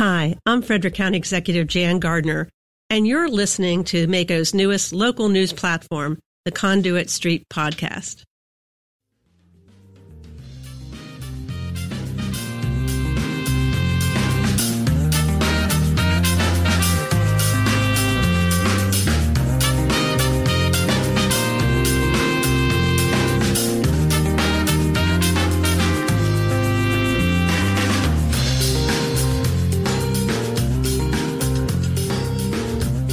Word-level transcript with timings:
Hi, 0.00 0.38
I'm 0.46 0.62
Frederick 0.62 0.94
County 0.94 1.18
Executive 1.18 1.66
Jan 1.66 1.98
Gardner, 1.98 2.48
and 2.88 3.06
you're 3.06 3.28
listening 3.28 3.84
to 3.84 4.06
MACo's 4.06 4.54
newest 4.54 4.94
local 4.94 5.28
news 5.28 5.52
platform, 5.52 6.18
the 6.46 6.50
Conduit 6.50 7.10
Street 7.10 7.44
Podcast. 7.50 8.22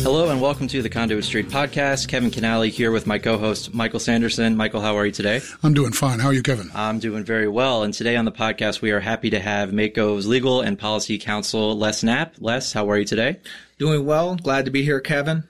Hello 0.07 0.29
and 0.29 0.41
welcome 0.41 0.69
to 0.69 0.81
the 0.81 0.89
Conduit 0.89 1.25
Street 1.25 1.49
Podcast. 1.49 2.07
Kevin 2.07 2.31
Kinnally 2.31 2.69
here 2.69 2.93
with 2.93 3.05
my 3.05 3.19
co-host 3.19 3.73
Michael 3.73 3.99
Sanderson. 3.99 4.55
Michael, 4.55 4.79
how 4.79 4.95
are 4.95 5.05
you 5.05 5.11
today? 5.11 5.41
I'm 5.63 5.73
doing 5.73 5.91
fine. 5.91 6.19
How 6.19 6.27
are 6.27 6.33
you, 6.33 6.41
Kevin? 6.41 6.71
I'm 6.73 6.99
doing 6.99 7.25
very 7.25 7.49
well. 7.49 7.83
And 7.83 7.93
today 7.93 8.15
on 8.15 8.23
the 8.23 8.31
podcast, 8.31 8.79
we 8.79 8.91
are 8.91 9.01
happy 9.01 9.29
to 9.31 9.39
have 9.41 9.71
MACo's 9.71 10.25
Legal 10.25 10.61
and 10.61 10.79
Policy 10.79 11.17
Counsel 11.17 11.77
Les 11.77 12.03
Knapp. 12.03 12.35
Les, 12.39 12.71
how 12.71 12.89
are 12.89 12.97
you 12.97 13.03
today? 13.03 13.41
Doing 13.79 14.05
well. 14.05 14.37
Glad 14.37 14.63
to 14.63 14.71
be 14.71 14.81
here, 14.81 15.01
Kevin. 15.01 15.43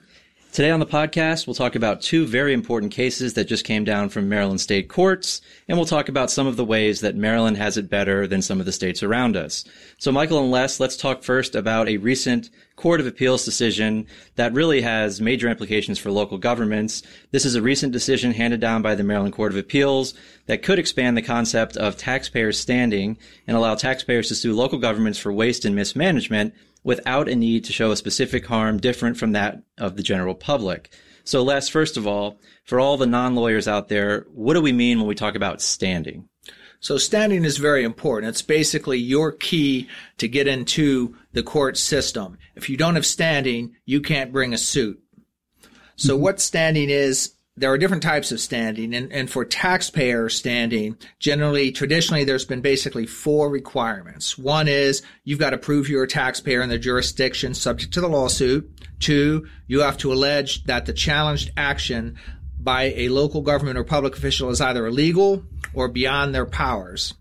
Today 0.50 0.70
on 0.70 0.80
the 0.80 0.86
podcast, 0.86 1.46
we'll 1.46 1.54
talk 1.54 1.76
about 1.76 2.00
two 2.00 2.26
very 2.26 2.54
important 2.54 2.90
cases 2.90 3.34
that 3.34 3.44
just 3.44 3.66
came 3.66 3.84
down 3.84 4.08
from 4.08 4.30
Maryland 4.30 4.60
state 4.60 4.88
courts, 4.88 5.42
and 5.68 5.76
we'll 5.76 5.86
talk 5.86 6.08
about 6.08 6.30
some 6.30 6.46
of 6.46 6.56
the 6.56 6.64
ways 6.64 7.02
that 7.02 7.14
Maryland 7.14 7.58
has 7.58 7.76
it 7.76 7.90
better 7.90 8.26
than 8.26 8.40
some 8.40 8.58
of 8.58 8.66
the 8.66 8.72
states 8.72 9.02
around 9.02 9.36
us. 9.36 9.64
So, 9.98 10.10
Michael 10.10 10.40
and 10.40 10.50
Les, 10.50 10.80
let's 10.80 10.96
talk 10.96 11.22
first 11.22 11.54
about 11.54 11.86
a 11.86 11.98
recent 11.98 12.48
Court 12.76 12.98
of 12.98 13.06
Appeals 13.06 13.44
decision 13.44 14.06
that 14.36 14.52
really 14.52 14.80
has 14.80 15.20
major 15.20 15.48
implications 15.48 15.98
for 15.98 16.10
local 16.10 16.38
governments. 16.38 17.02
This 17.30 17.44
is 17.44 17.54
a 17.54 17.62
recent 17.62 17.92
decision 17.92 18.32
handed 18.32 18.60
down 18.60 18.82
by 18.82 18.94
the 18.94 19.04
Maryland 19.04 19.34
Court 19.34 19.52
of 19.52 19.58
Appeals 19.58 20.14
that 20.46 20.62
could 20.62 20.78
expand 20.78 21.16
the 21.16 21.22
concept 21.22 21.76
of 21.76 21.96
taxpayers 21.96 22.58
standing 22.58 23.18
and 23.46 23.56
allow 23.56 23.74
taxpayers 23.74 24.28
to 24.28 24.34
sue 24.34 24.54
local 24.54 24.78
governments 24.78 25.18
for 25.18 25.32
waste 25.32 25.64
and 25.64 25.76
mismanagement 25.76 26.54
without 26.88 27.28
a 27.28 27.36
need 27.36 27.64
to 27.64 27.72
show 27.72 27.90
a 27.90 27.96
specific 27.96 28.46
harm 28.46 28.78
different 28.78 29.18
from 29.18 29.32
that 29.32 29.62
of 29.76 29.94
the 29.94 30.02
general 30.02 30.34
public. 30.34 30.90
So, 31.22 31.42
Les, 31.42 31.68
first 31.68 31.98
of 31.98 32.06
all, 32.06 32.40
for 32.64 32.80
all 32.80 32.96
the 32.96 33.06
non 33.06 33.34
lawyers 33.34 33.68
out 33.68 33.88
there, 33.88 34.24
what 34.32 34.54
do 34.54 34.62
we 34.62 34.72
mean 34.72 34.96
when 34.96 35.06
we 35.06 35.14
talk 35.14 35.34
about 35.34 35.60
standing? 35.60 36.30
So 36.80 36.96
standing 36.96 37.44
is 37.44 37.58
very 37.58 37.84
important. 37.84 38.30
It's 38.30 38.40
basically 38.40 38.96
your 38.96 39.32
key 39.32 39.88
to 40.16 40.28
get 40.28 40.48
into 40.48 41.14
the 41.34 41.42
court 41.42 41.76
system. 41.76 42.38
If 42.54 42.70
you 42.70 42.78
don't 42.78 42.94
have 42.94 43.04
standing, 43.04 43.76
you 43.84 44.00
can't 44.00 44.32
bring 44.32 44.54
a 44.54 44.58
suit. 44.58 44.98
So 45.96 46.14
mm-hmm. 46.14 46.22
what 46.22 46.40
standing 46.40 46.88
is, 46.88 47.34
there 47.58 47.72
are 47.72 47.78
different 47.78 48.02
types 48.02 48.32
of 48.32 48.40
standing 48.40 48.94
and, 48.94 49.12
and 49.12 49.30
for 49.30 49.44
taxpayer 49.44 50.28
standing, 50.28 50.96
generally, 51.18 51.72
traditionally, 51.72 52.24
there's 52.24 52.44
been 52.44 52.60
basically 52.60 53.06
four 53.06 53.50
requirements. 53.50 54.38
One 54.38 54.68
is 54.68 55.02
you've 55.24 55.38
got 55.38 55.50
to 55.50 55.58
prove 55.58 55.88
you're 55.88 56.04
a 56.04 56.08
taxpayer 56.08 56.62
in 56.62 56.68
the 56.68 56.78
jurisdiction 56.78 57.54
subject 57.54 57.94
to 57.94 58.00
the 58.00 58.08
lawsuit. 58.08 58.70
Two, 59.00 59.46
you 59.66 59.80
have 59.80 59.98
to 59.98 60.12
allege 60.12 60.64
that 60.64 60.86
the 60.86 60.92
challenged 60.92 61.50
action 61.56 62.16
by 62.60 62.92
a 62.96 63.08
local 63.08 63.42
government 63.42 63.78
or 63.78 63.84
public 63.84 64.16
official 64.16 64.50
is 64.50 64.60
either 64.60 64.86
illegal 64.86 65.44
or 65.74 65.88
beyond 65.88 66.34
their 66.34 66.46
powers. 66.46 67.14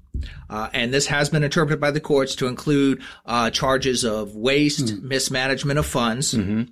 Uh, 0.49 0.69
and 0.73 0.93
this 0.93 1.07
has 1.07 1.29
been 1.29 1.43
interpreted 1.43 1.79
by 1.79 1.91
the 1.91 1.99
courts 1.99 2.35
to 2.35 2.47
include 2.47 3.01
uh, 3.25 3.49
charges 3.49 4.03
of 4.03 4.35
waste, 4.35 4.85
mm. 4.85 5.01
mismanagement 5.03 5.77
of 5.77 5.85
funds. 5.85 6.33
Mm-hmm. 6.33 6.63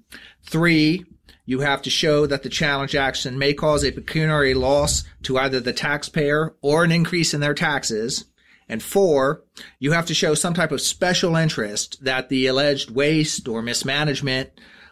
Three, 0.44 1.06
you 1.46 1.60
have 1.60 1.82
to 1.84 1.90
show 1.90 2.26
that 2.26 2.44
the 2.44 2.50
challenge 2.50 2.96
action 2.96 3.38
may 3.38 3.54
cause 3.54 3.84
a 3.84 3.92
pecuniary 3.92 4.54
loss 4.54 5.04
to 5.24 5.38
either 5.38 5.60
the 5.60 5.74
taxpayer 5.74 6.56
or 6.62 6.84
an 6.84 6.92
increase 6.92 7.34
in 7.34 7.42
their 7.42 7.54
taxes. 7.54 8.26
And 8.68 8.82
four, 8.82 9.44
you 9.80 9.92
have 9.92 10.08
to 10.08 10.16
show 10.16 10.34
some 10.34 10.56
type 10.56 10.72
of 10.72 10.82
special 10.82 11.36
interest 11.36 12.04
that 12.04 12.30
the 12.30 12.48
alleged 12.48 12.90
waste 12.90 13.48
or 13.48 13.62
mismanagement 13.62 14.50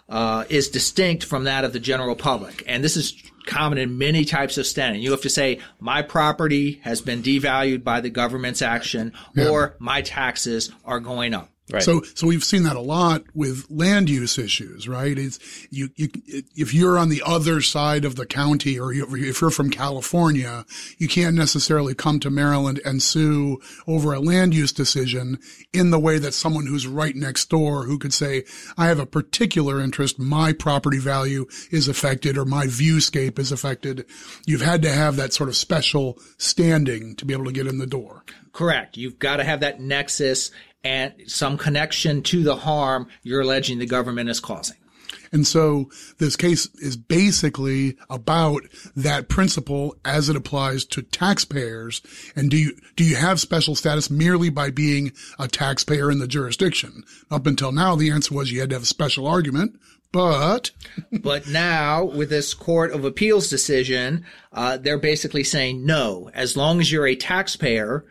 uh, 0.07 0.45
is 0.49 0.69
distinct 0.69 1.23
from 1.23 1.45
that 1.45 1.63
of 1.63 1.73
the 1.73 1.79
general 1.79 2.15
public. 2.15 2.63
And 2.67 2.83
this 2.83 2.97
is 2.97 3.15
common 3.47 3.79
in 3.79 3.97
many 3.97 4.25
types 4.25 4.57
of 4.57 4.67
standing. 4.67 5.01
You 5.01 5.11
have 5.11 5.21
to 5.21 5.29
say, 5.29 5.59
my 5.79 6.01
property 6.01 6.81
has 6.83 7.01
been 7.01 7.23
devalued 7.23 7.83
by 7.83 8.01
the 8.01 8.09
government's 8.09 8.61
action 8.61 9.13
yeah. 9.35 9.49
or 9.49 9.75
my 9.79 10.01
taxes 10.01 10.71
are 10.85 10.99
going 10.99 11.33
up. 11.33 11.49
Right. 11.71 11.81
So, 11.81 12.01
so 12.13 12.27
we've 12.27 12.43
seen 12.43 12.63
that 12.63 12.75
a 12.75 12.81
lot 12.81 13.23
with 13.33 13.65
land 13.69 14.09
use 14.09 14.37
issues, 14.37 14.85
right? 14.87 15.17
It's 15.17 15.39
you, 15.71 15.89
you, 15.95 16.09
if 16.55 16.73
you're 16.73 16.97
on 16.97 17.07
the 17.07 17.23
other 17.25 17.61
side 17.61 18.03
of 18.03 18.17
the 18.17 18.25
county 18.25 18.77
or 18.77 18.91
you, 18.91 19.07
if 19.15 19.39
you're 19.39 19.49
from 19.49 19.69
California, 19.69 20.65
you 20.97 21.07
can't 21.07 21.37
necessarily 21.37 21.95
come 21.95 22.19
to 22.19 22.29
Maryland 22.29 22.81
and 22.83 23.01
sue 23.01 23.61
over 23.87 24.11
a 24.11 24.19
land 24.19 24.53
use 24.53 24.73
decision 24.73 25.39
in 25.71 25.89
the 25.89 25.99
way 25.99 26.17
that 26.17 26.33
someone 26.33 26.67
who's 26.67 26.85
right 26.85 27.15
next 27.15 27.49
door 27.49 27.85
who 27.85 27.97
could 27.97 28.13
say, 28.13 28.43
I 28.77 28.87
have 28.87 28.99
a 28.99 29.05
particular 29.05 29.79
interest. 29.79 30.19
My 30.19 30.51
property 30.51 30.99
value 30.99 31.45
is 31.71 31.87
affected 31.87 32.37
or 32.37 32.43
my 32.43 32.67
viewscape 32.67 33.39
is 33.39 33.53
affected. 33.53 34.05
You've 34.45 34.61
had 34.61 34.81
to 34.81 34.91
have 34.91 35.15
that 35.15 35.31
sort 35.31 35.47
of 35.47 35.55
special 35.55 36.19
standing 36.37 37.15
to 37.15 37.25
be 37.25 37.33
able 37.33 37.45
to 37.45 37.53
get 37.53 37.67
in 37.67 37.77
the 37.77 37.87
door. 37.87 38.25
Correct. 38.51 38.97
You've 38.97 39.17
got 39.17 39.37
to 39.37 39.43
have 39.45 39.61
that 39.61 39.79
nexus 39.79 40.51
and 40.83 41.13
some 41.27 41.57
connection 41.57 42.21
to 42.23 42.43
the 42.43 42.57
harm 42.57 43.07
you're 43.23 43.41
alleging 43.41 43.79
the 43.79 43.85
government 43.85 44.29
is 44.29 44.39
causing. 44.39 44.77
And 45.31 45.47
so 45.47 45.89
this 46.19 46.35
case 46.35 46.67
is 46.75 46.95
basically 46.95 47.97
about 48.07 48.61
that 48.95 49.29
principle 49.29 49.95
as 50.05 50.29
it 50.29 50.35
applies 50.35 50.85
to 50.85 51.01
taxpayers. 51.01 52.03
And 52.35 52.51
do 52.51 52.57
you, 52.57 52.77
do 52.95 53.03
you 53.03 53.15
have 53.15 53.39
special 53.39 53.73
status 53.73 54.11
merely 54.11 54.49
by 54.49 54.69
being 54.69 55.11
a 55.39 55.47
taxpayer 55.47 56.11
in 56.11 56.19
the 56.19 56.27
jurisdiction? 56.27 57.03
Up 57.31 57.47
until 57.47 57.71
now, 57.71 57.95
the 57.95 58.11
answer 58.11 58.35
was 58.35 58.51
you 58.51 58.59
had 58.59 58.69
to 58.69 58.75
have 58.75 58.83
a 58.83 58.87
special 58.87 59.25
argument, 59.25 59.79
but 60.11 60.69
but 61.11 61.47
now 61.47 62.03
with 62.03 62.29
this 62.29 62.53
court 62.53 62.91
of 62.91 63.03
appeals 63.03 63.49
decision 63.49 64.23
uh, 64.51 64.77
they're 64.77 64.99
basically 64.99 65.43
saying 65.43 65.83
no 65.85 66.29
as 66.35 66.55
long 66.55 66.79
as 66.79 66.91
you're 66.91 67.07
a 67.07 67.15
taxpayer 67.15 68.05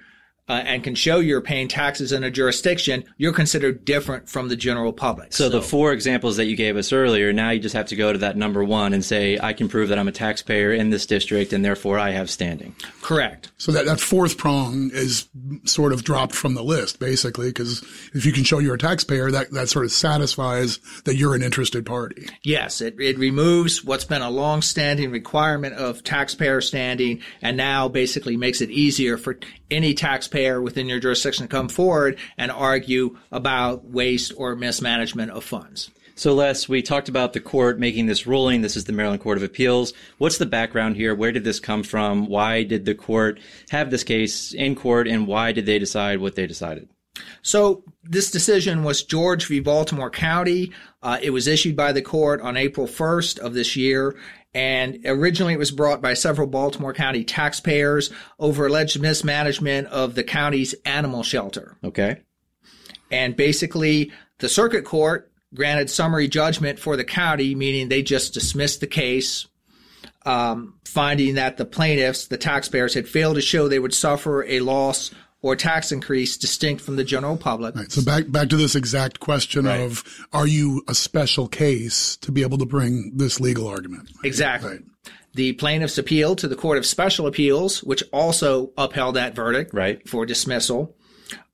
uh, 0.49 0.55
and 0.55 0.83
can 0.83 0.95
show 0.95 1.19
you're 1.19 1.41
paying 1.41 1.69
taxes 1.69 2.11
in 2.11 2.25
a 2.25 2.31
jurisdiction, 2.31 3.05
you're 3.17 3.33
considered 3.33 3.85
different 3.85 4.29
from 4.29 4.49
the 4.49 4.57
general 4.57 4.93
public. 4.93 5.33
So, 5.33 5.45
so, 5.45 5.51
the 5.51 5.63
four 5.63 5.93
examples 5.93 6.37
that 6.37 6.47
you 6.47 6.57
gave 6.57 6.77
us 6.77 6.93
earlier, 6.93 7.33
now 7.33 7.51
you 7.51 7.61
just 7.61 7.77
have 7.77 7.87
to 7.87 7.97
go 7.97 8.13
to 8.13 8.19
that 8.19 8.37
number 8.37 8.65
one 8.65 8.93
and 8.93 9.05
say, 9.05 9.39
I 9.41 9.53
can 9.53 9.69
prove 9.69 9.89
that 9.91 9.99
I'm 9.99 10.09
a 10.09 10.13
taxpayer 10.13 10.73
in 10.73 10.91
this 10.91 11.07
district 11.07 11.53
and 11.53 11.65
therefore 11.65 11.99
I 11.99 12.11
have 12.11 12.29
standing. 12.29 12.75
Correct. 13.03 13.53
So 13.57 13.71
that, 13.71 13.85
that 13.87 14.01
fourth 14.01 14.37
prong 14.37 14.91
is 14.93 15.29
sort 15.65 15.93
of 15.93 16.03
dropped 16.03 16.35
from 16.35 16.55
the 16.55 16.65
list, 16.65 16.99
basically, 16.99 17.49
because 17.49 17.83
if 18.13 18.27
you 18.27 18.33
can 18.33 18.43
show 18.43 18.59
you're 18.59 18.75
a 18.75 18.79
taxpayer, 18.79 19.31
that, 19.31 19.53
that 19.53 19.69
sort 19.69 19.85
of 19.85 19.93
satisfies 19.93 20.81
that 21.05 21.15
you're 21.15 21.37
an 21.37 21.43
interested 21.43 21.87
party. 21.87 22.29
Yes, 22.43 22.81
it, 22.81 22.97
it 22.99 23.17
removes 23.17 23.85
what's 23.85 24.05
been 24.05 24.23
a 24.23 24.31
long-standing 24.31 25.13
requirement 25.13 25.77
of 25.77 26.03
taxpayer 26.03 26.61
standing 26.61 27.23
and 27.41 27.57
now 27.57 27.87
basically 27.87 28.37
makes 28.37 28.61
it 28.61 28.71
easier 28.71 29.17
for 29.17 29.39
any 29.71 29.95
taxpayer 29.95 30.32
within 30.33 30.89
your 30.89 31.01
jurisdiction 31.01 31.47
to 31.47 31.49
come 31.49 31.69
forward 31.69 32.19
and 32.37 32.51
argue 32.51 33.19
about 33.31 33.85
waste 33.85 34.33
or 34.37 34.57
mismanagement 34.57 35.31
of 35.31 35.45
funds. 35.45 35.91
So, 36.15 36.35
Les, 36.35 36.69
we 36.69 36.83
talked 36.83 37.09
about 37.09 37.33
the 37.33 37.41
court 37.41 37.79
making 37.79 38.07
this 38.07 38.27
ruling. 38.27 38.61
This 38.61 38.77
is 38.77 38.85
the 38.85 38.93
Maryland 38.93 39.23
Court 39.23 39.39
of 39.39 39.43
Appeals. 39.43 39.93
What's 40.19 40.39
the 40.39 40.47
background 40.47 40.97
here? 40.97 41.15
Where 41.15 41.33
did 41.33 41.45
this 41.45 41.59
come 41.59 41.83
from? 41.83 42.27
Why 42.27 42.65
did 42.65 42.85
the 42.85 42.95
court 42.95 43.41
have 43.71 43.91
this 43.91 44.05
case 44.05 44.53
in 44.53 44.75
court, 44.75 45.09
and 45.09 45.27
why 45.27 45.53
did 45.53 45.67
they 45.67 45.79
decide 45.79 46.21
what 46.21 46.35
they 46.35 46.47
decided? 46.47 46.89
So, 47.43 47.83
this 48.05 48.31
decision 48.31 48.85
was 48.85 49.03
George 49.03 49.47
v. 49.47 49.61
Baltimore 49.61 50.11
County. 50.11 50.73
Uh, 51.03 51.19
it 51.23 51.31
was 51.31 51.47
issued 51.47 51.77
by 51.77 51.93
the 51.93 52.03
court 52.03 52.41
on 52.41 52.57
April 52.57 52.87
1st 52.87 53.39
of 53.39 53.55
this 53.55 53.75
year, 53.75 54.17
and 54.55 55.01
originally 55.05 55.55
it 55.55 55.59
was 55.59 55.71
brought 55.71 56.03
by 56.03 56.15
several 56.15 56.47
Baltimore 56.47 56.93
County 56.93 57.25
taxpayers 57.25 58.11
over 58.39 58.67
alleged 58.67 59.01
mismanagement 59.01 59.89
of 59.89 60.15
the 60.15 60.25
county's 60.25 60.75
animal 60.85 61.23
shelter. 61.23 61.77
Okay. 61.83 62.21
And 63.11 63.37
basically, 63.37 64.13
the 64.39 64.49
circuit 64.49 64.85
court 64.85 65.33
granted 65.55 65.91
summary 65.91 66.29
judgment 66.29 66.79
for 66.79 66.97
the 66.97 67.05
county, 67.05 67.55
meaning 67.55 67.89
they 67.89 68.03
just 68.03 68.35
dismissed 68.35 68.81
the 68.81 68.87
case, 68.87 69.47
um, 70.25 70.75
finding 70.85 71.35
that 71.35 71.57
the 71.57 71.65
plaintiffs, 71.65 72.27
the 72.27 72.39
taxpayers, 72.39 72.95
had 72.95 73.09
failed 73.09 73.37
to 73.37 73.43
show 73.43 73.69
they 73.69 73.79
would 73.79 73.95
suffer 73.95 74.45
a 74.45 74.61
loss 74.61 75.11
or 75.43 75.57
tax 75.57 75.93
increase 75.93 76.37
distinct 76.37 76.83
from 76.83 76.97
the 76.97 77.05
general 77.05 77.37
public. 77.37 77.75
Right. 77.75 77.91
So 77.91 78.03
back 78.03 78.31
back 78.31 78.49
to 78.51 78.57
this 78.57 78.75
exact 78.75 79.21
question 79.21 79.67
right. 79.67 79.81
of 79.81 80.05
are 80.33 80.47
you 80.47 80.83
a 80.89 80.95
special 80.95 81.49
case 81.49 82.17
to 82.19 82.33
be 82.33 82.43
able 82.43 82.59
to 82.59 82.67
bring 82.67 83.13
this 83.17 83.41
legal 83.41 83.67
argument? 83.67 84.11
Exactly. 84.25 84.71
Right. 84.71 84.83
The 85.35 85.55
plaintiffs 85.55 85.99
appealed 85.99 86.39
to 86.39 86.49
the 86.49 86.57
Court 86.57 86.79
of 86.79 86.85
Special 86.85 87.27
Appeals, 87.27 87.83
which 87.83 88.03
also 88.13 88.71
upheld 88.77 89.17
that 89.17 89.35
verdict 89.35 89.73
right. 89.73 90.07
for 90.09 90.27
dismissal. 90.27 90.95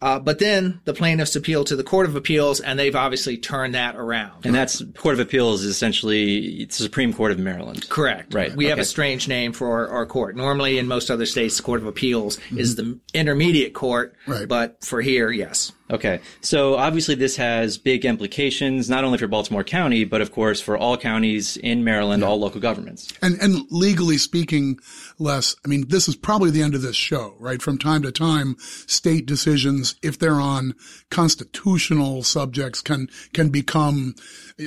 Uh, 0.00 0.18
but 0.18 0.38
then 0.38 0.80
the 0.84 0.94
plaintiffs 0.94 1.34
appealed 1.34 1.66
to 1.66 1.74
the 1.74 1.82
Court 1.82 2.06
of 2.06 2.14
Appeals, 2.14 2.60
and 2.60 2.78
they've 2.78 2.94
obviously 2.94 3.36
turned 3.36 3.74
that 3.74 3.96
around. 3.96 4.46
And 4.46 4.54
that's 4.54 4.80
Court 4.96 5.14
of 5.14 5.20
Appeals 5.20 5.64
is 5.64 5.70
essentially 5.70 6.66
the 6.66 6.72
Supreme 6.72 7.12
Court 7.12 7.32
of 7.32 7.38
Maryland. 7.40 7.88
Correct. 7.88 8.32
Right. 8.32 8.54
We 8.54 8.66
have 8.66 8.78
a 8.78 8.84
strange 8.84 9.26
name 9.26 9.52
for 9.52 9.66
our, 9.66 9.88
our 9.88 10.06
court. 10.06 10.36
Normally, 10.36 10.78
in 10.78 10.86
most 10.86 11.10
other 11.10 11.26
states, 11.26 11.56
the 11.56 11.64
Court 11.64 11.80
of 11.80 11.86
Appeals 11.86 12.38
is 12.50 12.76
the 12.76 12.98
intermediate 13.12 13.74
court. 13.74 14.14
Right. 14.26 14.46
But 14.46 14.84
for 14.84 15.00
here, 15.00 15.30
yes. 15.30 15.72
Okay. 15.90 16.20
So 16.42 16.76
obviously 16.76 17.14
this 17.14 17.36
has 17.36 17.78
big 17.78 18.04
implications, 18.04 18.90
not 18.90 19.04
only 19.04 19.18
for 19.18 19.26
Baltimore 19.26 19.64
County, 19.64 20.04
but 20.04 20.20
of 20.20 20.32
course 20.32 20.60
for 20.60 20.76
all 20.76 20.96
counties 20.96 21.56
in 21.56 21.82
Maryland, 21.82 22.22
all 22.22 22.38
local 22.38 22.60
governments. 22.60 23.08
And 23.22 23.40
and 23.40 23.66
legally 23.70 24.18
speaking, 24.18 24.78
Les, 25.18 25.56
I 25.64 25.68
mean, 25.68 25.88
this 25.88 26.08
is 26.08 26.16
probably 26.16 26.50
the 26.50 26.62
end 26.62 26.74
of 26.74 26.82
this 26.82 26.96
show, 26.96 27.34
right? 27.38 27.62
From 27.62 27.78
time 27.78 28.02
to 28.02 28.12
time, 28.12 28.56
state 28.58 29.26
decisions, 29.26 29.87
if 30.02 30.18
they're 30.18 30.40
on 30.40 30.74
constitutional 31.10 32.22
subjects, 32.22 32.80
can 32.80 33.08
can 33.32 33.50
become 33.50 34.14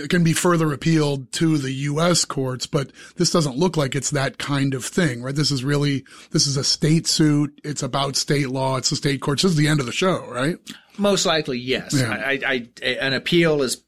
can 0.09 0.23
be 0.23 0.33
further 0.33 0.71
appealed 0.71 1.31
to 1.33 1.57
the 1.57 1.71
U.S. 1.71 2.25
courts. 2.25 2.67
But 2.67 2.91
this 3.17 3.31
doesn't 3.31 3.57
look 3.57 3.77
like 3.77 3.95
it's 3.95 4.11
that 4.11 4.37
kind 4.37 4.73
of 4.73 4.85
thing, 4.85 5.21
right? 5.21 5.35
This 5.35 5.51
is 5.51 5.63
really 5.63 6.03
this 6.31 6.47
is 6.47 6.57
a 6.57 6.63
state 6.63 7.07
suit. 7.07 7.59
It's 7.63 7.83
about 7.83 8.15
state 8.15 8.49
law. 8.49 8.77
It's 8.77 8.89
the 8.89 8.95
state 8.95 9.21
courts. 9.21 9.43
This 9.43 9.51
is 9.51 9.57
the 9.57 9.67
end 9.67 9.79
of 9.79 9.85
the 9.85 9.91
show, 9.91 10.25
right? 10.29 10.57
Most 10.97 11.25
likely, 11.25 11.57
yes. 11.57 11.93
Yeah. 11.93 12.11
I, 12.11 12.31
I, 12.45 12.67
I, 12.83 12.87
an 12.87 13.13
appeal 13.13 13.63
is 13.63 13.81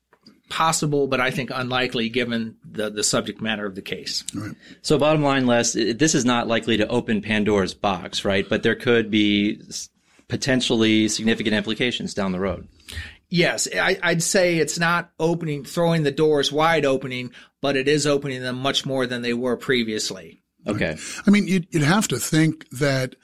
possible, 0.50 1.07
but 1.07 1.19
I 1.19 1.31
think 1.31 1.51
unlikely 1.53 2.09
given 2.09 2.56
the, 2.63 2.89
the 2.89 3.03
subject 3.03 3.41
matter 3.41 3.65
of 3.65 3.75
the 3.75 3.81
case. 3.81 4.24
So 4.81 4.97
bottom 4.97 5.21
line, 5.24 5.45
Les, 5.45 5.74
this 5.74 6.15
is 6.15 6.25
not 6.25 6.47
likely 6.47 6.77
to 6.77 6.88
open 6.88 7.21
Pandora's 7.21 7.74
box, 7.74 8.24
right? 8.24 8.47
But 8.47 8.63
there 8.63 8.75
could 8.75 9.09
be 9.12 9.59
s- 9.68 9.89
potentially 10.33 11.07
significant 11.09 11.56
implications 11.56 12.15
down 12.15 12.31
the 12.31 12.39
road. 12.39 12.68
Yes, 13.30 13.68
I, 13.71 14.00
I'd 14.01 14.24
say 14.24 14.57
it's 14.57 14.80
not 14.80 15.12
opening, 15.19 15.63
throwing 15.63 16.01
the 16.01 16.09
doors 16.09 16.51
wide 16.51 16.85
opening, 16.85 17.31
but 17.62 17.75
it 17.77 17.88
is 17.88 18.07
opening 18.07 18.41
them 18.41 18.56
much 18.56 18.83
more 18.83 19.06
than 19.06 19.21
they 19.21 19.35
were 19.35 19.56
previously. 19.56 20.41
Okay. 20.65 20.97
I 21.27 21.30
mean, 21.30 21.45
you'd, 21.45 21.68
you'd 21.69 21.83
have 21.83 22.07
to 22.07 22.18
think 22.18 22.68
that 22.71 23.15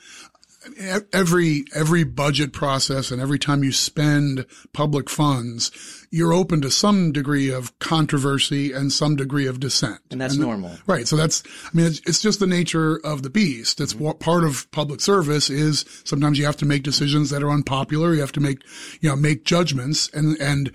every 1.13 1.65
every 1.75 2.03
budget 2.03 2.53
process 2.53 3.11
and 3.11 3.21
every 3.21 3.39
time 3.39 3.63
you 3.63 3.71
spend 3.71 4.45
public 4.73 5.09
funds, 5.09 5.71
you're 6.11 6.33
open 6.33 6.61
to 6.61 6.71
some 6.71 7.11
degree 7.11 7.51
of 7.51 7.77
controversy 7.79 8.71
and 8.71 8.91
some 8.91 9.15
degree 9.15 9.47
of 9.47 9.59
dissent. 9.59 9.99
And 10.11 10.19
that's 10.19 10.37
normal. 10.37 10.77
Right. 10.87 11.07
So 11.07 11.15
that's, 11.15 11.43
I 11.65 11.69
mean, 11.73 11.85
it's, 11.85 11.99
it's 12.05 12.21
just 12.21 12.39
the 12.39 12.47
nature 12.47 12.97
of 13.03 13.23
the 13.23 13.29
beast. 13.29 13.79
It's 13.79 13.93
mm-hmm. 13.93 14.03
what 14.03 14.19
part 14.19 14.43
of 14.43 14.69
public 14.71 15.01
service 15.01 15.49
is 15.49 15.85
sometimes 16.03 16.39
you 16.39 16.45
have 16.45 16.57
to 16.57 16.65
make 16.65 16.83
decisions 16.83 17.29
that 17.29 17.43
are 17.43 17.51
unpopular. 17.51 18.13
You 18.13 18.21
have 18.21 18.31
to 18.33 18.39
make, 18.39 18.63
you 19.01 19.09
know, 19.09 19.15
make 19.15 19.45
judgments 19.45 20.09
and, 20.13 20.39
and 20.41 20.71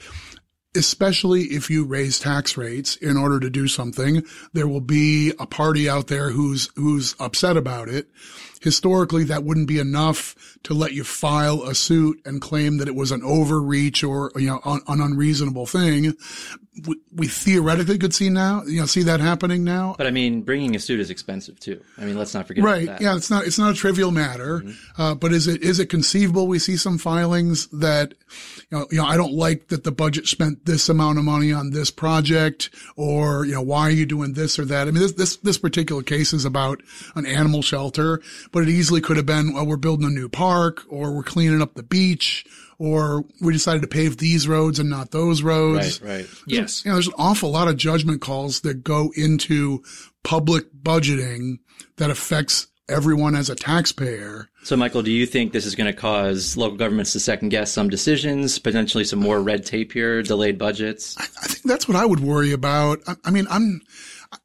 especially 0.77 1.43
if 1.45 1.71
you 1.71 1.85
raise 1.85 2.19
tax 2.19 2.57
rates 2.57 2.97
in 2.97 3.17
order 3.17 3.39
to 3.39 3.49
do 3.49 3.69
something, 3.69 4.25
there 4.55 4.67
will 4.67 4.81
be 4.81 5.33
a 5.39 5.47
party 5.47 5.89
out 5.89 6.09
there 6.09 6.31
who's, 6.31 6.69
who's 6.75 7.15
upset 7.21 7.57
about 7.57 7.89
it. 7.89 8.09
Historically, 8.65 9.25
that 9.25 9.45
wouldn't 9.45 9.69
be 9.69 9.79
enough 9.79 10.35
to 10.63 10.73
let 10.73 10.95
you 10.95 11.05
file 11.05 11.63
a 11.65 11.75
suit 11.75 12.19
and 12.25 12.41
claim 12.41 12.79
that 12.79 12.89
it 12.89 12.95
was 12.95 13.13
an 13.13 13.23
overreach 13.23 14.03
or, 14.03 14.33
you 14.37 14.47
know, 14.47 14.61
an, 14.65 14.81
an 14.89 15.03
unreasonable 15.03 15.67
thing. 15.67 16.15
We, 16.89 16.97
we 17.15 17.29
theoretically 17.29 17.99
could 17.99 18.15
see 18.15 18.31
now, 18.31 18.65
you 18.65 18.81
know, 18.81 18.87
see 18.87 19.03
that 19.03 19.21
happening 19.21 19.63
now. 19.63 19.95
But 19.97 20.09
I 20.09 20.11
mean, 20.11 20.41
bringing 20.41 20.75
a 20.75 20.81
suit 20.81 20.99
is 20.99 21.11
expensive 21.11 21.61
too. 21.61 21.81
I 21.99 22.05
mean, 22.05 22.19
let's 22.19 22.35
not 22.35 22.49
forget 22.49 22.65
that. 22.65 22.69
Right. 22.69 23.01
Yeah. 23.01 23.15
It's 23.15 23.31
not, 23.31 23.47
it's 23.47 23.59
not 23.59 23.73
a 23.73 23.75
trivial 23.75 24.11
matter. 24.11 24.61
Mm-hmm. 24.61 25.01
Uh, 25.01 25.15
but 25.15 25.33
is 25.33 25.47
it, 25.47 25.63
is 25.63 25.79
it 25.79 25.87
conceivable 25.87 26.49
we 26.49 26.59
see 26.59 26.77
some 26.77 26.97
filings 26.99 27.69
that, 27.69 28.15
you 28.71 28.79
know, 28.79 28.87
you 28.91 28.99
know, 28.99 29.05
I 29.05 29.17
don't 29.17 29.35
like 29.35 29.69
that 29.69 29.85
the 29.85 29.93
budget 29.93 30.27
spent 30.27 30.65
this 30.65 30.89
amount 30.89 31.19
of 31.19 31.25
money 31.25 31.53
on 31.53 31.71
this 31.71 31.91
project 31.91 32.71
or, 32.97 33.45
you 33.45 33.53
know, 33.53 33.63
why 33.63 33.83
are 33.83 33.91
you 33.91 34.07
doing 34.07 34.33
this 34.33 34.59
or 34.59 34.65
that? 34.65 34.89
I 34.89 34.91
mean, 34.91 35.03
this, 35.03 35.13
this, 35.13 35.37
this 35.37 35.59
particular 35.59 36.03
case 36.03 36.33
is 36.33 36.45
about 36.45 36.83
an 37.15 37.27
animal 37.27 37.63
shelter, 37.63 38.21
but 38.55 38.63
it 38.63 38.69
easily 38.69 39.01
could 39.01 39.17
have 39.17 39.27
been, 39.27 39.53
well, 39.53 39.67
we're 39.67 39.77
building 39.77 40.07
a 40.07 40.11
new 40.11 40.29
park 40.29 40.85
or 40.89 41.13
we're 41.13 41.25
cleaning 41.25 41.61
up 41.61 41.75
the 41.75 41.83
beach 41.83 42.47
or 42.79 43.25
we 43.41 43.53
decided 43.53 43.83
to 43.83 43.89
pave 43.89 44.17
these 44.17 44.47
roads 44.47 44.79
and 44.79 44.89
not 44.89 45.11
those 45.11 45.43
roads. 45.43 46.01
Right, 46.01 46.19
right. 46.19 46.27
Yes. 46.47 46.85
You 46.85 46.91
know, 46.91 46.95
there's 46.95 47.09
an 47.09 47.15
awful 47.19 47.51
lot 47.51 47.67
of 47.67 47.77
judgment 47.77 48.21
calls 48.21 48.61
that 48.61 48.85
go 48.85 49.13
into 49.17 49.83
public 50.23 50.73
budgeting 50.73 51.59
that 51.97 52.11
affects 52.11 52.69
everyone 52.89 53.35
as 53.35 53.51
a 53.51 53.57
taxpayer. 53.57 54.49
So, 54.63 54.77
Michael, 54.77 55.03
do 55.03 55.11
you 55.11 55.27
think 55.27 55.53
this 55.53 55.67
is 55.67 55.75
going 55.75 55.93
to 55.93 55.99
cause 55.99 56.57
local 56.57 56.77
governments 56.77 57.13
to 57.15 57.21
second 57.21 57.49
guess 57.49 57.73
some 57.73 57.89
decisions, 57.89 58.61
potentially 58.61 59.05
some 59.05 59.19
more 59.19 59.41
red 59.43 59.67
tape 59.67 59.93
here, 59.93 60.23
delayed 60.23 60.59
budgets? 60.59 61.17
I 61.19 61.25
think 61.25 61.65
that's 61.65 61.89
what 61.89 61.97
I 61.97 62.07
would 62.07 62.21
worry 62.21 62.53
about. 62.53 63.01
I, 63.09 63.17
I 63.25 63.31
mean, 63.31 63.47
I'm, 63.51 63.81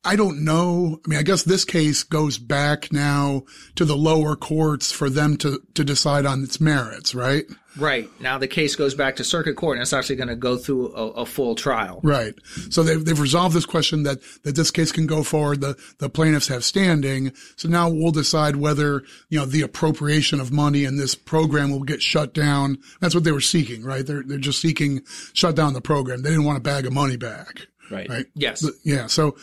I 0.03 0.15
don't 0.15 0.44
know. 0.44 1.00
I 1.06 1.09
mean, 1.09 1.19
I 1.19 1.24
guess 1.24 1.44
this 1.44 1.65
case 1.65 2.03
goes 2.03 2.38
back 2.38 2.91
now 2.91 3.44
to 3.75 3.86
the 3.86 3.95
lower 3.95 4.36
courts 4.36 4.91
for 4.91 5.09
them 5.09 5.38
to, 5.38 5.62
to 5.75 5.83
decide 5.83 6.25
on 6.25 6.44
its 6.44 6.59
merits, 6.59 7.13
right? 7.15 7.45
Right. 7.77 8.09
Now 8.19 8.38
the 8.38 8.47
case 8.47 8.75
goes 8.75 8.95
back 8.95 9.18
to 9.18 9.24
circuit 9.24 9.56
court 9.56 9.77
and 9.77 9.81
it's 9.81 9.94
actually 9.94 10.15
going 10.15 10.30
to 10.30 10.36
go 10.36 10.57
through 10.57 10.94
a, 10.95 11.09
a 11.09 11.25
full 11.25 11.56
trial. 11.56 12.01
Right. 12.03 12.33
So 12.69 12.83
they've, 12.83 13.03
they've 13.03 13.19
resolved 13.19 13.56
this 13.56 13.65
question 13.65 14.03
that, 14.03 14.19
that 14.44 14.56
this 14.56 14.71
case 14.71 14.91
can 14.91 15.07
go 15.07 15.24
forward. 15.24 15.62
The, 15.62 15.77
the 16.00 16.09
plaintiffs 16.09 16.47
have 16.47 16.63
standing. 16.63 17.31
So 17.56 17.69
now 17.69 17.89
we'll 17.89 18.12
decide 18.12 18.56
whether, 18.56 19.03
you 19.30 19.39
know, 19.39 19.45
the 19.45 19.62
appropriation 19.62 20.39
of 20.39 20.51
money 20.51 20.83
in 20.83 20.97
this 20.97 21.15
program 21.15 21.71
will 21.71 21.83
get 21.83 22.01
shut 22.01 22.33
down. 22.33 22.80
That's 23.00 23.15
what 23.15 23.24
they 23.24 23.31
were 23.31 23.42
seeking, 23.42 23.83
right? 23.83 24.06
They're, 24.06 24.24
they're 24.24 24.39
just 24.39 24.62
seeking 24.62 25.01
shut 25.33 25.56
down 25.56 25.74
the 25.74 25.81
program. 25.81 26.21
They 26.21 26.30
didn't 26.30 26.45
want 26.45 26.57
a 26.57 26.62
bag 26.62 26.85
of 26.85 26.94
money 26.94 27.18
back. 27.18 27.68
Right. 27.91 28.09
Right. 28.09 28.25
Yes. 28.36 28.62
But- 28.62 28.74
yeah. 28.83 29.07
So, 29.07 29.36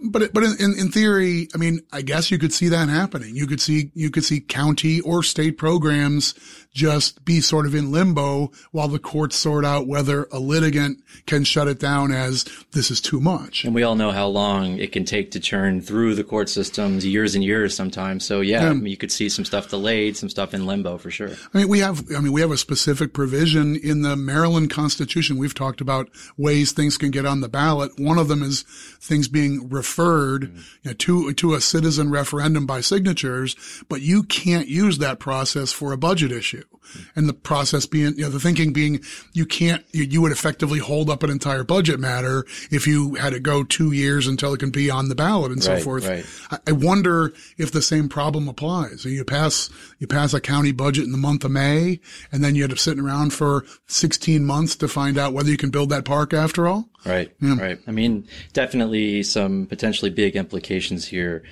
but, 0.00 0.32
but 0.32 0.44
in, 0.44 0.78
in, 0.78 0.92
theory, 0.92 1.48
I 1.54 1.58
mean, 1.58 1.80
I 1.92 2.02
guess 2.02 2.30
you 2.30 2.38
could 2.38 2.52
see 2.52 2.68
that 2.68 2.88
happening. 2.88 3.34
You 3.34 3.48
could 3.48 3.60
see, 3.60 3.90
you 3.94 4.10
could 4.10 4.24
see 4.24 4.40
county 4.40 5.00
or 5.00 5.24
state 5.24 5.58
programs 5.58 6.34
just 6.72 7.24
be 7.24 7.40
sort 7.40 7.66
of 7.66 7.74
in 7.74 7.90
limbo 7.90 8.52
while 8.70 8.86
the 8.86 9.00
courts 9.00 9.34
sort 9.34 9.64
out 9.64 9.88
whether 9.88 10.28
a 10.30 10.38
litigant 10.38 11.02
can 11.26 11.42
shut 11.42 11.66
it 11.66 11.80
down 11.80 12.12
as 12.12 12.44
this 12.72 12.92
is 12.92 13.00
too 13.00 13.20
much. 13.20 13.64
And 13.64 13.74
we 13.74 13.82
all 13.82 13.96
know 13.96 14.12
how 14.12 14.28
long 14.28 14.78
it 14.78 14.92
can 14.92 15.04
take 15.04 15.32
to 15.32 15.40
churn 15.40 15.80
through 15.80 16.14
the 16.14 16.22
court 16.22 16.48
systems, 16.48 17.04
years 17.04 17.34
and 17.34 17.42
years 17.42 17.74
sometimes. 17.74 18.24
So, 18.24 18.40
yeah, 18.40 18.68
I 18.68 18.74
mean, 18.74 18.86
you 18.86 18.96
could 18.96 19.10
see 19.10 19.28
some 19.28 19.44
stuff 19.44 19.68
delayed, 19.68 20.16
some 20.16 20.28
stuff 20.28 20.54
in 20.54 20.66
limbo 20.66 20.98
for 20.98 21.10
sure. 21.10 21.30
I 21.52 21.58
mean, 21.58 21.68
we 21.68 21.80
have, 21.80 22.04
I 22.16 22.20
mean, 22.20 22.32
we 22.32 22.40
have 22.40 22.52
a 22.52 22.56
specific 22.56 23.12
provision 23.12 23.74
in 23.74 24.02
the 24.02 24.14
Maryland 24.14 24.70
Constitution. 24.70 25.38
We've 25.38 25.54
talked 25.54 25.80
about 25.80 26.08
ways 26.36 26.70
things 26.70 26.96
can 26.96 27.10
get 27.10 27.26
on 27.26 27.40
the 27.40 27.48
ballot. 27.48 27.87
One 27.96 28.18
of 28.18 28.28
them 28.28 28.42
is 28.42 28.62
things 29.00 29.28
being 29.28 29.68
referred 29.68 30.42
mm-hmm. 30.42 30.56
you 30.82 30.90
know, 30.90 30.92
to, 30.92 31.32
to 31.32 31.54
a 31.54 31.60
citizen 31.60 32.10
referendum 32.10 32.66
by 32.66 32.80
signatures, 32.80 33.56
but 33.88 34.00
you 34.00 34.22
can't 34.22 34.68
use 34.68 34.98
that 34.98 35.18
process 35.18 35.72
for 35.72 35.92
a 35.92 35.96
budget 35.96 36.32
issue. 36.32 36.64
Mm-hmm. 36.64 37.18
And 37.18 37.28
the 37.28 37.34
process 37.34 37.86
being, 37.86 38.14
you 38.16 38.22
know, 38.22 38.30
the 38.30 38.40
thinking 38.40 38.72
being 38.72 39.00
you 39.32 39.44
can't, 39.44 39.84
you, 39.92 40.04
you 40.04 40.22
would 40.22 40.32
effectively 40.32 40.78
hold 40.78 41.10
up 41.10 41.22
an 41.22 41.30
entire 41.30 41.64
budget 41.64 42.00
matter 42.00 42.44
if 42.70 42.86
you 42.86 43.14
had 43.16 43.32
to 43.34 43.40
go 43.40 43.62
two 43.62 43.92
years 43.92 44.26
until 44.26 44.54
it 44.54 44.60
can 44.60 44.70
be 44.70 44.90
on 44.90 45.08
the 45.08 45.14
ballot 45.14 45.52
and 45.52 45.62
so 45.62 45.74
Right, 45.74 45.82
forth. 45.82 46.08
right. 46.08 46.26
I- 46.50 46.58
I 46.68 46.72
wonder 46.72 47.32
if 47.56 47.72
the 47.72 47.80
same 47.80 48.08
problem 48.08 48.48
applies. 48.48 49.02
So 49.02 49.08
you 49.08 49.24
pass, 49.24 49.70
you 49.98 50.06
pass 50.06 50.34
a 50.34 50.40
county 50.40 50.72
budget 50.72 51.04
in 51.04 51.12
the 51.12 51.18
month 51.18 51.44
of 51.44 51.50
May, 51.50 52.00
and 52.30 52.44
then 52.44 52.54
you 52.54 52.64
end 52.64 52.72
up 52.72 52.78
sitting 52.78 53.02
around 53.02 53.32
for 53.32 53.64
16 53.86 54.44
months 54.44 54.76
to 54.76 54.88
find 54.88 55.16
out 55.18 55.32
whether 55.32 55.50
you 55.50 55.56
can 55.56 55.70
build 55.70 55.88
that 55.90 56.04
park 56.04 56.34
after 56.34 56.68
all. 56.68 56.88
Right. 57.06 57.32
Right. 57.40 57.77
I 57.86 57.90
mean, 57.90 58.26
definitely 58.52 59.22
some 59.22 59.66
potentially 59.66 60.10
big 60.10 60.36
implications 60.36 61.06
here. 61.06 61.42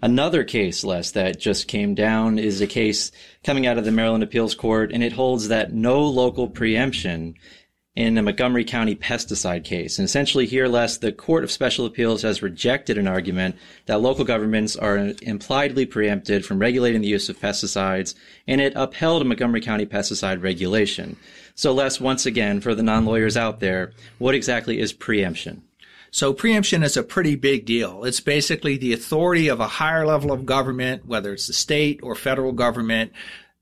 Another 0.00 0.42
case, 0.42 0.82
Les, 0.82 1.12
that 1.12 1.38
just 1.38 1.68
came 1.68 1.94
down 1.94 2.38
is 2.38 2.60
a 2.60 2.66
case 2.66 3.12
coming 3.44 3.66
out 3.66 3.78
of 3.78 3.84
the 3.84 3.92
Maryland 3.92 4.24
Appeals 4.24 4.54
Court, 4.54 4.90
and 4.92 5.02
it 5.02 5.12
holds 5.12 5.48
that 5.48 5.72
no 5.72 6.02
local 6.02 6.48
preemption 6.48 7.36
in 7.94 8.16
a 8.16 8.22
Montgomery 8.22 8.64
County 8.64 8.96
pesticide 8.96 9.64
case. 9.64 9.98
And 9.98 10.06
essentially 10.06 10.46
here, 10.46 10.66
Les, 10.66 10.96
the 10.96 11.12
Court 11.12 11.44
of 11.44 11.50
Special 11.50 11.84
Appeals 11.84 12.22
has 12.22 12.42
rejected 12.42 12.96
an 12.96 13.06
argument 13.06 13.56
that 13.86 14.00
local 14.00 14.24
governments 14.24 14.76
are 14.76 15.12
impliedly 15.22 15.84
preempted 15.84 16.44
from 16.44 16.58
regulating 16.58 17.02
the 17.02 17.08
use 17.08 17.28
of 17.28 17.38
pesticides, 17.38 18.14
and 18.48 18.60
it 18.60 18.72
upheld 18.74 19.20
a 19.22 19.26
Montgomery 19.26 19.60
County 19.60 19.84
pesticide 19.84 20.42
regulation. 20.42 21.16
So 21.54 21.72
Les, 21.72 22.00
once 22.00 22.24
again, 22.24 22.60
for 22.60 22.74
the 22.74 22.82
non-lawyers 22.82 23.36
out 23.36 23.60
there, 23.60 23.92
what 24.18 24.34
exactly 24.34 24.80
is 24.80 24.92
preemption? 24.92 25.62
So 26.12 26.34
preemption 26.34 26.82
is 26.82 26.98
a 26.98 27.02
pretty 27.02 27.36
big 27.36 27.64
deal. 27.64 28.04
It's 28.04 28.20
basically 28.20 28.76
the 28.76 28.92
authority 28.92 29.48
of 29.48 29.60
a 29.60 29.66
higher 29.66 30.06
level 30.06 30.30
of 30.30 30.44
government, 30.44 31.06
whether 31.06 31.32
it's 31.32 31.46
the 31.46 31.54
state 31.54 32.00
or 32.02 32.14
federal 32.14 32.52
government, 32.52 33.12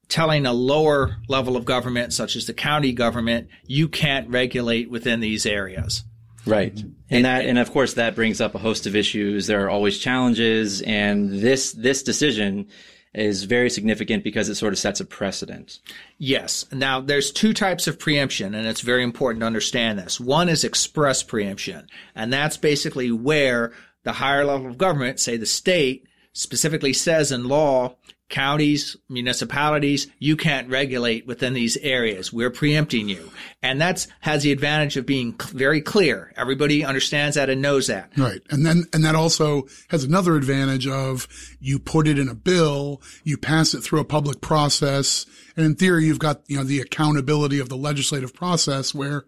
telling 0.08 0.44
a 0.46 0.52
lower 0.52 1.18
level 1.28 1.56
of 1.56 1.64
government, 1.64 2.12
such 2.12 2.34
as 2.34 2.46
the 2.46 2.52
county 2.52 2.92
government, 2.92 3.48
you 3.66 3.88
can't 3.88 4.28
regulate 4.28 4.90
within 4.90 5.20
these 5.20 5.46
areas. 5.46 6.02
Right. 6.44 6.76
And 7.08 7.24
that, 7.24 7.44
and 7.44 7.56
of 7.56 7.70
course, 7.70 7.94
that 7.94 8.16
brings 8.16 8.40
up 8.40 8.56
a 8.56 8.58
host 8.58 8.84
of 8.84 8.96
issues. 8.96 9.46
There 9.46 9.64
are 9.64 9.70
always 9.70 9.98
challenges, 9.98 10.82
and 10.82 11.30
this 11.30 11.72
this 11.72 12.02
decision 12.02 12.66
is 13.12 13.44
very 13.44 13.68
significant 13.68 14.22
because 14.22 14.48
it 14.48 14.54
sort 14.54 14.72
of 14.72 14.78
sets 14.78 15.00
a 15.00 15.04
precedent. 15.04 15.80
Yes. 16.18 16.64
Now, 16.72 17.00
there's 17.00 17.32
two 17.32 17.52
types 17.52 17.86
of 17.86 17.98
preemption, 17.98 18.54
and 18.54 18.66
it's 18.66 18.82
very 18.82 19.02
important 19.02 19.40
to 19.40 19.46
understand 19.46 19.98
this. 19.98 20.20
One 20.20 20.48
is 20.48 20.62
express 20.62 21.22
preemption, 21.22 21.88
and 22.14 22.32
that's 22.32 22.56
basically 22.56 23.10
where 23.10 23.72
the 24.04 24.12
higher 24.12 24.44
level 24.44 24.68
of 24.68 24.78
government, 24.78 25.20
say 25.20 25.36
the 25.36 25.46
state, 25.46 26.06
specifically 26.32 26.92
says 26.92 27.32
in 27.32 27.48
law, 27.48 27.96
counties, 28.30 28.96
municipalities, 29.08 30.06
you 30.18 30.36
can't 30.36 30.68
regulate 30.68 31.26
within 31.26 31.52
these 31.52 31.76
areas. 31.78 32.32
We're 32.32 32.50
preempting 32.50 33.08
you. 33.08 33.30
And 33.62 33.80
that's 33.80 34.08
has 34.20 34.42
the 34.42 34.52
advantage 34.52 34.96
of 34.96 35.04
being 35.04 35.34
very 35.52 35.82
clear. 35.82 36.32
Everybody 36.36 36.84
understands 36.84 37.36
that 37.36 37.50
and 37.50 37.60
knows 37.60 37.88
that. 37.88 38.16
Right. 38.16 38.40
And 38.48 38.64
then, 38.64 38.84
and 38.92 39.04
that 39.04 39.14
also 39.14 39.66
has 39.88 40.04
another 40.04 40.36
advantage 40.36 40.86
of 40.86 41.28
you 41.58 41.78
put 41.78 42.08
it 42.08 42.18
in 42.18 42.28
a 42.28 42.34
bill, 42.34 43.02
you 43.24 43.36
pass 43.36 43.74
it 43.74 43.82
through 43.82 44.00
a 44.00 44.04
public 44.04 44.40
process. 44.40 45.26
And 45.56 45.66
in 45.66 45.74
theory, 45.74 46.06
you've 46.06 46.18
got, 46.18 46.42
you 46.46 46.56
know, 46.56 46.64
the 46.64 46.80
accountability 46.80 47.58
of 47.58 47.68
the 47.68 47.76
legislative 47.76 48.32
process 48.32 48.94
where 48.94 49.24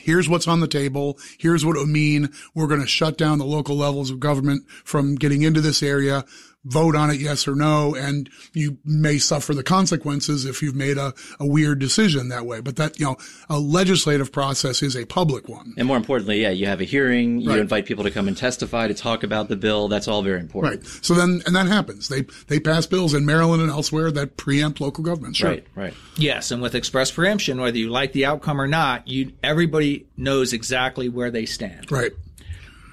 Here's 0.00 0.28
what's 0.28 0.48
on 0.48 0.60
the 0.60 0.68
table. 0.68 1.18
Here's 1.38 1.64
what 1.64 1.76
it 1.76 1.80
would 1.80 1.88
mean. 1.88 2.30
We're 2.54 2.66
going 2.66 2.80
to 2.80 2.88
shut 2.88 3.16
down 3.16 3.38
the 3.38 3.46
local 3.46 3.76
levels 3.76 4.10
of 4.10 4.18
government 4.18 4.68
from 4.68 5.14
getting 5.14 5.42
into 5.42 5.60
this 5.60 5.82
area 5.82 6.24
vote 6.66 6.96
on 6.96 7.10
it 7.10 7.20
yes 7.20 7.46
or 7.46 7.54
no 7.54 7.94
and 7.94 8.28
you 8.52 8.76
may 8.84 9.18
suffer 9.18 9.54
the 9.54 9.62
consequences 9.62 10.44
if 10.44 10.62
you've 10.62 10.74
made 10.74 10.98
a, 10.98 11.14
a 11.38 11.46
weird 11.46 11.78
decision 11.78 12.28
that 12.28 12.44
way. 12.44 12.60
But 12.60 12.76
that 12.76 12.98
you 12.98 13.06
know 13.06 13.16
a 13.48 13.58
legislative 13.58 14.32
process 14.32 14.82
is 14.82 14.96
a 14.96 15.04
public 15.04 15.48
one. 15.48 15.74
And 15.78 15.86
more 15.86 15.96
importantly 15.96 16.42
yeah 16.42 16.50
you 16.50 16.66
have 16.66 16.80
a 16.80 16.84
hearing 16.84 17.40
you 17.40 17.50
right. 17.50 17.58
invite 17.58 17.86
people 17.86 18.04
to 18.04 18.10
come 18.10 18.26
and 18.28 18.36
testify 18.36 18.88
to 18.88 18.94
talk 18.94 19.22
about 19.22 19.48
the 19.48 19.56
bill. 19.56 19.88
That's 19.88 20.08
all 20.08 20.22
very 20.22 20.40
important. 20.40 20.82
Right. 20.82 21.04
So 21.04 21.14
then 21.14 21.42
and 21.46 21.54
that 21.54 21.66
happens. 21.66 22.08
They 22.08 22.22
they 22.48 22.58
pass 22.58 22.86
bills 22.86 23.14
in 23.14 23.24
Maryland 23.24 23.62
and 23.62 23.70
elsewhere 23.70 24.10
that 24.12 24.36
preempt 24.36 24.80
local 24.80 25.04
governments. 25.04 25.38
Sure. 25.38 25.50
right 25.50 25.66
right. 25.74 25.94
Yes 26.16 26.50
and 26.50 26.60
with 26.60 26.74
express 26.74 27.10
preemption 27.10 27.60
whether 27.60 27.78
you 27.78 27.90
like 27.90 28.12
the 28.12 28.26
outcome 28.26 28.60
or 28.60 28.66
not 28.66 29.06
you 29.06 29.32
everybody 29.42 30.06
knows 30.16 30.52
exactly 30.52 31.08
where 31.08 31.30
they 31.30 31.46
stand. 31.46 31.92
Right 31.92 32.12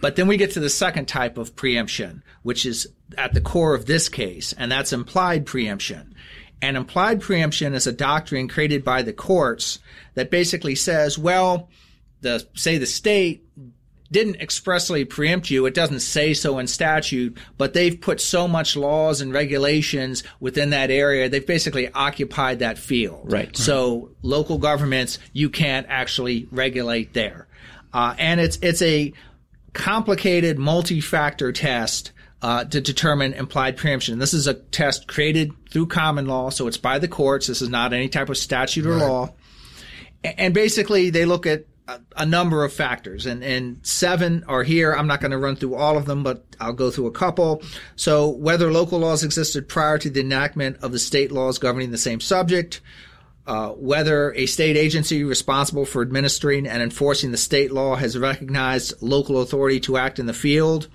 but 0.03 0.17
then 0.17 0.27
we 0.27 0.36
get 0.36 0.51
to 0.51 0.60
the 0.60 0.69
second 0.69 1.07
type 1.07 1.38
of 1.38 1.55
preemption, 1.55 2.24
which 2.41 2.65
is 2.65 2.89
at 3.17 3.33
the 3.33 3.39
core 3.39 3.74
of 3.74 3.86
this 3.86 4.10
case, 4.10 4.51
and 4.51 4.69
that's 4.69 4.91
implied 4.91 5.45
preemption. 5.45 6.13
And 6.62 6.75
implied 6.75 7.22
preemption 7.22 7.74
is 7.74 7.88
a 7.88 7.93
doctrine 7.93 8.50
created 8.50 8.83
by 8.83 9.03
the 9.03 9.13
courts 9.13 9.79
that 10.15 10.29
basically 10.29 10.75
says, 10.75 11.17
well, 11.17 11.69
the 12.19 12.45
say 12.53 12.77
the 12.77 12.86
state 12.86 13.45
didn't 14.12 14.41
expressly 14.41 15.05
preempt 15.05 15.50
you. 15.50 15.65
It 15.67 15.74
doesn't 15.74 16.01
say 16.01 16.33
so 16.33 16.60
in 16.60 16.67
statute, 16.67 17.38
but 17.57 17.74
they've 17.74 18.01
put 18.01 18.19
so 18.19 18.45
much 18.45 18.75
laws 18.75 19.22
and 19.22 19.31
regulations 19.31 20.25
within 20.41 20.72
that 20.72 20.91
area. 20.91 21.29
They've 21.29 21.48
basically 21.48 21.89
occupied 21.93 22.60
that 22.60 22.77
field. 22.77 23.31
Right. 23.31 23.55
So 23.55 24.10
local 24.22 24.57
governments, 24.57 25.17
you 25.31 25.50
can't 25.50 25.88
actually 25.88 26.50
regulate 26.51 27.13
there. 27.13 27.48
Uh, 27.93 28.15
and 28.17 28.41
it's, 28.41 28.57
it's 28.62 28.81
a 28.81 29.13
complicated 29.74 30.58
multi-factor 30.58 31.51
test 31.51 32.12
uh, 32.42 32.65
to 32.65 32.82
determine 32.82 33.34
implied 33.34 33.77
preemption. 33.77 34.20
This 34.20 34.34
is 34.34 34.48
a 34.48 34.53
test 34.53 35.08
created 35.08 35.53
through 35.70 35.88
common 35.88 36.25
law, 36.25 36.50
so 36.50 36.68
it's 36.68 36.77
by 36.77 37.00
the 37.00 37.08
courts. 37.08 37.48
This 37.48 37.62
is 37.62 37.70
not 37.70 37.94
any 37.94 38.10
type 38.10 38.30
of 38.30 38.38
statute 38.38 38.86
or 38.86 38.96
right. 38.96 39.08
law. 39.08 39.34
And 40.24 40.53
basically, 40.53 41.10
they 41.10 41.25
look 41.25 41.46
at 41.46 41.65
a, 41.88 42.00
a 42.18 42.25
number 42.25 42.63
of 42.63 42.74
factors, 42.74 43.25
and, 43.25 43.44
and 43.44 43.80
seven 43.86 44.44
are 44.48 44.63
here. 44.63 44.94
I'm 44.94 45.08
not 45.08 45.22
going 45.22 45.32
to 45.32 45.38
run 45.38 45.56
through 45.56 45.75
all 45.75 45.98
of 45.98 46.06
them, 46.06 46.24
but 46.24 46.46
I'll 46.60 46.74
go 46.74 46.92
through 46.92 47.08
a 47.08 47.12
couple. 47.12 47.62
So, 47.96 48.30
whether 48.30 48.72
local 48.72 49.00
laws 49.00 49.24
existed 49.24 49.68
prior 49.68 49.98
to 50.00 50.10
the 50.10 50.22
enactment 50.22 50.77
of 50.82 50.92
the 50.92 51.00
state 51.00 51.32
laws 51.32 51.60
governing 51.60 51.92
the 51.92 51.98
same 51.98 52.20
subject, 52.20 52.82
uh, 53.45 53.69
whether 53.69 54.33
a 54.33 54.45
state 54.45 54.77
agency 54.77 55.23
responsible 55.23 55.85
for 55.85 56.01
administering 56.01 56.65
and 56.65 56.81
enforcing 56.81 57.31
the 57.31 57.38
state 57.38 57.71
law 57.71 57.95
has 57.95 58.17
recognized 58.17 58.93
local 59.01 59.41
authority 59.41 59.79
to 59.81 59.97
act 59.97 60.19
in 60.19 60.25
the 60.25 60.33
field, 60.33 60.88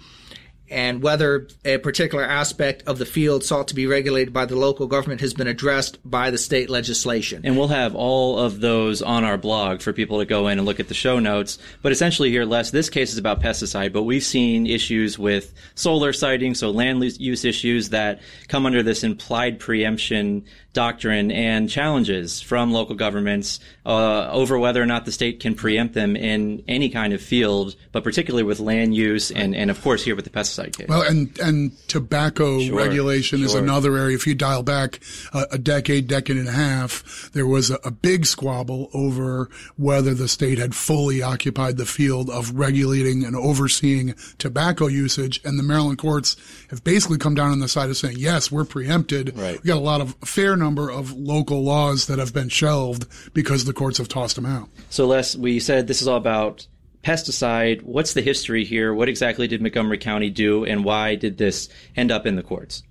and 0.70 1.02
whether 1.02 1.48
a 1.64 1.78
particular 1.78 2.24
aspect 2.24 2.82
of 2.86 2.98
the 2.98 3.06
field 3.06 3.42
sought 3.42 3.68
to 3.68 3.74
be 3.74 3.86
regulated 3.86 4.34
by 4.34 4.44
the 4.44 4.56
local 4.56 4.86
government 4.86 5.20
has 5.20 5.32
been 5.32 5.46
addressed 5.46 5.98
by 6.04 6.30
the 6.30 6.36
state 6.36 6.68
legislation. 6.68 7.40
And 7.44 7.56
we'll 7.56 7.68
have 7.68 7.94
all 7.94 8.38
of 8.38 8.60
those 8.60 9.00
on 9.00 9.24
our 9.24 9.38
blog 9.38 9.80
for 9.80 9.94
people 9.94 10.18
to 10.18 10.26
go 10.26 10.48
in 10.48 10.58
and 10.58 10.66
look 10.66 10.80
at 10.80 10.88
the 10.88 10.94
show 10.94 11.18
notes. 11.18 11.58
But 11.80 11.92
essentially, 11.92 12.30
here, 12.30 12.44
Les, 12.44 12.70
this 12.70 12.90
case 12.90 13.12
is 13.12 13.18
about 13.18 13.40
pesticide, 13.40 13.92
but 13.92 14.02
we've 14.02 14.22
seen 14.22 14.66
issues 14.66 15.18
with 15.18 15.54
solar 15.74 16.12
siting, 16.12 16.54
so 16.54 16.70
land 16.70 17.02
use 17.18 17.44
issues 17.46 17.88
that 17.90 18.20
come 18.48 18.66
under 18.66 18.82
this 18.82 19.02
implied 19.02 19.58
preemption 19.58 20.44
doctrine 20.72 21.30
and 21.30 21.70
challenges 21.70 22.40
from 22.40 22.72
local 22.72 22.94
governments 22.94 23.58
uh, 23.86 24.30
over 24.30 24.58
whether 24.58 24.82
or 24.82 24.86
not 24.86 25.06
the 25.06 25.12
state 25.12 25.40
can 25.40 25.54
preempt 25.54 25.94
them 25.94 26.14
in 26.14 26.62
any 26.68 26.90
kind 26.90 27.12
of 27.12 27.22
field, 27.22 27.74
but 27.90 28.04
particularly 28.04 28.42
with 28.42 28.60
land 28.60 28.94
use 28.94 29.30
and, 29.30 29.56
and 29.56 29.70
of 29.70 29.80
course 29.82 30.04
here 30.04 30.14
with 30.14 30.24
the 30.24 30.30
pesticide 30.30 30.76
case. 30.76 30.86
Well, 30.88 31.02
and 31.02 31.36
and 31.40 31.72
tobacco 31.88 32.60
sure, 32.60 32.76
regulation 32.76 33.38
sure. 33.38 33.46
is 33.46 33.54
another 33.54 33.96
area. 33.96 34.14
If 34.14 34.26
you 34.26 34.34
dial 34.34 34.62
back 34.62 35.00
a, 35.32 35.46
a 35.52 35.58
decade, 35.58 36.06
decade 36.06 36.36
and 36.36 36.48
a 36.48 36.52
half, 36.52 37.30
there 37.32 37.46
was 37.46 37.70
a, 37.70 37.78
a 37.82 37.90
big 37.90 38.26
squabble 38.26 38.90
over 38.92 39.48
whether 39.76 40.12
the 40.12 40.28
state 40.28 40.58
had 40.58 40.74
fully 40.74 41.22
occupied 41.22 41.78
the 41.78 41.86
field 41.86 42.28
of 42.28 42.52
regulating 42.52 43.24
and 43.24 43.34
overseeing 43.34 44.14
tobacco 44.36 44.86
usage, 44.86 45.40
and 45.44 45.58
the 45.58 45.62
Maryland 45.62 45.98
courts 45.98 46.36
have 46.68 46.84
basically 46.84 47.18
come 47.18 47.34
down 47.34 47.52
on 47.52 47.60
the 47.60 47.68
side 47.68 47.88
of 47.88 47.96
saying 47.96 48.16
yes, 48.18 48.52
we're 48.52 48.66
preempted. 48.66 49.36
Right. 49.36 49.62
We 49.62 49.68
got 49.68 49.78
a 49.78 49.80
lot 49.80 50.02
of 50.02 50.14
fair 50.24 50.57
number 50.58 50.90
of 50.90 51.12
local 51.12 51.62
laws 51.62 52.06
that 52.06 52.18
have 52.18 52.34
been 52.34 52.48
shelved 52.48 53.06
because 53.32 53.64
the 53.64 53.72
courts 53.72 53.98
have 53.98 54.08
tossed 54.08 54.36
them 54.36 54.46
out. 54.46 54.68
So, 54.90 55.06
Les, 55.06 55.36
we 55.36 55.60
said 55.60 55.86
this 55.86 56.02
is 56.02 56.08
all 56.08 56.16
about 56.16 56.66
pesticide. 57.02 57.82
What's 57.82 58.12
the 58.12 58.22
history 58.22 58.64
here? 58.64 58.92
What 58.92 59.08
exactly 59.08 59.48
did 59.48 59.62
Montgomery 59.62 59.98
County 59.98 60.30
do, 60.30 60.64
and 60.64 60.84
why 60.84 61.14
did 61.14 61.38
this 61.38 61.68
end 61.96 62.10
up 62.10 62.26
in 62.26 62.36
the 62.36 62.42
courts? 62.42 62.82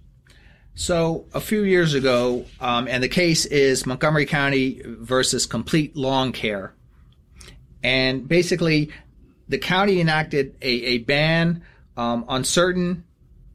So, 0.76 1.26
a 1.34 1.40
few 1.40 1.64
years 1.64 1.94
ago, 1.94 2.46
um, 2.60 2.88
and 2.88 3.02
the 3.02 3.10
case 3.10 3.46
is 3.46 3.86
Montgomery 3.86 4.26
County 4.26 4.82
versus 4.86 5.46
Complete 5.46 5.96
Lawn 5.96 6.32
Care. 6.32 6.74
And 7.84 8.28
basically, 8.28 8.92
the 9.48 9.58
county 9.58 10.00
enacted 10.00 10.56
a, 10.62 10.68
a 10.68 10.98
ban 11.00 11.64
um, 11.96 12.26
on 12.28 12.44
certain 12.44 13.06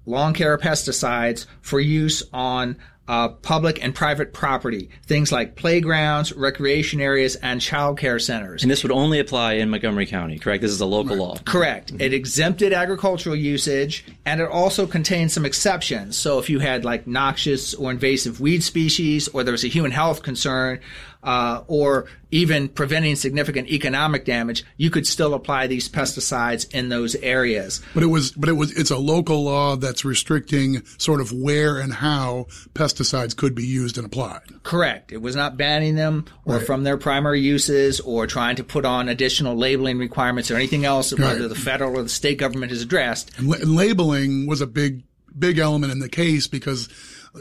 lawn 0.05 0.35
care 0.35 0.59
pesticides 0.59 1.47
for 1.61 1.79
use 1.81 2.23
on 2.33 2.77
uh, 3.09 3.29
public 3.29 3.83
and 3.83 3.95
private 3.95 4.33
property, 4.33 4.89
things 5.07 5.33
like 5.33 5.57
playgrounds, 5.57 6.33
recreation 6.33 7.01
areas, 7.01 7.35
and 7.37 7.61
child 7.61 7.99
care 7.99 8.19
centers. 8.19 8.63
And 8.63 8.71
this 8.71 8.83
would 8.85 8.93
only 8.93 9.19
apply 9.19 9.55
in 9.55 9.71
Montgomery 9.71 10.07
County, 10.07 10.39
correct? 10.39 10.63
This 10.63 10.71
is 10.71 10.81
a 10.81 10.87
local 10.87 11.17
law. 11.17 11.37
Correct. 11.45 11.93
Mm-hmm. 11.93 12.01
It 12.01 12.15
exempted 12.15 12.73
agricultural 12.73 13.35
usage, 13.35 14.05
and 14.25 14.41
it 14.41 14.49
also 14.49 14.87
contained 14.87 15.33
some 15.33 15.45
exceptions. 15.45 16.17
So 16.17 16.39
if 16.39 16.49
you 16.49 16.61
had 16.61 16.85
like 16.85 17.07
noxious 17.07 17.75
or 17.75 17.91
invasive 17.91 18.41
weed 18.41 18.63
species, 18.63 19.29
or 19.29 19.43
there 19.43 19.53
was 19.53 19.65
a 19.65 19.69
human 19.69 19.91
health 19.91 20.23
concern, 20.23 20.81
uh, 21.25 21.63
or 21.69 22.07
even 22.33 22.69
preventing 22.69 23.15
significant 23.15 23.69
economic 23.69 24.25
damage, 24.25 24.65
you 24.77 24.91
could 24.91 25.07
still 25.07 25.35
apply 25.35 25.69
these 25.69 25.89
pesticides 25.89 26.73
in 26.75 26.89
those 26.89 27.15
areas. 27.17 27.81
But 27.95 28.03
it 28.03 28.07
was, 28.07 28.33
but 28.33 28.49
it 28.49 28.55
was, 28.55 28.77
it's 28.77 28.91
a 28.91 28.99
local 28.99 29.45
law 29.45 29.77
that's 29.77 30.05
restricting 30.05 30.85
sort 30.99 31.21
of 31.21 31.33
where 31.33 31.79
and 31.79 31.93
how 31.93 32.47
pesticides 32.75 32.92
could 33.35 33.55
be 33.55 33.67
used 33.67 33.97
and 33.97 34.07
applied. 34.07 34.43
Correct. 34.63 35.13
It 35.13 35.21
was 35.21 35.37
not 35.37 35.57
banning 35.57 35.95
them 35.95 36.27
or 36.45 36.57
right. 36.57 36.67
from 36.67 36.85
their 36.85 36.97
primary 36.97 37.41
uses 37.41 38.01
or 38.01 38.27
trying 38.27 38.57
to 38.57 38.65
put 38.65 38.85
on 38.85 39.09
additional 39.09 39.57
labeling 39.57 39.99
requirements 39.99 40.51
or 40.51 40.57
anything 40.57 40.85
else, 40.85 41.13
right. 41.13 41.21
whether 41.21 41.49
the 41.49 41.55
federal 41.55 41.99
or 41.99 42.03
the 42.03 42.09
state 42.09 42.39
government 42.39 42.71
has 42.71 42.83
addressed. 42.83 43.37
And, 43.39 43.49
la- 43.49 43.57
and 43.57 43.75
labeling 43.75 44.47
was 44.47 44.61
a 44.61 44.67
big, 44.67 45.03
big 45.39 45.59
element 45.59 45.93
in 45.93 45.99
the 45.99 46.09
case 46.09 46.47
because 46.47 46.89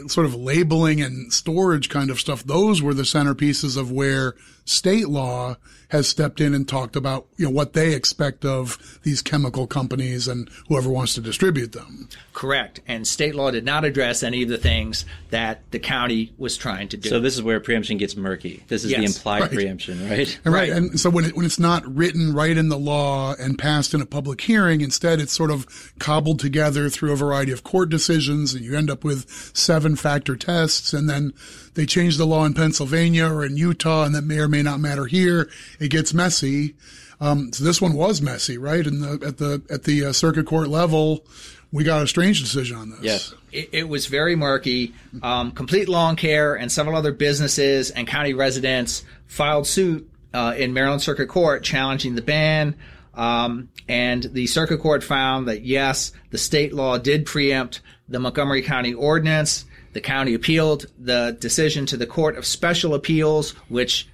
sort 0.06 0.26
of 0.26 0.34
labeling 0.34 1.00
and 1.02 1.32
storage 1.32 1.88
kind 1.88 2.10
of 2.10 2.18
stuff, 2.18 2.42
those 2.44 2.82
were 2.82 2.94
the 2.94 3.02
centerpieces 3.02 3.76
of 3.76 3.90
where 3.90 4.34
state 4.64 5.08
law 5.08 5.56
has 5.92 6.08
stepped 6.08 6.40
in 6.40 6.54
and 6.54 6.66
talked 6.66 6.96
about, 6.96 7.26
you 7.36 7.44
know, 7.44 7.50
what 7.50 7.74
they 7.74 7.94
expect 7.94 8.46
of 8.46 8.98
these 9.02 9.20
chemical 9.20 9.66
companies 9.66 10.26
and 10.26 10.48
whoever 10.68 10.88
wants 10.88 11.12
to 11.12 11.20
distribute 11.20 11.72
them. 11.72 12.08
Correct. 12.32 12.80
And 12.88 13.06
state 13.06 13.34
law 13.34 13.50
did 13.50 13.66
not 13.66 13.84
address 13.84 14.22
any 14.22 14.42
of 14.42 14.48
the 14.48 14.56
things 14.56 15.04
that 15.28 15.60
the 15.70 15.78
county 15.78 16.32
was 16.38 16.56
trying 16.56 16.88
to 16.88 16.96
do. 16.96 17.10
So 17.10 17.20
this 17.20 17.34
is 17.34 17.42
where 17.42 17.60
preemption 17.60 17.98
gets 17.98 18.16
murky. 18.16 18.64
This 18.68 18.84
is 18.84 18.90
yes. 18.90 19.00
the 19.00 19.04
implied 19.04 19.42
right. 19.42 19.52
preemption, 19.52 20.08
right? 20.08 20.40
And 20.46 20.54
right. 20.54 20.70
And 20.70 20.98
so 20.98 21.10
when 21.10 21.26
it, 21.26 21.36
when 21.36 21.44
it's 21.44 21.58
not 21.58 21.84
written 21.86 22.32
right 22.32 22.56
in 22.56 22.70
the 22.70 22.78
law 22.78 23.34
and 23.38 23.58
passed 23.58 23.92
in 23.92 24.00
a 24.00 24.06
public 24.06 24.40
hearing, 24.40 24.80
instead 24.80 25.20
it's 25.20 25.34
sort 25.34 25.50
of 25.50 25.92
cobbled 25.98 26.40
together 26.40 26.88
through 26.88 27.12
a 27.12 27.16
variety 27.16 27.52
of 27.52 27.64
court 27.64 27.90
decisions 27.90 28.54
and 28.54 28.64
you 28.64 28.74
end 28.74 28.88
up 28.88 29.04
with 29.04 29.28
seven 29.54 29.94
factor 29.94 30.36
tests 30.36 30.94
and 30.94 31.10
then 31.10 31.34
they 31.74 31.86
change 31.86 32.16
the 32.16 32.26
law 32.26 32.44
in 32.44 32.54
Pennsylvania 32.54 33.26
or 33.26 33.44
in 33.44 33.56
Utah 33.56 34.04
and 34.04 34.14
that 34.14 34.22
may 34.22 34.38
or 34.38 34.48
may 34.48 34.62
not 34.62 34.80
matter 34.80 35.06
here. 35.06 35.50
It 35.80 35.88
gets 35.88 36.12
messy. 36.12 36.74
Um, 37.20 37.52
so 37.52 37.64
this 37.64 37.80
one 37.80 37.94
was 37.94 38.20
messy, 38.20 38.58
right? 38.58 38.86
And 38.86 39.22
at 39.22 39.38
the 39.38 39.62
at 39.70 39.84
the 39.84 40.06
uh, 40.06 40.12
circuit 40.12 40.46
court 40.46 40.68
level, 40.68 41.24
we 41.70 41.84
got 41.84 42.02
a 42.02 42.06
strange 42.06 42.40
decision 42.40 42.76
on 42.76 42.90
this. 42.90 43.00
Yes. 43.00 43.34
It, 43.52 43.68
it 43.72 43.88
was 43.88 44.06
very 44.06 44.36
murky. 44.36 44.94
Um, 45.22 45.52
Complete 45.52 45.88
Lawn 45.88 46.16
Care 46.16 46.54
and 46.54 46.70
several 46.70 46.96
other 46.96 47.12
businesses 47.12 47.90
and 47.90 48.06
county 48.06 48.34
residents 48.34 49.04
filed 49.26 49.66
suit 49.66 50.10
uh, 50.34 50.54
in 50.56 50.72
Maryland 50.72 51.02
Circuit 51.02 51.28
Court 51.28 51.62
challenging 51.62 52.14
the 52.14 52.22
ban. 52.22 52.76
Um, 53.14 53.68
and 53.88 54.22
the 54.22 54.46
circuit 54.46 54.80
court 54.80 55.04
found 55.04 55.48
that 55.48 55.62
yes, 55.62 56.12
the 56.30 56.38
state 56.38 56.72
law 56.72 56.98
did 56.98 57.26
preempt 57.26 57.80
the 58.08 58.18
Montgomery 58.18 58.62
County 58.62 58.94
ordinance. 58.94 59.64
The 59.92 60.00
county 60.00 60.34
appealed 60.34 60.86
the 60.98 61.36
decision 61.38 61.86
to 61.86 61.96
the 61.96 62.06
Court 62.06 62.36
of 62.36 62.46
Special 62.46 62.94
Appeals, 62.94 63.50
which 63.68 64.08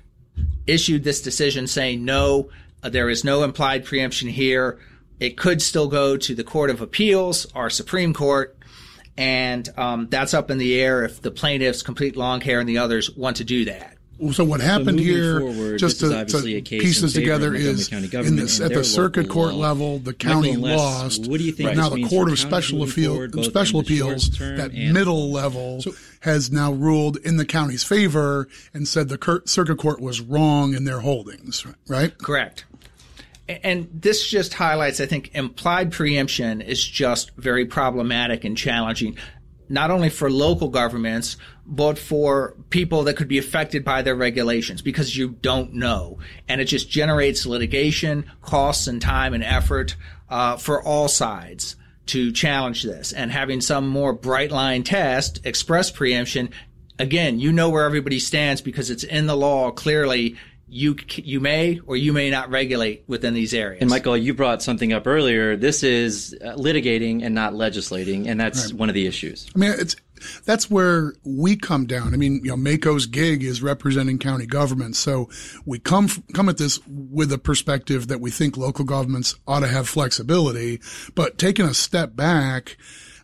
issued 0.67 1.05
this 1.05 1.23
decision 1.23 1.67
saying 1.67 2.05
no, 2.05 2.51
uh, 2.83 2.89
there 2.89 3.09
is 3.09 3.25
no 3.25 3.43
implied 3.43 3.85
preemption 3.85 4.29
here. 4.29 4.79
It 5.21 5.37
could 5.37 5.61
still 5.63 5.89
go 5.89 6.17
to 6.17 6.35
the 6.35 6.45
Court 6.45 6.71
of 6.71 6.81
Appeals, 6.81 7.47
our 7.55 7.71
Supreme 7.71 8.15
Court, 8.15 8.57
and 9.17 9.69
um, 9.77 10.09
that's 10.11 10.35
up 10.35 10.51
in 10.51 10.59
the 10.59 10.81
air 10.81 11.05
if 11.05 11.21
the 11.21 11.33
plaintiffs, 11.33 11.83
Complete 11.83 12.17
Lawn 12.17 12.41
Care, 12.41 12.61
and 12.61 12.69
the 12.69 12.79
others 12.79 13.11
want 13.11 13.39
to 13.39 13.45
do 13.45 13.65
that. 13.65 13.98
So 14.33 14.45
what 14.45 14.61
happened 14.61 14.97
moving 14.97 15.05
here, 15.05 15.41
forward, 15.41 15.79
just 15.79 16.01
to, 16.01 16.07
obviously 16.21 16.61
to 16.61 16.79
piece 16.81 17.01
this 17.01 17.13
together, 17.13 17.55
is 17.55 17.89
County 17.89 18.09
in 18.13 18.37
this 18.37 18.61
at 18.61 18.73
the 18.73 18.83
circuit 18.83 19.29
local 19.29 19.35
court 19.35 19.55
law. 19.55 19.61
level, 19.61 19.99
the 20.01 20.13
county 20.13 20.51
and 20.51 20.63
Les, 20.63 20.77
lost. 20.77 21.29
what 21.29 21.39
do 21.39 21.45
you 21.45 21.53
think 21.53 21.77
now 21.77 21.89
the 21.89 22.05
court 22.09 22.31
of 22.31 22.39
special 22.39 22.79
moving 22.79 22.93
appeal, 22.93 23.13
forward, 23.15 23.45
special 23.45 23.81
in 23.81 23.87
the 23.87 23.97
short 23.97 24.13
appeals, 24.13 24.39
that 24.39 24.75
middle 24.75 25.31
level 25.31 25.83
has 26.21 26.51
now 26.51 26.73
ruled 26.73 27.17
in 27.19 27.37
the 27.37 27.45
county's 27.45 27.85
favor 27.85 28.49
and 28.75 28.89
said 28.89 29.09
the 29.09 29.19
cur- 29.19 29.43
circuit 29.47 29.79
court 29.79 30.01
was 30.01 30.21
wrong 30.21 30.75
in 30.75 30.85
their 30.85 31.01
holdings. 31.01 31.65
Right? 31.87 32.17
Correct. 32.19 32.65
And 33.49 33.89
this 33.95 34.29
just 34.29 34.53
highlights, 34.55 35.01
I 35.01 35.07
think, 35.07 35.31
implied 35.35 35.91
preemption 35.91 36.61
is 36.61 36.85
just 36.85 37.35
very 37.37 37.65
problematic 37.65 38.45
and 38.45 38.57
challenging, 38.57 39.17
not 39.69 39.91
only 39.91 40.09
for 40.09 40.31
local 40.31 40.69
governments, 40.69 41.37
but 41.67 41.99
for 41.99 42.55
people 42.71 43.05
that 43.05 43.17
could 43.17 43.29
be 43.29 43.39
affected 43.39 43.85
by 43.85 44.03
their 44.03 44.15
regulations 44.15 44.83
because 44.83 45.17
you 45.17 45.31
don't 45.43 45.75
know. 45.75 46.19
And 46.49 46.61
it 46.61 46.65
just 46.65 46.89
generates 46.89 47.47
litigation, 47.47 48.31
costs 48.41 48.87
and 48.87 49.01
time 49.03 49.35
and 49.35 49.45
effort 49.45 49.97
uh, 50.29 50.57
for 50.57 50.83
all 50.83 51.09
sides 51.09 51.77
to 52.07 52.33
challenge 52.33 52.83
this. 52.83 53.13
And 53.13 53.31
having 53.31 53.61
some 53.61 53.87
more 53.87 54.13
bright 54.13 54.51
line 54.51 54.83
test, 54.83 55.45
express 55.45 55.91
preemption, 55.91 56.51
again, 56.99 57.39
you 57.39 57.53
know 57.53 57.71
where 57.71 57.85
everybody 57.85 58.19
stands 58.19 58.61
because 58.61 58.91
it's 58.91 59.05
in 59.05 59.27
the 59.27 59.37
law 59.37 59.71
clearly. 59.71 60.37
You 60.69 60.97
you 61.15 61.41
may 61.41 61.81
or 61.87 61.97
you 61.97 62.13
may 62.13 62.31
not 62.31 62.51
regulate 62.51 63.05
within 63.07 63.35
these 63.35 63.55
areas. 63.55 63.81
And 63.81 63.91
Michael, 63.91 64.17
you 64.17 64.35
brought 64.35 64.63
something 64.63 64.93
up 64.93 65.07
earlier. 65.07 65.57
This 65.57 65.83
is 65.83 66.37
uh, 66.45 66.55
litigating 66.55 67.25
and 67.25 67.35
not 67.35 67.55
legislating, 67.55 68.29
and 68.29 68.39
that's 68.39 68.73
one 68.73 68.89
of 68.89 68.95
the 68.95 69.07
issues. 69.07 69.49
I 69.55 69.59
mean, 69.59 69.73
it's 69.79 69.97
that's 70.45 70.71
where 70.71 71.15
we 71.25 71.57
come 71.57 71.87
down. 71.87 72.15
I 72.15 72.17
mean, 72.17 72.41
you 72.45 72.51
know, 72.51 72.57
MACo's 72.57 73.07
gig 73.07 73.43
is 73.43 73.63
representing 73.63 74.19
county 74.19 74.47
governments, 74.47 74.99
so 74.99 75.29
we 75.65 75.79
come 75.79 76.09
come 76.35 76.49
at 76.49 76.59
this 76.59 76.81
with 76.87 77.33
a 77.33 77.39
perspective 77.39 78.09
that 78.09 78.21
we 78.21 78.31
think 78.31 78.57
local 78.57 78.85
governments 78.85 79.35
ought 79.47 79.61
to 79.61 79.69
have 79.69 79.89
flexibility. 79.89 80.81
But 81.15 81.39
taking 81.39 81.67
a 81.67 81.75
step 81.75 82.17
back, 82.17 82.77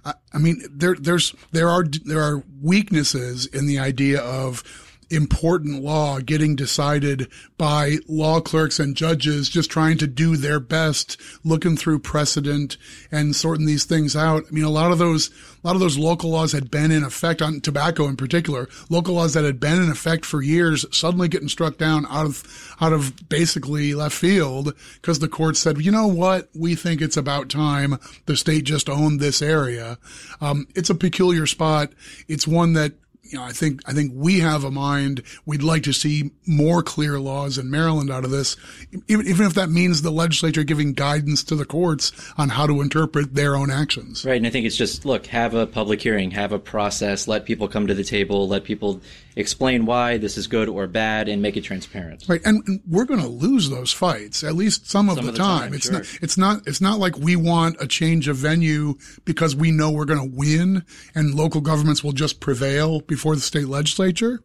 I, 0.04 0.14
I 0.32 0.38
mean, 0.38 0.62
there 0.70 0.94
there's 0.94 1.34
there 1.52 1.68
are 1.68 1.84
there 1.84 2.20
are 2.20 2.44
weaknesses 2.60 3.46
in 3.46 3.66
the 3.66 3.78
idea 3.78 4.20
of 4.20 4.62
important 5.14 5.82
law 5.82 6.20
getting 6.20 6.56
decided 6.56 7.28
by 7.56 7.96
law 8.08 8.40
clerks 8.40 8.78
and 8.78 8.96
judges 8.96 9.48
just 9.48 9.70
trying 9.70 9.98
to 9.98 10.06
do 10.06 10.36
their 10.36 10.60
best 10.60 11.20
looking 11.44 11.76
through 11.76 11.98
precedent 11.98 12.76
and 13.10 13.34
sorting 13.34 13.66
these 13.66 13.84
things 13.84 14.16
out. 14.16 14.44
I 14.48 14.52
mean 14.52 14.64
a 14.64 14.70
lot 14.70 14.92
of 14.92 14.98
those 14.98 15.30
a 15.62 15.66
lot 15.66 15.76
of 15.76 15.80
those 15.80 15.96
local 15.96 16.30
laws 16.30 16.52
had 16.52 16.70
been 16.70 16.90
in 16.90 17.04
effect 17.04 17.40
on 17.40 17.60
tobacco 17.60 18.06
in 18.06 18.16
particular. 18.16 18.68
Local 18.90 19.14
laws 19.14 19.34
that 19.34 19.44
had 19.44 19.60
been 19.60 19.82
in 19.82 19.90
effect 19.90 20.24
for 20.24 20.42
years 20.42 20.84
suddenly 20.90 21.28
getting 21.28 21.48
struck 21.48 21.78
down 21.78 22.06
out 22.06 22.26
of 22.26 22.76
out 22.80 22.92
of 22.92 23.28
basically 23.28 23.94
left 23.94 24.16
field 24.16 24.74
because 24.96 25.20
the 25.20 25.28
court 25.28 25.56
said 25.56 25.80
you 25.80 25.90
know 25.90 26.06
what? 26.06 26.48
We 26.54 26.74
think 26.74 27.00
it's 27.00 27.16
about 27.16 27.48
time 27.48 27.98
the 28.26 28.36
state 28.36 28.64
just 28.64 28.88
owned 28.88 29.20
this 29.20 29.40
area. 29.40 29.98
Um, 30.40 30.66
it's 30.74 30.90
a 30.90 30.94
peculiar 30.94 31.46
spot. 31.46 31.92
It's 32.28 32.46
one 32.46 32.72
that 32.74 32.92
you 33.34 33.40
know, 33.40 33.46
I 33.46 33.50
think 33.50 33.80
I 33.84 33.92
think 33.92 34.12
we 34.14 34.38
have 34.38 34.62
a 34.62 34.70
mind. 34.70 35.20
We'd 35.44 35.64
like 35.64 35.82
to 35.82 35.92
see 35.92 36.30
more 36.46 36.84
clear 36.84 37.18
laws 37.18 37.58
in 37.58 37.68
Maryland 37.68 38.08
out 38.08 38.24
of 38.24 38.30
this, 38.30 38.56
even 39.08 39.26
even 39.26 39.44
if 39.44 39.54
that 39.54 39.70
means 39.70 40.02
the 40.02 40.12
legislature 40.12 40.62
giving 40.62 40.92
guidance 40.92 41.42
to 41.44 41.56
the 41.56 41.64
courts 41.64 42.12
on 42.38 42.50
how 42.50 42.68
to 42.68 42.80
interpret 42.80 43.34
their 43.34 43.56
own 43.56 43.72
actions. 43.72 44.24
Right, 44.24 44.36
and 44.36 44.46
I 44.46 44.50
think 44.50 44.66
it's 44.66 44.76
just 44.76 45.04
look, 45.04 45.26
have 45.26 45.52
a 45.52 45.66
public 45.66 46.00
hearing, 46.00 46.30
have 46.30 46.52
a 46.52 46.60
process, 46.60 47.26
let 47.26 47.44
people 47.44 47.66
come 47.66 47.88
to 47.88 47.94
the 47.94 48.04
table, 48.04 48.46
let 48.46 48.62
people 48.62 49.00
explain 49.34 49.84
why 49.84 50.16
this 50.16 50.38
is 50.38 50.46
good 50.46 50.68
or 50.68 50.86
bad, 50.86 51.28
and 51.28 51.42
make 51.42 51.56
it 51.56 51.62
transparent. 51.62 52.24
Right, 52.28 52.40
and, 52.44 52.62
and 52.68 52.82
we're 52.88 53.04
going 53.04 53.20
to 53.20 53.26
lose 53.26 53.68
those 53.68 53.92
fights 53.92 54.44
at 54.44 54.54
least 54.54 54.88
some 54.88 55.08
of 55.08 55.16
Some 55.16 55.24
the 55.24 55.30
of 55.30 55.36
the 55.36 55.42
time. 55.42 55.60
time, 55.62 55.74
it's 55.74 55.86
sure. 55.86 55.92
not. 55.94 56.18
It's 56.22 56.38
not. 56.38 56.66
It's 56.68 56.80
not 56.80 57.00
like 57.00 57.18
we 57.18 57.34
want 57.34 57.78
a 57.80 57.88
change 57.88 58.28
of 58.28 58.36
venue 58.36 58.94
because 59.24 59.56
we 59.56 59.72
know 59.72 59.90
we're 59.90 60.04
going 60.04 60.30
to 60.30 60.36
win, 60.36 60.84
and 61.16 61.34
local 61.34 61.60
governments 61.60 62.04
will 62.04 62.12
just 62.12 62.38
prevail 62.38 63.00
before 63.00 63.23
the 63.32 63.40
state 63.40 63.68
legislature. 63.68 64.42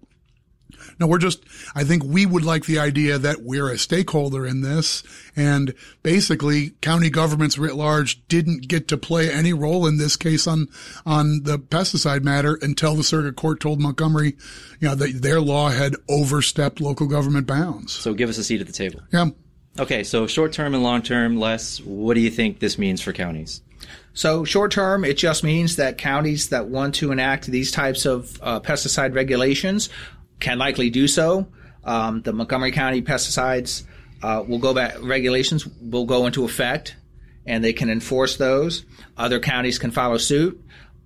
No, 0.99 1.07
we're 1.07 1.17
just, 1.17 1.43
I 1.75 1.83
think 1.83 2.03
we 2.03 2.25
would 2.25 2.43
like 2.43 2.65
the 2.65 2.79
idea 2.79 3.17
that 3.17 3.41
we're 3.41 3.69
a 3.69 3.77
stakeholder 3.77 4.45
in 4.45 4.61
this 4.61 5.03
and 5.35 5.73
basically 6.03 6.71
county 6.81 7.09
governments 7.09 7.57
writ 7.57 7.75
large 7.75 8.25
didn't 8.27 8.67
get 8.67 8.87
to 8.89 8.97
play 8.97 9.31
any 9.31 9.53
role 9.53 9.87
in 9.87 9.97
this 9.97 10.15
case 10.15 10.45
on, 10.45 10.67
on 11.05 11.43
the 11.43 11.57
pesticide 11.57 12.23
matter 12.23 12.57
until 12.61 12.95
the 12.95 13.03
circuit 13.03 13.35
court 13.35 13.59
told 13.59 13.79
Montgomery, 13.81 14.35
you 14.79 14.87
know, 14.87 14.95
that 14.95 15.21
their 15.21 15.41
law 15.41 15.69
had 15.69 15.95
overstepped 16.07 16.81
local 16.81 17.07
government 17.07 17.47
bounds. 17.47 17.93
So 17.93 18.13
give 18.13 18.29
us 18.29 18.37
a 18.37 18.43
seat 18.43 18.61
at 18.61 18.67
the 18.67 18.73
table. 18.73 19.01
Yeah. 19.11 19.29
Okay, 19.77 20.03
so 20.03 20.27
short 20.27 20.51
term 20.51 20.73
and 20.73 20.83
long 20.83 21.01
term, 21.01 21.37
Les, 21.37 21.79
what 21.81 22.15
do 22.15 22.19
you 22.19 22.29
think 22.29 22.59
this 22.59 22.77
means 22.77 23.01
for 23.01 23.13
counties? 23.13 23.61
So 24.19 24.43
short 24.43 24.73
term, 24.73 25.05
it 25.05 25.17
just 25.17 25.45
means 25.45 25.77
that 25.77 25.97
counties 25.97 26.49
that 26.49 26.67
want 26.67 26.95
to 26.95 27.13
enact 27.13 27.45
these 27.45 27.71
types 27.71 28.05
of 28.05 28.38
uh, 28.43 28.60
pesticide 28.60 29.15
regulations 29.15 29.88
can 30.41 30.60
likely 30.60 30.89
do 30.89 31.08
so. 31.08 31.47
Um, 31.86 32.21
the 32.23 32.34
Montgomery 32.34 32.73
County 32.73 33.01
pesticides 33.01 33.84
uh, 34.21 34.43
will 34.45 34.58
go 34.58 34.73
back. 34.73 35.01
Regulations 35.01 35.65
will 35.65 36.03
go 36.03 36.25
into 36.25 36.43
effect, 36.43 36.97
and 37.45 37.63
they 37.63 37.71
can 37.71 37.89
enforce 37.89 38.36
those. 38.36 38.84
Other 39.15 39.39
counties 39.39 39.79
can 39.79 39.91
follow 39.91 40.17
suit, 40.17 40.62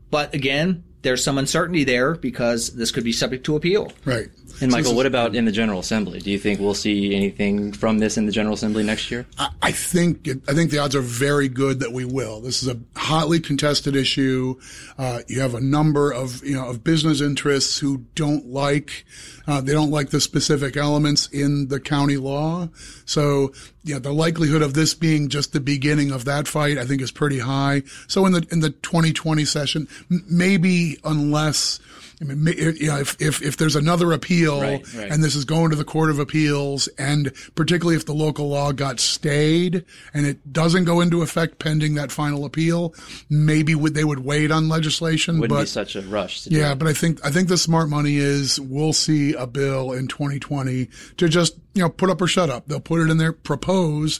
but 0.10 0.34
again, 0.34 0.84
there's 1.04 1.24
some 1.24 1.38
uncertainty 1.38 1.84
there 1.84 2.16
because 2.16 2.74
this 2.74 2.90
could 2.90 3.04
be 3.04 3.12
subject 3.12 3.46
to 3.46 3.56
appeal. 3.56 3.92
Right. 4.06 4.30
And 4.64 4.72
So 4.72 4.78
Michael, 4.78 4.96
what 4.96 5.06
about 5.06 5.36
in 5.36 5.44
the 5.44 5.52
General 5.52 5.80
Assembly? 5.82 6.20
Do 6.20 6.32
you 6.32 6.40
think 6.40 6.60
we'll 6.62 6.74
see 6.74 7.14
anything 7.14 7.74
from 7.74 8.00
this 8.00 8.18
in 8.18 8.26
the 8.26 8.32
General 8.32 8.56
Assembly 8.56 8.82
next 8.82 9.12
year? 9.12 9.26
I- 9.38 9.50
I 9.62 9.72
think 9.74 10.26
it, 10.28 10.40
I 10.48 10.54
think 10.54 10.72
the 10.72 10.78
odds 10.80 10.96
are 10.96 11.02
very 11.02 11.50
good 11.50 11.82
that 11.82 11.92
we 11.92 12.06
will. 12.06 12.40
This 12.40 12.64
is 12.64 12.70
a 12.70 12.80
hotly 12.96 13.40
contested 13.42 13.96
issue. 13.96 14.56
Uh, 14.98 15.20
you 15.28 15.42
have 15.42 15.54
a 15.54 15.60
number 15.62 16.12
of 16.12 16.42
you 16.46 16.56
know 16.56 16.68
of 16.70 16.84
business 16.84 17.20
interests 17.20 17.78
who 17.80 18.06
don't 18.16 18.48
like 18.48 19.06
uh, 19.48 19.60
they 19.60 19.74
don't 19.74 19.92
like 19.92 20.12
the 20.12 20.22
specific 20.22 20.78
elements 20.78 21.28
in 21.28 21.68
the 21.68 21.80
county 21.80 22.16
law. 22.18 22.70
So 23.06 23.52
yeah, 23.84 24.00
the 24.00 24.14
likelihood 24.14 24.62
of 24.62 24.74
this 24.76 24.94
being 24.94 25.28
just 25.28 25.52
the 25.52 25.60
beginning 25.60 26.12
of 26.12 26.24
that 26.26 26.48
fight, 26.48 26.78
I 26.78 26.86
think, 26.86 27.02
is 27.02 27.12
pretty 27.12 27.40
high. 27.40 27.84
So 28.08 28.26
in 28.26 28.32
the 28.32 28.48
in 28.52 28.62
the 28.62 28.70
2020 28.70 29.44
session, 29.44 29.88
m- 30.10 30.24
maybe 30.30 30.98
unless. 31.04 31.80
I 32.24 32.34
mean, 32.34 32.56
you 32.58 32.88
know, 32.88 33.00
if, 33.00 33.22
if, 33.22 33.42
if 33.42 33.58
there's 33.58 33.76
another 33.76 34.12
appeal 34.14 34.62
Right, 34.62 34.94
right. 34.94 35.12
and 35.12 35.24
this 35.24 35.36
is 35.36 35.46
going 35.46 35.72
to 35.72 35.76
the 35.76 35.84
Court 35.84 36.10
of 36.10 36.20
Appeals, 36.20 36.88
and 36.98 37.32
particularly 37.56 37.96
if 37.96 38.06
the 38.06 38.14
local 38.14 38.48
law 38.50 38.72
got 38.72 39.00
stayed 39.00 39.84
and 40.14 40.26
it 40.26 40.54
doesn't 40.54 40.86
go 40.86 41.02
into 41.02 41.22
effect 41.22 41.60
pending 41.60 41.96
that 41.96 42.12
final 42.12 42.46
appeal, 42.46 42.94
maybe 43.30 43.76
would, 43.76 43.94
they 43.94 44.04
would 44.04 44.20
wait 44.20 44.52
on 44.52 44.70
legislation. 44.70 45.40
Wouldn't 45.40 45.60
be 45.60 45.66
such 45.66 45.96
a 45.96 46.02
rush 46.02 46.44
to 46.44 46.52
yeah, 46.52 46.76
but 46.76 46.88
I 46.88 46.94
think 46.94 47.24
I 47.26 47.32
think 47.32 47.50
the 47.50 47.58
smart 47.58 47.90
money 47.90 48.18
is 48.18 48.60
we'll 48.60 48.94
see 48.94 49.34
a 49.34 49.48
bill 49.48 49.92
in 49.92 50.08
2020 50.08 50.90
to 51.18 51.28
just 51.28 51.56
you 51.74 51.82
know 51.82 51.90
put 51.90 52.10
up 52.10 52.22
or 52.22 52.28
shut 52.28 52.50
up. 52.50 52.68
They'll 52.68 52.80
put 52.80 53.02
it 53.02 53.10
in 53.10 53.18
there, 53.18 53.34
propose. 53.34 54.20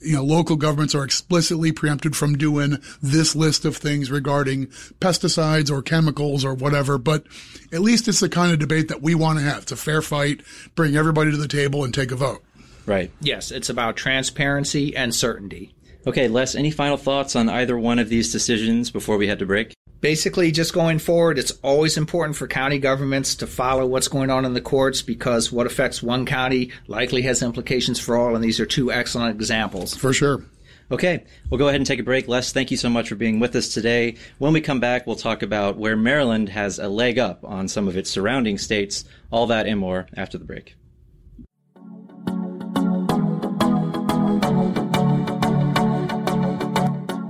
You 0.00 0.16
know, 0.16 0.24
local 0.24 0.56
governments 0.56 0.94
are 0.94 1.04
explicitly 1.04 1.72
preempted 1.72 2.14
from 2.14 2.38
doing 2.38 2.78
this 3.02 3.34
list 3.34 3.64
of 3.64 3.76
things 3.76 4.10
regarding 4.10 4.66
pesticides 5.00 5.70
or 5.70 5.82
chemicals 5.82 6.44
or 6.44 6.54
whatever. 6.54 6.98
But 6.98 7.24
at 7.72 7.80
least 7.80 8.06
it's 8.06 8.20
the 8.20 8.28
kind 8.28 8.52
of 8.52 8.58
debate 8.58 8.88
that 8.88 9.02
we 9.02 9.14
want 9.14 9.38
to 9.38 9.44
have. 9.44 9.62
It's 9.62 9.72
a 9.72 9.76
fair 9.76 10.00
fight. 10.00 10.42
Bring 10.74 10.96
everybody 10.96 11.32
to 11.32 11.36
the 11.36 11.48
table 11.48 11.84
and 11.84 11.92
take 11.92 12.12
a 12.12 12.16
vote. 12.16 12.44
Right. 12.86 13.10
Yes, 13.20 13.50
it's 13.50 13.68
about 13.68 13.96
transparency 13.96 14.96
and 14.96 15.14
certainty. 15.14 15.74
Okay, 16.08 16.26
Les, 16.26 16.54
any 16.54 16.70
final 16.70 16.96
thoughts 16.96 17.36
on 17.36 17.50
either 17.50 17.78
one 17.78 17.98
of 17.98 18.08
these 18.08 18.32
decisions 18.32 18.90
before 18.90 19.18
we 19.18 19.28
head 19.28 19.40
to 19.40 19.44
break? 19.44 19.74
Basically, 20.00 20.50
just 20.50 20.72
going 20.72 20.98
forward, 20.98 21.38
it's 21.38 21.50
always 21.62 21.98
important 21.98 22.34
for 22.34 22.48
county 22.48 22.78
governments 22.78 23.34
to 23.36 23.46
follow 23.46 23.84
what's 23.84 24.08
going 24.08 24.30
on 24.30 24.46
in 24.46 24.54
the 24.54 24.62
courts 24.62 25.02
because 25.02 25.52
what 25.52 25.66
affects 25.66 26.02
one 26.02 26.24
county 26.24 26.72
likely 26.86 27.20
has 27.22 27.42
implications 27.42 28.00
for 28.00 28.16
all, 28.16 28.34
and 28.34 28.42
these 28.42 28.58
are 28.58 28.64
two 28.64 28.90
excellent 28.90 29.34
examples. 29.34 29.94
For 29.94 30.14
sure. 30.14 30.42
Okay, 30.90 31.26
we'll 31.50 31.58
go 31.58 31.68
ahead 31.68 31.80
and 31.80 31.86
take 31.86 32.00
a 32.00 32.04
break. 32.04 32.26
Les, 32.26 32.54
thank 32.54 32.70
you 32.70 32.78
so 32.78 32.88
much 32.88 33.10
for 33.10 33.14
being 33.14 33.38
with 33.38 33.54
us 33.54 33.74
today. 33.74 34.16
When 34.38 34.54
we 34.54 34.62
come 34.62 34.80
back, 34.80 35.06
we'll 35.06 35.14
talk 35.14 35.42
about 35.42 35.76
where 35.76 35.94
Maryland 35.94 36.48
has 36.48 36.78
a 36.78 36.88
leg 36.88 37.18
up 37.18 37.44
on 37.44 37.68
some 37.68 37.86
of 37.86 37.98
its 37.98 38.08
surrounding 38.08 38.56
states. 38.56 39.04
All 39.30 39.48
that 39.48 39.66
and 39.66 39.78
more 39.78 40.06
after 40.16 40.38
the 40.38 40.46
break. 40.46 40.74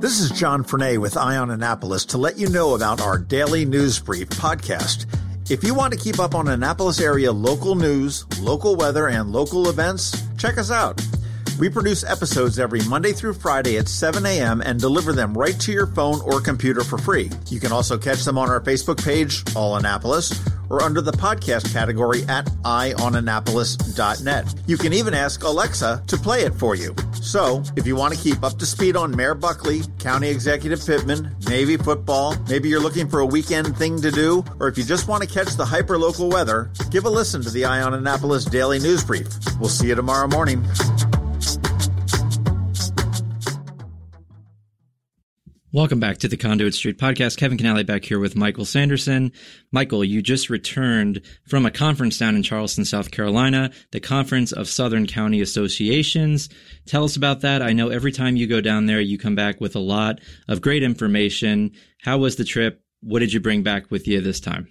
This 0.08 0.20
is 0.20 0.30
John 0.30 0.64
Frenaye 0.64 0.96
with 0.96 1.18
Eye 1.18 1.36
On 1.36 1.50
Annapolis 1.50 2.06
to 2.06 2.16
let 2.16 2.38
you 2.38 2.48
know 2.48 2.74
about 2.74 2.98
our 2.98 3.18
daily 3.18 3.66
news 3.66 3.98
brief 3.98 4.30
podcast. 4.30 5.04
If 5.50 5.62
you 5.62 5.74
want 5.74 5.92
to 5.92 5.98
keep 5.98 6.18
up 6.18 6.34
on 6.34 6.48
Annapolis 6.48 6.98
area 6.98 7.30
local 7.30 7.74
news, 7.74 8.24
local 8.40 8.74
weather, 8.74 9.08
and 9.08 9.30
local 9.30 9.68
events, 9.68 10.18
check 10.38 10.56
us 10.56 10.70
out. 10.70 10.98
We 11.60 11.68
produce 11.68 12.04
episodes 12.04 12.58
every 12.58 12.80
Monday 12.84 13.12
through 13.12 13.34
Friday 13.34 13.76
at 13.76 13.86
7 13.86 14.24
a.m. 14.24 14.62
and 14.62 14.80
deliver 14.80 15.12
them 15.12 15.36
right 15.36 15.60
to 15.60 15.72
your 15.72 15.88
phone 15.88 16.22
or 16.22 16.40
computer 16.40 16.82
for 16.82 16.96
free. 16.96 17.30
You 17.50 17.60
can 17.60 17.70
also 17.70 17.98
catch 17.98 18.24
them 18.24 18.38
on 18.38 18.48
our 18.48 18.62
Facebook 18.62 19.04
page, 19.04 19.44
All 19.54 19.76
Annapolis, 19.76 20.42
or 20.70 20.82
under 20.82 21.02
the 21.02 21.12
podcast 21.12 21.70
category 21.70 22.22
at 22.28 22.46
eyeonannapolis.net. 22.64 24.54
You 24.66 24.78
can 24.78 24.94
even 24.94 25.12
ask 25.12 25.44
Alexa 25.44 26.02
to 26.06 26.16
play 26.16 26.44
it 26.44 26.54
for 26.54 26.74
you. 26.74 26.96
So, 27.22 27.62
if 27.76 27.86
you 27.86 27.96
want 27.96 28.14
to 28.14 28.20
keep 28.20 28.42
up 28.42 28.58
to 28.58 28.66
speed 28.66 28.96
on 28.96 29.14
Mayor 29.14 29.34
Buckley, 29.34 29.82
County 29.98 30.28
Executive 30.28 30.84
Pittman, 30.84 31.36
Navy 31.46 31.76
football, 31.76 32.36
maybe 32.48 32.68
you're 32.68 32.80
looking 32.80 33.08
for 33.08 33.20
a 33.20 33.26
weekend 33.26 33.76
thing 33.76 34.00
to 34.00 34.10
do, 34.10 34.44
or 34.60 34.68
if 34.68 34.78
you 34.78 34.84
just 34.84 35.08
want 35.08 35.22
to 35.22 35.28
catch 35.28 35.54
the 35.56 35.64
hyper-local 35.64 36.28
weather, 36.30 36.70
give 36.90 37.04
a 37.04 37.10
listen 37.10 37.42
to 37.42 37.50
the 37.50 37.64
Eye 37.64 37.82
On 37.82 37.94
Annapolis 37.94 38.44
Daily 38.44 38.78
News 38.78 39.04
Brief. 39.04 39.28
We'll 39.60 39.68
see 39.68 39.88
you 39.88 39.94
tomorrow 39.94 40.28
morning. 40.28 40.64
Welcome 45.78 46.00
back 46.00 46.18
to 46.18 46.28
the 46.28 46.36
Conduit 46.36 46.74
Street 46.74 46.98
podcast. 46.98 47.36
Kevin 47.36 47.56
Kinnally 47.56 47.86
back 47.86 48.04
here 48.04 48.18
with 48.18 48.34
Michael 48.34 48.64
Sanderson. 48.64 49.30
Michael, 49.70 50.02
you 50.02 50.20
just 50.20 50.50
returned 50.50 51.22
from 51.46 51.64
a 51.64 51.70
conference 51.70 52.18
down 52.18 52.34
in 52.34 52.42
Charleston, 52.42 52.84
South 52.84 53.12
Carolina, 53.12 53.70
the 53.92 54.00
Conference 54.00 54.50
of 54.50 54.66
Southern 54.66 55.06
County 55.06 55.40
Associations. 55.40 56.48
Tell 56.86 57.04
us 57.04 57.14
about 57.14 57.42
that. 57.42 57.62
I 57.62 57.74
know 57.74 57.90
every 57.90 58.10
time 58.10 58.34
you 58.34 58.48
go 58.48 58.60
down 58.60 58.86
there, 58.86 59.00
you 59.00 59.18
come 59.18 59.36
back 59.36 59.60
with 59.60 59.76
a 59.76 59.78
lot 59.78 60.20
of 60.48 60.60
great 60.60 60.82
information. 60.82 61.70
How 62.02 62.18
was 62.18 62.34
the 62.34 62.44
trip? 62.44 62.82
What 63.00 63.20
did 63.20 63.32
you 63.32 63.38
bring 63.38 63.62
back 63.62 63.88
with 63.88 64.08
you 64.08 64.20
this 64.20 64.40
time? 64.40 64.66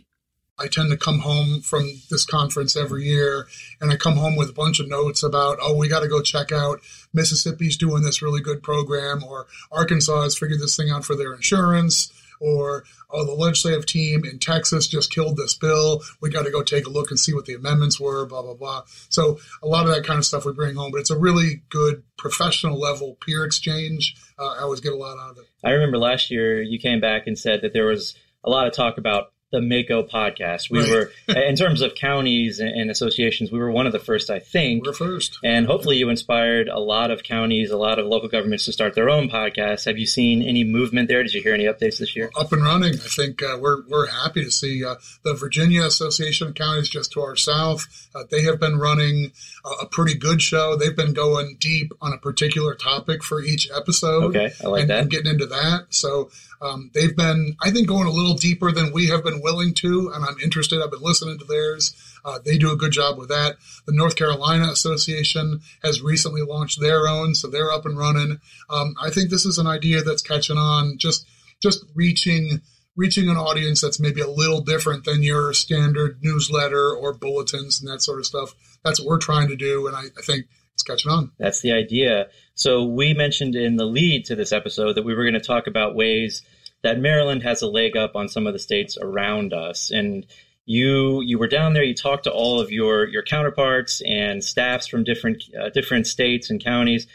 I 0.59 0.67
tend 0.67 0.89
to 0.91 0.97
come 0.97 1.19
home 1.19 1.61
from 1.61 2.01
this 2.09 2.25
conference 2.25 2.75
every 2.75 3.03
year 3.03 3.47
and 3.79 3.91
I 3.91 3.95
come 3.95 4.15
home 4.15 4.35
with 4.35 4.49
a 4.49 4.53
bunch 4.53 4.79
of 4.79 4.87
notes 4.87 5.23
about, 5.23 5.59
oh, 5.61 5.75
we 5.75 5.87
got 5.87 5.99
to 6.01 6.07
go 6.07 6.21
check 6.21 6.51
out 6.51 6.81
Mississippi's 7.13 7.77
doing 7.77 8.03
this 8.03 8.21
really 8.21 8.41
good 8.41 8.63
program 8.63 9.23
or 9.23 9.47
Arkansas 9.71 10.23
has 10.23 10.37
figured 10.37 10.59
this 10.59 10.75
thing 10.75 10.89
out 10.89 11.05
for 11.05 11.15
their 11.15 11.33
insurance 11.33 12.11
or 12.39 12.83
oh, 13.09 13.25
the 13.25 13.33
legislative 13.33 13.85
team 13.85 14.23
in 14.25 14.39
Texas 14.39 14.87
just 14.87 15.11
killed 15.11 15.37
this 15.37 15.55
bill. 15.55 16.01
We 16.21 16.29
got 16.29 16.45
to 16.45 16.51
go 16.51 16.61
take 16.61 16.87
a 16.87 16.89
look 16.89 17.09
and 17.09 17.19
see 17.19 17.33
what 17.33 17.45
the 17.45 17.53
amendments 17.53 17.99
were, 17.99 18.25
blah, 18.25 18.41
blah, 18.41 18.53
blah. 18.53 18.83
So 19.09 19.39
a 19.63 19.67
lot 19.67 19.87
of 19.87 19.93
that 19.93 20.05
kind 20.05 20.19
of 20.19 20.25
stuff 20.25 20.45
we 20.45 20.53
bring 20.53 20.75
home, 20.75 20.91
but 20.91 20.99
it's 20.99 21.11
a 21.11 21.17
really 21.17 21.63
good 21.69 22.03
professional 22.17 22.79
level 22.79 23.17
peer 23.21 23.45
exchange. 23.45 24.15
Uh, 24.37 24.47
I 24.47 24.59
always 24.59 24.81
get 24.81 24.93
a 24.93 24.97
lot 24.97 25.17
out 25.17 25.31
of 25.31 25.37
it. 25.37 25.45
I 25.63 25.71
remember 25.71 25.97
last 25.97 26.29
year 26.31 26.61
you 26.61 26.79
came 26.79 26.99
back 26.99 27.27
and 27.27 27.37
said 27.37 27.61
that 27.61 27.73
there 27.73 27.85
was 27.85 28.15
a 28.43 28.49
lot 28.49 28.67
of 28.67 28.73
talk 28.73 28.97
about 28.97 29.31
the 29.51 29.59
MACo 29.59 30.09
podcast. 30.09 30.69
We 30.69 30.81
right. 30.81 31.07
were, 31.27 31.33
in 31.33 31.55
terms 31.55 31.81
of 31.81 31.95
counties 31.95 32.59
and 32.59 32.91
associations, 32.91 33.49
we 33.49 33.59
were 33.59 33.71
one 33.71 33.85
of 33.85 33.93
the 33.93 33.99
first, 33.99 34.29
I 34.29 34.39
think. 34.39 34.85
We're 34.85 34.91
first. 34.91 35.37
And 35.41 35.65
hopefully 35.65 35.95
you 35.95 36.09
inspired 36.09 36.67
a 36.67 36.79
lot 36.79 37.11
of 37.11 37.23
counties, 37.23 37.71
a 37.71 37.77
lot 37.77 37.97
of 37.97 38.07
local 38.07 38.27
governments 38.27 38.65
to 38.65 38.73
start 38.73 38.93
their 38.93 39.09
own 39.09 39.29
podcasts. 39.29 39.85
Have 39.85 39.97
you 39.97 40.05
seen 40.05 40.41
any 40.41 40.65
movement 40.65 41.07
there? 41.07 41.23
Did 41.23 41.33
you 41.33 41.41
hear 41.41 41.53
any 41.53 41.63
updates 41.63 41.99
this 41.99 42.13
year? 42.13 42.29
Up 42.37 42.51
and 42.51 42.61
running. 42.61 42.95
I 42.95 42.97
think 42.97 43.41
uh, 43.41 43.57
we're, 43.59 43.83
we're 43.87 44.07
happy 44.07 44.43
to 44.43 44.51
see 44.51 44.83
uh, 44.83 44.95
the 45.23 45.33
Virginia 45.33 45.83
Association 45.83 46.47
of 46.47 46.55
Counties 46.55 46.89
just 46.89 47.13
to 47.13 47.21
our 47.21 47.37
south. 47.37 48.09
Uh, 48.13 48.23
they 48.29 48.43
have 48.43 48.59
been 48.59 48.77
running 48.77 49.31
a, 49.63 49.83
a 49.83 49.85
pretty 49.85 50.15
good 50.15 50.41
show. 50.41 50.75
They've 50.75 50.95
been 50.95 51.13
going 51.13 51.55
deep 51.57 51.93
on 52.01 52.11
a 52.11 52.17
particular 52.17 52.75
topic 52.75 53.23
for 53.23 53.41
each 53.41 53.69
episode. 53.73 54.35
Okay, 54.35 54.51
I 54.61 54.67
like 54.67 54.81
and, 54.81 54.89
that. 54.89 54.99
And 55.03 55.09
getting 55.09 55.31
into 55.31 55.45
that. 55.45 55.85
So 55.89 56.31
um, 56.61 56.91
they've 56.93 57.15
been, 57.15 57.55
I 57.61 57.71
think, 57.71 57.87
going 57.87 58.07
a 58.07 58.11
little 58.11 58.35
deeper 58.35 58.71
than 58.71 58.91
we 58.91 59.07
have 59.07 59.23
been 59.23 59.41
willing 59.41 59.73
to, 59.75 60.11
and 60.13 60.25
I'm 60.25 60.37
interested. 60.43 60.81
I've 60.81 60.91
been 60.91 61.01
listening 61.01 61.37
to 61.39 61.45
theirs. 61.45 61.95
Uh, 62.25 62.39
they 62.43 62.57
do 62.57 62.71
a 62.71 62.77
good 62.77 62.91
job 62.91 63.17
with 63.17 63.29
that. 63.29 63.57
The 63.85 63.93
North 63.93 64.15
Carolina 64.15 64.69
Association 64.69 65.61
has 65.83 66.01
recently 66.01 66.41
launched 66.41 66.81
their 66.81 67.07
own, 67.07 67.35
so 67.35 67.47
they're 67.47 67.71
up 67.71 67.85
and 67.85 67.97
running. 67.97 68.39
Um, 68.69 68.95
I 69.01 69.09
think 69.09 69.29
this 69.29 69.45
is 69.45 69.57
an 69.57 69.67
idea 69.67 70.01
that's 70.01 70.21
catching 70.21 70.57
on, 70.57 70.97
just 70.97 71.25
just 71.61 71.85
reaching 71.95 72.61
reaching 72.95 73.29
an 73.29 73.37
audience 73.37 73.79
that's 73.79 73.99
maybe 73.99 74.21
a 74.21 74.27
little 74.27 74.61
different 74.61 75.05
than 75.05 75.21
your 75.21 75.53
standard 75.53 76.17
newsletter 76.21 76.91
or 76.91 77.13
bulletins 77.13 77.79
and 77.79 77.89
that 77.89 78.01
sort 78.01 78.19
of 78.19 78.25
stuff. 78.25 78.55
That's 78.83 78.99
what 78.99 79.07
we're 79.07 79.19
trying 79.19 79.47
to 79.49 79.55
do, 79.55 79.87
and 79.87 79.95
I, 79.95 80.05
I 80.17 80.21
think 80.23 80.47
it's 80.73 80.83
catching 80.83 81.11
on. 81.11 81.31
That's 81.39 81.61
the 81.61 81.71
idea. 81.71 82.27
So 82.57 82.83
we 82.83 83.13
mentioned 83.13 83.55
in 83.55 83.75
the 83.75 83.85
lead 83.85 84.25
to 84.25 84.35
this 84.35 84.51
episode 84.51 84.93
that 84.93 85.05
we 85.05 85.13
were 85.13 85.23
going 85.23 85.35
to 85.35 85.39
talk 85.39 85.67
about 85.67 85.95
ways 85.95 86.41
that 86.81 86.99
Maryland 86.99 87.43
has 87.43 87.61
a 87.61 87.67
leg 87.67 87.95
up 87.95 88.15
on 88.15 88.27
some 88.27 88.47
of 88.47 88.53
the 88.53 88.59
states 88.59 88.97
around 88.99 89.53
us. 89.53 89.91
And 89.91 90.25
you 90.65 91.21
you 91.21 91.37
were 91.37 91.47
down 91.47 91.73
there. 91.73 91.83
You 91.83 91.93
talked 91.93 92.23
to 92.23 92.31
all 92.31 92.59
of 92.59 92.71
your 92.71 93.07
your 93.07 93.21
counterparts 93.21 94.01
and 94.01 94.43
staffs 94.43 94.87
from 94.87 95.03
different 95.03 95.43
uh, 95.59 95.69
different 95.69 96.07
states 96.07 96.49
and 96.49 96.61
counties. 96.61 97.05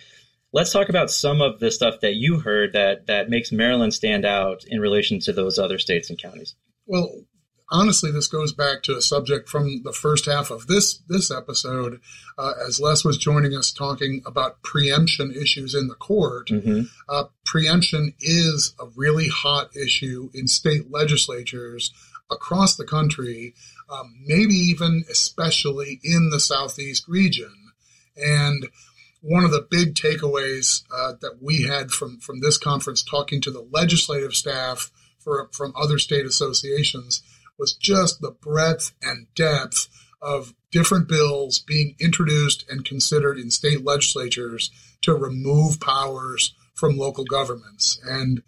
Let's 0.52 0.72
talk 0.72 0.88
about 0.88 1.10
some 1.10 1.40
of 1.40 1.58
the 1.58 1.70
stuff 1.70 2.00
that 2.00 2.14
you 2.14 2.38
heard 2.38 2.72
that 2.74 3.08
that 3.08 3.28
makes 3.28 3.50
Maryland 3.50 3.92
stand 3.94 4.24
out 4.24 4.64
in 4.64 4.80
relation 4.80 5.18
to 5.20 5.32
those 5.32 5.58
other 5.58 5.78
states 5.78 6.08
and 6.08 6.18
counties. 6.18 6.54
Well, 6.86 7.10
honestly, 7.72 8.12
this 8.12 8.28
goes 8.28 8.52
back 8.52 8.82
to 8.82 8.96
a 8.96 9.02
subject 9.02 9.48
from 9.48 9.82
the 9.82 9.92
first 9.92 10.26
half 10.26 10.50
of 10.50 10.66
this 10.66 10.98
this 11.08 11.30
episode, 11.30 12.00
uh, 12.38 12.52
as 12.66 12.78
Les 12.78 13.04
was 13.04 13.16
joining 13.16 13.56
us 13.56 13.72
talking 13.72 14.22
about 14.24 14.62
preemption 14.62 15.32
issues 15.32 15.74
in 15.74 15.88
the 15.88 15.94
court. 15.94 16.48
Mm-hmm. 16.48 16.82
Uh, 17.08 17.24
preemption 17.44 18.14
is 18.20 18.74
a 18.78 18.86
really 18.94 19.28
hot 19.28 19.74
issue 19.74 20.30
in 20.34 20.46
state 20.46 20.90
legislatures 20.90 21.92
across 22.30 22.76
the 22.76 22.86
country, 22.86 23.54
um, 23.90 24.14
maybe 24.24 24.54
even 24.54 25.04
especially 25.10 26.00
in 26.04 26.30
the 26.30 26.40
southeast 26.40 27.08
region, 27.08 27.72
and 28.16 28.68
one 29.22 29.44
of 29.44 29.52
the 29.52 29.66
big 29.70 29.94
takeaways 29.94 30.82
uh, 30.94 31.12
that 31.20 31.38
we 31.40 31.62
had 31.62 31.90
from 31.90 32.18
from 32.18 32.40
this 32.40 32.58
conference, 32.58 33.02
talking 33.02 33.40
to 33.40 33.50
the 33.50 33.66
legislative 33.72 34.34
staff 34.34 34.90
for, 35.22 35.48
from 35.52 35.72
other 35.76 35.98
state 35.98 36.26
associations, 36.26 37.22
was 37.58 37.74
just 37.74 38.20
the 38.20 38.30
breadth 38.30 38.92
and 39.02 39.26
depth 39.34 39.88
of 40.20 40.54
different 40.70 41.08
bills 41.08 41.58
being 41.58 41.94
introduced 42.00 42.64
and 42.70 42.84
considered 42.84 43.38
in 43.38 43.50
state 43.50 43.84
legislatures 43.84 44.70
to 45.02 45.14
remove 45.14 45.80
powers 45.80 46.54
from 46.74 46.96
local 46.96 47.24
governments. 47.24 48.00
And 48.04 48.42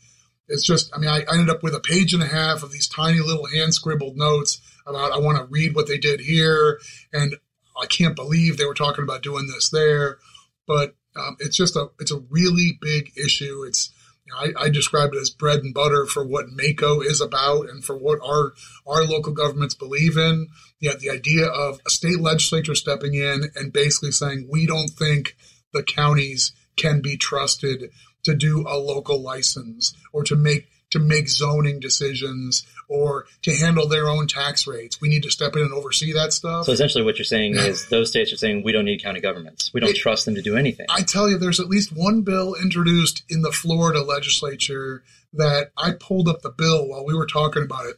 it's 0.48 0.62
just, 0.62 0.94
I 0.94 0.98
mean, 0.98 1.10
I, 1.10 1.24
ended 1.32 1.50
up 1.50 1.62
with 1.62 1.74
a 1.74 1.80
page 1.80 2.14
and 2.14 2.22
a 2.22 2.26
half 2.26 2.62
of 2.62 2.72
these 2.72 2.88
tiny 2.88 3.20
little 3.20 3.46
hand 3.46 3.74
scribbled 3.74 4.16
notes 4.16 4.60
about 4.86 5.12
I 5.12 5.18
want 5.18 5.38
to 5.38 5.44
read 5.44 5.74
what 5.74 5.86
they 5.86 5.98
did 5.98 6.20
here, 6.20 6.78
and 7.12 7.36
I 7.80 7.86
can't 7.86 8.16
believe 8.16 8.56
they 8.56 8.66
were 8.66 8.74
talking 8.74 9.04
about 9.04 9.22
doing 9.22 9.46
this 9.46 9.70
there. 9.70 10.18
But 10.66 10.94
um, 11.16 11.36
it's 11.38 11.56
just 11.56 11.76
a 11.76 11.90
it's 12.00 12.12
a 12.12 12.22
really 12.30 12.78
big 12.80 13.12
issue. 13.16 13.64
It's 13.66 13.90
I, 14.32 14.52
I, 14.56 14.68
describe 14.70 15.12
it 15.12 15.20
as 15.20 15.28
bread 15.28 15.60
and 15.60 15.74
butter 15.74 16.06
for 16.06 16.24
what 16.24 16.46
MACo 16.46 17.04
is 17.04 17.20
about 17.20 17.68
and 17.68 17.84
for 17.84 17.96
what 17.96 18.20
our 18.24 18.52
our 18.86 19.04
local 19.04 19.32
governments 19.32 19.74
believe 19.74 20.16
in. 20.16 20.48
Yeah, 20.80 20.94
the 20.98 21.10
idea 21.10 21.46
of 21.46 21.80
a 21.86 21.90
state 21.90 22.20
legislature 22.20 22.74
stepping 22.74 23.14
in 23.14 23.50
and 23.54 23.72
basically 23.72 24.12
saying 24.12 24.48
we 24.50 24.66
don't 24.66 24.88
think 24.88 25.36
the 25.72 25.82
counties 25.82 26.52
can 26.76 27.02
be 27.02 27.16
trusted 27.16 27.90
to 28.24 28.34
do 28.34 28.64
a 28.66 28.78
local 28.78 29.20
license 29.20 29.94
or 30.12 30.24
to 30.24 30.36
make 30.36 30.68
to 30.94 31.00
make 31.00 31.28
zoning 31.28 31.80
decisions 31.80 32.64
or 32.88 33.26
to 33.42 33.52
handle 33.52 33.88
their 33.88 34.08
own 34.08 34.28
tax 34.28 34.64
rates. 34.64 35.00
We 35.00 35.08
need 35.08 35.24
to 35.24 35.30
step 35.30 35.56
in 35.56 35.62
and 35.62 35.72
oversee 35.72 36.12
that 36.12 36.32
stuff. 36.32 36.66
So 36.66 36.72
essentially, 36.72 37.02
what 37.02 37.18
you're 37.18 37.24
saying 37.24 37.56
is 37.56 37.88
those 37.88 38.10
states 38.10 38.32
are 38.32 38.36
saying 38.36 38.62
we 38.64 38.70
don't 38.70 38.84
need 38.84 39.02
county 39.02 39.20
governments. 39.20 39.72
We 39.74 39.80
don't 39.80 39.90
it, 39.90 39.96
trust 39.96 40.24
them 40.24 40.36
to 40.36 40.42
do 40.42 40.56
anything. 40.56 40.86
I 40.88 41.02
tell 41.02 41.28
you, 41.28 41.36
there's 41.36 41.58
at 41.58 41.66
least 41.66 41.90
one 41.92 42.22
bill 42.22 42.54
introduced 42.54 43.24
in 43.28 43.42
the 43.42 43.50
Florida 43.50 44.02
legislature 44.02 45.02
that 45.32 45.72
I 45.76 45.90
pulled 45.98 46.28
up 46.28 46.42
the 46.42 46.54
bill 46.56 46.86
while 46.86 47.04
we 47.04 47.14
were 47.14 47.26
talking 47.26 47.64
about 47.64 47.86
it 47.86 47.96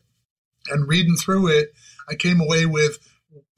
and 0.70 0.88
reading 0.88 1.16
through 1.16 1.48
it. 1.48 1.74
I 2.08 2.14
came 2.14 2.40
away 2.40 2.64
with 2.64 2.98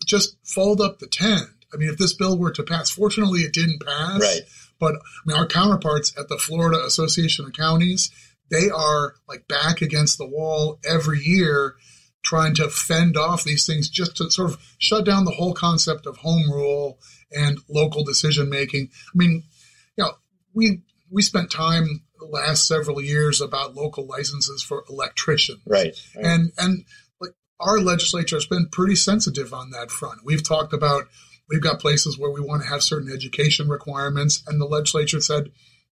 just 0.05 0.37
fold 0.42 0.81
up 0.81 0.98
the 0.98 1.07
tent. 1.07 1.46
I 1.72 1.77
mean, 1.77 1.90
if 1.90 1.98
this 1.98 2.12
bill 2.12 2.37
were 2.37 2.51
to 2.53 2.64
pass, 2.64 2.90
fortunately 2.90 3.42
it 3.42 3.53
didn't 3.53 3.85
pass. 3.87 4.20
Right. 4.20 4.40
But 4.81 4.94
I 4.94 4.98
mean, 5.27 5.37
our 5.37 5.46
counterparts 5.46 6.12
at 6.18 6.29
the 6.29 6.38
Florida 6.38 6.85
Association 6.85 7.44
of 7.44 7.53
Counties, 7.53 8.11
they 8.50 8.70
are 8.70 9.14
like 9.28 9.46
back 9.48 9.82
against 9.82 10.18
the 10.18 10.26
wall 10.26 10.78
every 10.84 11.20
year 11.20 11.74
trying 12.22 12.54
to 12.54 12.68
fend 12.68 13.16
off 13.16 13.44
these 13.44 13.66
things 13.66 13.88
just 13.88 14.16
to 14.16 14.30
sort 14.30 14.50
of 14.50 14.58
shut 14.78 15.04
down 15.04 15.24
the 15.24 15.30
whole 15.30 15.54
concept 15.54 16.06
of 16.06 16.16
home 16.18 16.50
rule 16.50 16.98
and 17.32 17.58
local 17.68 18.04
decision 18.04 18.50
making. 18.50 18.90
I 19.14 19.16
mean, 19.16 19.44
you 19.96 20.04
know, 20.04 20.12
we 20.54 20.82
we 21.11 21.22
spent 21.22 21.50
time 21.50 22.02
the 22.18 22.26
last 22.26 22.66
several 22.66 23.00
years 23.00 23.40
about 23.40 23.74
local 23.74 24.06
licenses 24.06 24.62
for 24.62 24.84
electricians. 24.88 25.62
Right. 25.66 25.96
right. 26.16 26.26
And 26.26 26.52
and 26.58 26.84
like 27.20 27.32
our 27.61 27.78
legislature 27.78 28.37
has 28.37 28.46
been 28.46 28.68
pretty 28.70 28.96
sensitive 28.96 29.54
on 29.54 29.70
that 29.70 29.90
front. 29.90 30.20
We've 30.24 30.46
talked 30.46 30.72
about 30.72 31.04
we've 31.48 31.62
got 31.62 31.80
places 31.80 32.18
where 32.18 32.30
we 32.30 32.40
want 32.40 32.62
to 32.62 32.68
have 32.68 32.82
certain 32.82 33.12
education 33.12 33.68
requirements 33.68 34.42
and 34.46 34.61
the 34.61 34.66
legislature 34.66 35.20
said 35.20 35.50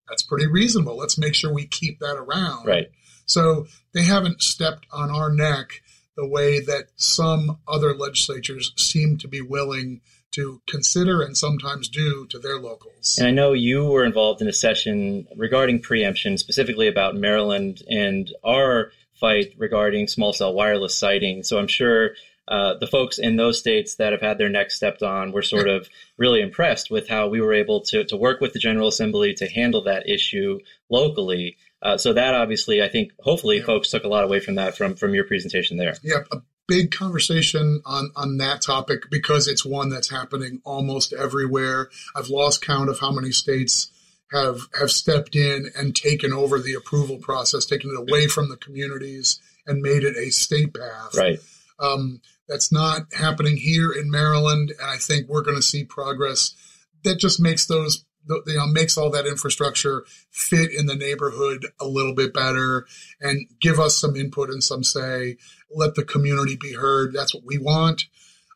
that's 0.08 0.24
pretty 0.24 0.48
reasonable. 0.48 0.98
Let's 0.98 1.18
make 1.18 1.36
sure 1.36 1.54
we 1.54 1.66
keep 1.66 2.00
that 2.00 2.16
around. 2.16 2.66
Right. 2.66 2.92
So 3.26 3.68
they 3.94 4.04
haven't 4.04 4.42
stepped 4.42 4.86
on 4.92 5.10
our 5.10 5.32
neck 5.32 5.82
the 6.16 6.28
way 6.28 6.60
that 6.60 6.89
some 6.96 7.60
other 7.68 7.96
legislatures 7.96 8.74
seem 8.76 9.18
to 9.18 9.28
be 9.28 9.42
willing 9.42 10.02
to 10.32 10.62
consider 10.68 11.22
and 11.22 11.38
sometimes 11.38 11.88
do 11.88 12.26
to 12.28 12.39
their 12.39 12.60
locals. 12.60 13.18
And 13.20 13.28
I 13.28 13.32
know 13.32 13.54
you 13.54 13.86
were 13.86 14.04
involved 14.04 14.42
in 14.42 14.48
a 14.48 14.54
session 14.54 15.28
regarding 15.38 15.80
preemption, 15.82 16.38
specifically 16.38 16.88
about 16.88 17.16
Maryland 17.16 17.84
and 17.88 18.32
our 18.44 18.92
fight 19.20 19.54
regarding 19.58 20.08
small 20.08 20.34
cell 20.34 20.54
wireless 20.54 20.98
siting. 20.98 21.44
So 21.44 21.60
I'm 21.60 21.68
sure 21.68 22.12
uh, 22.48 22.76
the 22.80 22.88
folks 22.88 23.20
in 23.20 23.38
those 23.38 23.60
states 23.60 23.96
that 23.96 24.12
have 24.12 24.22
had 24.22 24.38
their 24.38 24.50
necks 24.50 24.76
stepped 24.76 25.02
on 25.02 25.32
were 25.32 25.42
sort 25.42 25.70
of 25.70 25.88
really 26.18 26.42
impressed 26.42 26.92
with 26.92 27.08
how 27.08 27.30
we 27.30 27.40
were 27.40 27.54
able 27.54 27.82
to, 27.82 28.04
to 28.04 28.18
work 28.18 28.42
with 28.42 28.52
the 28.54 28.60
General 28.60 28.90
Assembly 28.90 29.34
to 29.36 29.48
handle 29.48 29.84
that 29.84 30.10
issue 30.10 30.60
locally. 30.90 31.58
Uh, 31.82 31.98
so 31.98 32.14
that 32.14 32.34
obviously, 32.34 32.82
I 32.82 32.90
think, 32.90 33.12
hopefully, 33.20 33.58
yeah. 33.60 33.66
folks 33.66 33.90
took 33.90 34.04
a 34.04 34.10
lot 34.10 34.24
away 34.24 34.40
from 34.40 34.56
that 34.56 34.76
from 34.76 34.96
from 34.96 35.14
your 35.14 35.26
presentation 35.26 35.78
there. 35.78 35.96
Yeah, 36.04 36.24
a 36.32 36.42
big 36.68 36.92
conversation 36.92 37.82
on 37.86 38.12
on 38.16 38.38
that 38.38 38.62
topic 38.62 39.10
because 39.10 39.48
it's 39.48 39.66
one 39.66 39.90
that's 39.90 40.10
happening 40.10 40.62
almost 40.64 41.14
everywhere. 41.14 41.90
I've 42.16 42.30
lost 42.30 42.66
count 42.66 42.90
of 42.90 43.00
how 43.00 43.12
many 43.12 43.32
states 43.32 43.92
have 44.32 44.62
have 44.80 44.92
stepped 44.92 45.36
in 45.36 45.72
and 45.78 45.96
taken 45.96 46.34
over 46.34 46.60
the 46.60 46.74
approval 46.74 47.18
process, 47.18 47.66
taken 47.66 47.90
it 47.90 48.00
away 48.00 48.28
from 48.28 48.50
the 48.50 48.58
communities 48.58 49.40
and 49.66 49.82
made 49.82 50.04
it 50.04 50.18
a 50.18 50.30
state 50.30 50.74
path. 50.74 51.16
Right. 51.16 51.40
Um, 51.80 52.22
that's 52.48 52.72
not 52.72 53.14
happening 53.14 53.58
here 53.58 53.92
in 53.92 54.12
Maryland, 54.12 54.74
and 54.80 54.90
I 54.90 54.98
think 54.98 55.28
we're 55.28 55.44
going 55.44 55.58
to 55.58 55.62
see 55.62 55.84
progress 55.84 56.56
that 57.04 57.20
just 57.20 57.40
makes 57.40 57.66
those 57.66 58.06
you 58.28 58.58
know 58.58 58.68
makes 58.68 58.98
all 58.98 59.10
that 59.10 59.28
infrastructure 59.28 60.06
fit 60.32 60.72
in 60.72 60.86
the 60.86 60.96
neighborhood 60.96 61.68
a 61.80 61.86
little 61.86 62.14
bit 62.14 62.34
better 62.34 62.86
and 63.20 63.48
give 63.60 63.80
us 63.80 63.98
some 63.98 64.16
input 64.16 64.50
and 64.50 64.64
some 64.64 64.84
say. 64.84 65.38
Let 65.76 65.96
the 65.96 66.04
community 66.04 66.56
be 66.56 66.74
heard. 66.74 67.14
That's 67.14 67.34
what 67.34 67.46
we 67.46 67.58
want. 67.58 68.06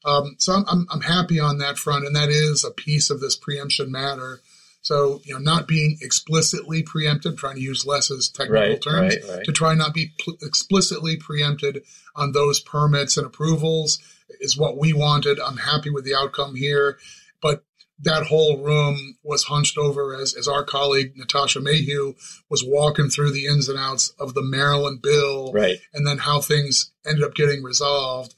Um, 0.05 0.35
so 0.37 0.53
I'm, 0.53 0.65
I'm, 0.67 0.87
I'm 0.91 1.01
happy 1.01 1.39
on 1.39 1.57
that 1.57 1.77
front 1.77 2.05
and 2.05 2.15
that 2.15 2.29
is 2.29 2.63
a 2.63 2.71
piece 2.71 3.09
of 3.09 3.19
this 3.19 3.35
preemption 3.35 3.91
matter 3.91 4.39
so 4.87 5.19
you 5.25 5.33
know 5.33 5.39
not 5.39 5.67
being 5.67 5.97
explicitly 6.01 6.81
preempted 6.81 7.37
trying 7.37 7.55
to 7.55 7.61
use 7.61 7.85
less 7.85 8.09
as 8.09 8.29
technical 8.29 8.69
right, 8.69 8.81
terms 8.81 9.17
right, 9.17 9.35
right. 9.35 9.43
to 9.43 9.51
try 9.51 9.73
not 9.75 9.93
be 9.93 10.13
pl- 10.17 10.37
explicitly 10.41 11.17
preempted 11.17 11.83
on 12.15 12.31
those 12.31 12.61
permits 12.61 13.17
and 13.17 13.27
approvals 13.27 13.99
is 14.39 14.57
what 14.57 14.77
we 14.77 14.93
wanted 14.93 15.39
i'm 15.41 15.57
happy 15.57 15.89
with 15.89 16.05
the 16.05 16.15
outcome 16.15 16.55
here 16.55 16.97
but 17.41 17.65
that 17.99 18.27
whole 18.27 18.59
room 18.63 19.17
was 19.23 19.45
hunched 19.45 19.77
over 19.77 20.15
as, 20.15 20.35
as 20.35 20.47
our 20.47 20.63
colleague 20.63 21.17
Natasha 21.17 21.59
Mehu 21.59 22.15
was 22.47 22.63
walking 22.63 23.09
through 23.09 23.31
the 23.31 23.47
ins 23.47 23.69
and 23.69 23.79
outs 23.79 24.13
of 24.19 24.35
the 24.35 24.43
Maryland 24.43 25.01
bill 25.01 25.51
right. 25.51 25.79
and 25.95 26.05
then 26.05 26.19
how 26.19 26.39
things 26.39 26.91
ended 27.07 27.23
up 27.23 27.33
getting 27.33 27.63
resolved. 27.63 28.35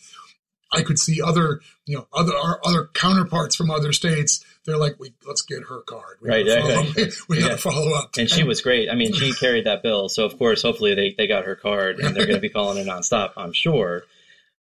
I 0.72 0.84
could 0.84 1.00
see 1.00 1.22
other, 1.22 1.62
you 1.86 1.98
know, 1.98 2.08
other 2.14 2.36
our 2.36 2.60
other 2.64 2.90
counterparts 2.94 3.56
from 3.56 3.72
other 3.72 3.92
states. 3.92 4.44
They're 4.66 4.78
like, 4.78 5.00
we 5.00 5.14
let's 5.26 5.42
get 5.42 5.64
her 5.64 5.82
card. 5.82 6.18
We 6.22 6.30
right, 6.30 6.46
gotta 6.46 6.62
follow, 6.62 6.84
yeah, 6.98 7.06
we 7.28 7.40
got 7.40 7.52
to 7.52 7.58
follow 7.58 7.94
up. 7.94 8.12
And 8.18 8.30
she 8.30 8.44
was 8.44 8.62
great. 8.62 8.90
I 8.90 8.96
mean, 8.96 9.14
she 9.14 9.34
carried 9.40 9.66
that 9.66 9.82
bill, 9.82 10.10
so 10.10 10.26
of 10.26 10.38
course, 10.38 10.62
hopefully, 10.62 10.94
they 10.94 11.16
they 11.18 11.28
got 11.28 11.46
her 11.46 11.56
card, 11.56 12.00
and 12.00 12.16
they're 12.16 12.28
going 12.28 12.38
to 12.38 12.42
be 12.42 12.50
calling 12.50 12.78
it 12.78 12.88
nonstop. 12.88 13.32
I'm 13.38 13.54
sure. 13.54 14.04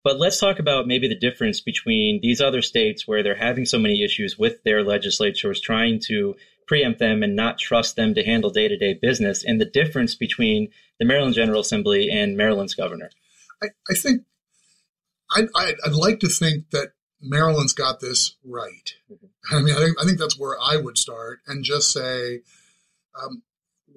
But 0.03 0.17
let's 0.17 0.39
talk 0.39 0.59
about 0.59 0.87
maybe 0.87 1.09
the 1.09 1.19
difference 1.19 1.59
between 1.59 2.21
these 2.21 2.39
other 2.39 2.61
states 2.61 3.05
where 3.05 3.21
they're 3.21 3.35
having 3.35 3.65
so 3.65 3.77
many 3.77 4.01
issues 4.01 4.39
with 4.39 4.63
their 4.63 4.81
legislatures 4.81 5.59
trying 5.59 5.99
to 6.07 6.35
preempt 6.67 6.99
them 6.99 7.21
and 7.21 7.35
not 7.35 7.57
trust 7.57 7.97
them 7.97 8.13
to 8.13 8.23
handle 8.23 8.49
day 8.49 8.67
to 8.67 8.77
day 8.77 8.93
business, 8.93 9.43
and 9.43 9.59
the 9.59 9.65
difference 9.65 10.15
between 10.15 10.69
the 10.99 11.05
Maryland 11.05 11.35
General 11.35 11.61
Assembly 11.61 12.09
and 12.09 12.37
Maryland's 12.37 12.75
governor. 12.75 13.09
I, 13.61 13.67
I 13.89 13.93
think 13.93 14.23
I'd, 15.31 15.47
I'd, 15.55 15.75
I'd, 15.85 15.93
like 15.93 16.19
to 16.21 16.27
think 16.27 16.71
that 16.71 16.93
Maryland's 17.21 17.73
got 17.73 17.99
this 17.99 18.35
right. 18.43 18.93
Mm-hmm. 19.11 19.55
I 19.55 19.61
mean, 19.61 19.75
I 19.75 19.79
think, 19.79 20.01
I 20.01 20.05
think 20.05 20.17
that's 20.17 20.39
where 20.39 20.57
I 20.59 20.77
would 20.77 20.97
start 20.97 21.39
and 21.47 21.63
just 21.63 21.91
say 21.91 22.41
um, 23.21 23.43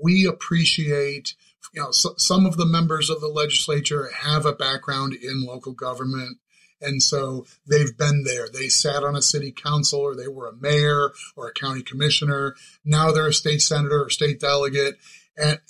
we 0.03 0.27
appreciate 0.27 1.35
you 1.73 1.81
know, 1.81 1.91
so, 1.91 2.15
some 2.17 2.47
of 2.47 2.57
the 2.57 2.67
members 2.67 3.09
of 3.11 3.21
the 3.21 3.29
legislature 3.29 4.11
have 4.15 4.45
a 4.45 4.53
background 4.53 5.15
in 5.15 5.45
local 5.45 5.73
government. 5.73 6.39
And 6.81 7.03
so 7.03 7.47
they've 7.67 7.97
been 7.97 8.25
there. 8.25 8.49
They 8.53 8.69
sat 8.69 9.05
on 9.05 9.17
a 9.17 9.23
city 9.23 9.53
council 9.53 10.01
or 10.01 10.15
they 10.15 10.29
were 10.29 10.49
a 10.49 10.57
mayor 10.57 11.13
or 11.37 11.49
a 11.49 11.53
county 11.53 11.83
commissioner. 11.83 12.57
Now 12.85 13.13
they're 13.13 13.29
a 13.29 13.33
state 13.33 13.63
senator 13.63 14.05
or 14.05 14.11
state 14.11 14.41
delegate. 14.41 14.97
And 15.37 15.61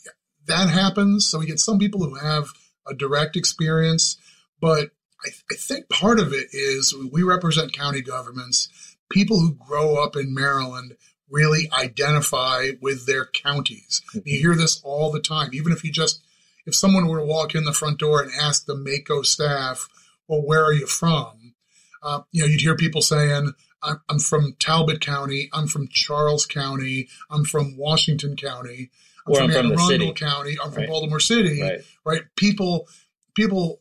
that 0.46 0.70
happens. 0.70 1.26
So 1.26 1.38
we 1.38 1.46
get 1.46 1.60
some 1.60 1.78
people 1.78 2.00
who 2.00 2.14
have 2.14 2.48
a 2.86 2.94
direct 2.94 3.36
experience, 3.36 4.16
but 4.60 4.90
I, 5.24 5.30
I 5.50 5.54
think 5.54 5.88
part 5.88 6.18
of 6.18 6.32
it 6.32 6.48
is 6.52 6.94
we 7.12 7.22
represent 7.22 7.72
county 7.72 8.02
governments. 8.02 8.96
People 9.10 9.40
who 9.40 9.54
grow 9.54 10.02
up 10.02 10.16
in 10.16 10.34
Maryland 10.34 10.96
really 11.30 11.68
identify 11.72 12.68
with 12.80 13.06
their 13.06 13.26
counties. 13.26 14.02
Mm-hmm. 14.14 14.20
You 14.24 14.38
hear 14.38 14.54
this 14.54 14.80
all 14.84 15.10
the 15.10 15.20
time. 15.20 15.50
Even 15.52 15.72
if 15.72 15.82
you 15.82 15.90
just, 15.90 16.22
if 16.66 16.74
someone 16.74 17.08
were 17.08 17.18
to 17.18 17.26
walk 17.26 17.54
in 17.54 17.64
the 17.64 17.72
front 17.72 17.98
door 17.98 18.22
and 18.22 18.30
ask 18.40 18.66
the 18.66 18.74
MACo 18.74 19.24
staff, 19.24 19.88
well, 20.28 20.42
where 20.42 20.64
are 20.64 20.72
you 20.72 20.86
from? 20.86 21.54
Uh, 22.02 22.22
you 22.32 22.42
know, 22.42 22.48
you'd 22.48 22.60
hear 22.60 22.76
people 22.76 23.02
saying, 23.02 23.52
I'm, 23.82 24.00
I'm, 24.08 24.18
from 24.18 24.56
Talbot 24.58 25.00
County, 25.00 25.48
I'm 25.52 25.66
from 25.66 25.88
Charles 25.88 26.46
County, 26.46 27.08
I'm 27.30 27.44
from 27.44 27.76
Washington 27.76 28.36
County, 28.36 28.90
I'm 29.26 29.32
or 29.32 29.36
from, 29.36 29.50
Anne 29.50 29.72
Arundel 29.72 30.14
County, 30.14 30.56
I'm 30.62 30.72
from 30.72 30.86
Baltimore 30.86 31.20
City, 31.20 31.62
right. 31.62 31.80
right? 32.04 32.22
People, 32.36 32.88
people 33.34 33.80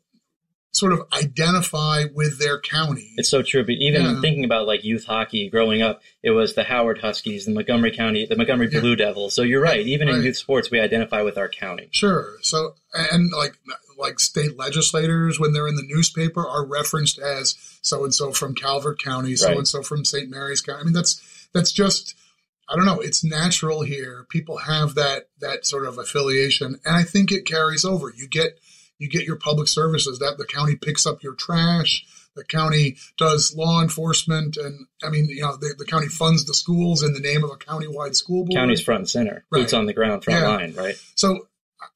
sort 0.71 0.93
of 0.93 1.01
identify 1.13 2.05
with 2.13 2.39
their 2.39 2.59
county. 2.59 3.11
It's 3.17 3.29
so 3.29 3.41
true. 3.41 3.63
But 3.63 3.75
even 3.75 4.01
yeah. 4.03 4.21
thinking 4.21 4.45
about 4.45 4.67
like 4.67 4.83
youth 4.83 5.05
hockey 5.05 5.49
growing 5.49 5.81
up, 5.81 6.01
it 6.23 6.31
was 6.31 6.55
the 6.55 6.63
Howard 6.63 6.99
Huskies, 6.99 7.45
the 7.45 7.51
Montgomery 7.51 7.91
County, 7.91 8.25
the 8.25 8.37
Montgomery 8.37 8.69
yeah. 8.71 8.79
Blue 8.79 8.95
Devils. 8.95 9.33
So 9.35 9.41
you're 9.41 9.61
right. 9.61 9.85
Even 9.85 10.07
right. 10.07 10.17
in 10.17 10.23
youth 10.23 10.37
sports, 10.37 10.71
we 10.71 10.79
identify 10.79 11.21
with 11.21 11.37
our 11.37 11.49
county. 11.49 11.89
Sure. 11.91 12.37
So 12.41 12.75
and 12.93 13.31
like 13.31 13.55
like 13.97 14.19
state 14.19 14.57
legislators 14.57 15.39
when 15.39 15.53
they're 15.53 15.67
in 15.67 15.75
the 15.75 15.87
newspaper 15.87 16.47
are 16.47 16.65
referenced 16.65 17.19
as 17.19 17.55
so 17.81 18.03
and 18.03 18.13
so 18.13 18.31
from 18.31 18.55
Calvert 18.55 19.01
County, 19.01 19.35
so 19.35 19.51
and 19.51 19.67
so 19.67 19.83
from 19.83 20.05
St. 20.05 20.29
Mary's 20.29 20.61
County. 20.61 20.79
I 20.81 20.83
mean 20.83 20.93
that's 20.93 21.49
that's 21.53 21.71
just 21.71 22.15
I 22.69 22.77
don't 22.77 22.85
know. 22.85 22.99
It's 22.99 23.23
natural 23.23 23.81
here. 23.81 24.25
People 24.29 24.57
have 24.57 24.95
that 24.95 25.27
that 25.41 25.65
sort 25.65 25.85
of 25.85 25.97
affiliation, 25.97 26.79
and 26.85 26.95
I 26.95 27.03
think 27.03 27.31
it 27.31 27.45
carries 27.45 27.83
over. 27.83 28.13
You 28.15 28.29
get 28.29 28.57
you 29.01 29.09
get 29.09 29.25
your 29.25 29.35
public 29.35 29.67
services 29.67 30.19
that 30.19 30.37
the 30.37 30.45
county 30.45 30.75
picks 30.75 31.07
up 31.07 31.23
your 31.23 31.33
trash 31.33 32.05
the 32.35 32.43
county 32.45 32.97
does 33.17 33.55
law 33.55 33.81
enforcement 33.81 34.57
and 34.57 34.85
i 35.03 35.09
mean 35.09 35.25
you 35.25 35.41
know 35.41 35.57
the, 35.57 35.73
the 35.77 35.85
county 35.85 36.07
funds 36.07 36.45
the 36.45 36.53
schools 36.53 37.03
in 37.03 37.13
the 37.13 37.19
name 37.19 37.43
of 37.43 37.49
a 37.49 37.57
county-wide 37.57 38.15
school 38.15 38.45
board 38.45 38.55
county's 38.55 38.81
front 38.81 38.99
and 38.99 39.09
center 39.09 39.43
right. 39.51 39.61
boots 39.61 39.73
on 39.73 39.87
the 39.87 39.93
ground 39.93 40.23
front 40.23 40.39
yeah. 40.39 40.47
line 40.47 40.73
right 40.75 40.95
so 41.15 41.47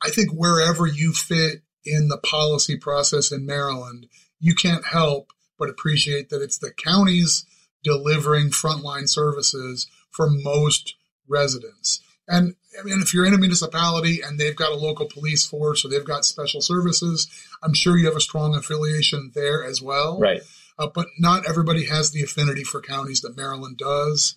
i 0.01 0.09
think 0.09 0.31
wherever 0.31 0.87
you 0.87 1.13
fit 1.13 1.61
in 1.85 2.07
the 2.07 2.17
policy 2.17 2.75
process 2.75 3.31
in 3.31 3.45
maryland 3.45 4.07
you 4.39 4.55
can't 4.55 4.85
help 4.85 5.31
but 5.57 5.69
appreciate 5.69 6.29
that 6.29 6.41
it's 6.41 6.57
the 6.57 6.71
counties 6.71 7.45
delivering 7.83 8.49
frontline 8.49 9.07
services 9.07 9.87
for 10.09 10.27
most 10.29 10.95
residents 11.27 12.01
and 12.27 12.55
I 12.79 12.83
mean, 12.83 13.01
if 13.01 13.13
you're 13.13 13.25
in 13.25 13.33
a 13.33 13.37
municipality 13.37 14.21
and 14.21 14.39
they've 14.39 14.55
got 14.55 14.71
a 14.71 14.75
local 14.75 15.07
police 15.07 15.45
force 15.45 15.83
or 15.83 15.89
they've 15.89 16.05
got 16.05 16.25
special 16.25 16.61
services, 16.61 17.27
I'm 17.63 17.73
sure 17.73 17.97
you 17.97 18.05
have 18.05 18.15
a 18.15 18.21
strong 18.21 18.55
affiliation 18.55 19.31
there 19.33 19.63
as 19.63 19.81
well. 19.81 20.19
Right. 20.19 20.41
Uh, 20.77 20.87
but 20.93 21.07
not 21.19 21.47
everybody 21.47 21.85
has 21.85 22.11
the 22.11 22.21
affinity 22.21 22.63
for 22.63 22.81
counties 22.81 23.21
that 23.21 23.37
Maryland 23.37 23.77
does. 23.77 24.35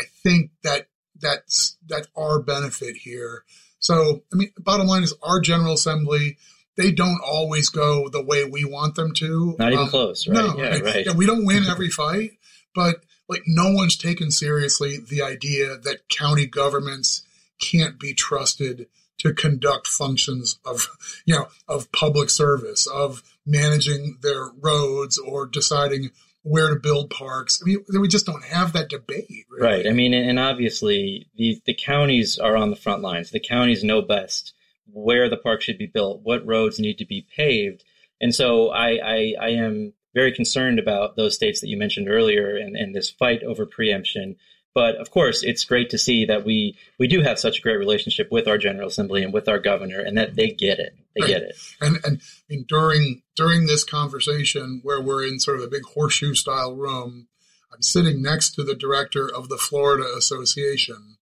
I 0.00 0.04
think 0.22 0.50
that 0.62 0.88
that's 1.20 1.76
that's 1.86 2.08
our 2.16 2.40
benefit 2.40 2.96
here. 2.96 3.44
So, 3.78 4.22
I 4.32 4.36
mean, 4.36 4.52
bottom 4.58 4.86
line 4.86 5.02
is 5.02 5.14
our 5.22 5.40
General 5.40 5.74
Assembly. 5.74 6.38
They 6.76 6.92
don't 6.92 7.20
always 7.24 7.68
go 7.68 8.08
the 8.08 8.24
way 8.24 8.44
we 8.44 8.64
want 8.64 8.94
them 8.96 9.12
to. 9.14 9.56
Not 9.58 9.72
even 9.72 9.84
um, 9.84 9.90
close, 9.90 10.26
right? 10.26 10.34
No, 10.34 10.56
yeah, 10.58 10.78
right. 10.78 11.06
Yeah, 11.06 11.14
we 11.14 11.26
don't 11.26 11.46
win 11.46 11.64
every 11.64 11.88
fight, 11.88 12.32
but 12.74 12.96
like 13.28 13.42
no 13.46 13.72
one's 13.72 13.96
taken 13.96 14.30
seriously 14.30 14.98
the 14.98 15.22
idea 15.22 15.76
that 15.78 16.08
county 16.08 16.46
governments 16.46 17.15
can't 17.60 17.98
be 17.98 18.14
trusted 18.14 18.86
to 19.18 19.32
conduct 19.32 19.86
functions 19.86 20.58
of 20.64 20.88
you 21.24 21.34
know 21.34 21.46
of 21.68 21.90
public 21.92 22.30
service 22.30 22.86
of 22.86 23.22
managing 23.46 24.18
their 24.22 24.50
roads 24.60 25.18
or 25.18 25.46
deciding 25.46 26.10
where 26.42 26.70
to 26.70 26.80
build 26.80 27.10
parks. 27.10 27.60
I 27.60 27.66
mean, 27.66 27.84
we 28.00 28.06
just 28.06 28.26
don't 28.26 28.44
have 28.44 28.72
that 28.72 28.88
debate. 28.88 29.46
Really. 29.50 29.62
Right. 29.62 29.86
I 29.86 29.90
mean, 29.90 30.14
and 30.14 30.38
obviously 30.38 31.28
the 31.36 31.60
the 31.66 31.74
counties 31.74 32.38
are 32.38 32.56
on 32.56 32.70
the 32.70 32.76
front 32.76 33.02
lines. 33.02 33.30
The 33.30 33.40
counties 33.40 33.82
know 33.82 34.02
best 34.02 34.52
where 34.92 35.28
the 35.28 35.36
park 35.36 35.62
should 35.62 35.78
be 35.78 35.86
built, 35.86 36.20
what 36.22 36.46
roads 36.46 36.78
need 36.78 36.98
to 36.98 37.04
be 37.04 37.26
paved, 37.36 37.84
and 38.20 38.34
so 38.34 38.70
I 38.70 38.98
I, 39.02 39.34
I 39.40 39.48
am 39.50 39.92
very 40.14 40.32
concerned 40.32 40.78
about 40.78 41.16
those 41.16 41.34
states 41.34 41.60
that 41.60 41.68
you 41.68 41.76
mentioned 41.76 42.08
earlier 42.08 42.56
and, 42.56 42.74
and 42.74 42.94
this 42.94 43.10
fight 43.10 43.42
over 43.42 43.66
preemption. 43.66 44.36
But 44.76 44.96
of 44.96 45.10
course, 45.10 45.42
it's 45.42 45.64
great 45.64 45.88
to 45.88 45.98
see 45.98 46.26
that 46.26 46.44
we 46.44 46.76
we 46.98 47.08
do 47.08 47.22
have 47.22 47.38
such 47.38 47.58
a 47.58 47.62
great 47.62 47.78
relationship 47.78 48.28
with 48.30 48.46
our 48.46 48.58
General 48.58 48.88
Assembly 48.88 49.22
and 49.22 49.32
with 49.32 49.48
our 49.48 49.58
governor, 49.58 50.00
and 50.00 50.18
that 50.18 50.36
they 50.36 50.48
get 50.48 50.78
it. 50.78 50.94
They 51.14 51.22
right. 51.22 51.28
get 51.28 51.42
it. 51.44 51.56
And 51.80 51.96
and 52.04 52.20
I 52.20 52.44
mean, 52.50 52.66
during 52.68 53.22
during 53.36 53.64
this 53.64 53.84
conversation, 53.84 54.80
where 54.82 55.00
we're 55.00 55.24
in 55.26 55.40
sort 55.40 55.56
of 55.56 55.64
a 55.64 55.70
big 55.70 55.84
horseshoe 55.94 56.34
style 56.34 56.76
room, 56.76 57.28
I'm 57.72 57.80
sitting 57.80 58.20
next 58.20 58.50
to 58.56 58.64
the 58.64 58.74
director 58.74 59.26
of 59.26 59.48
the 59.48 59.56
Florida 59.56 60.06
Association, 60.14 61.16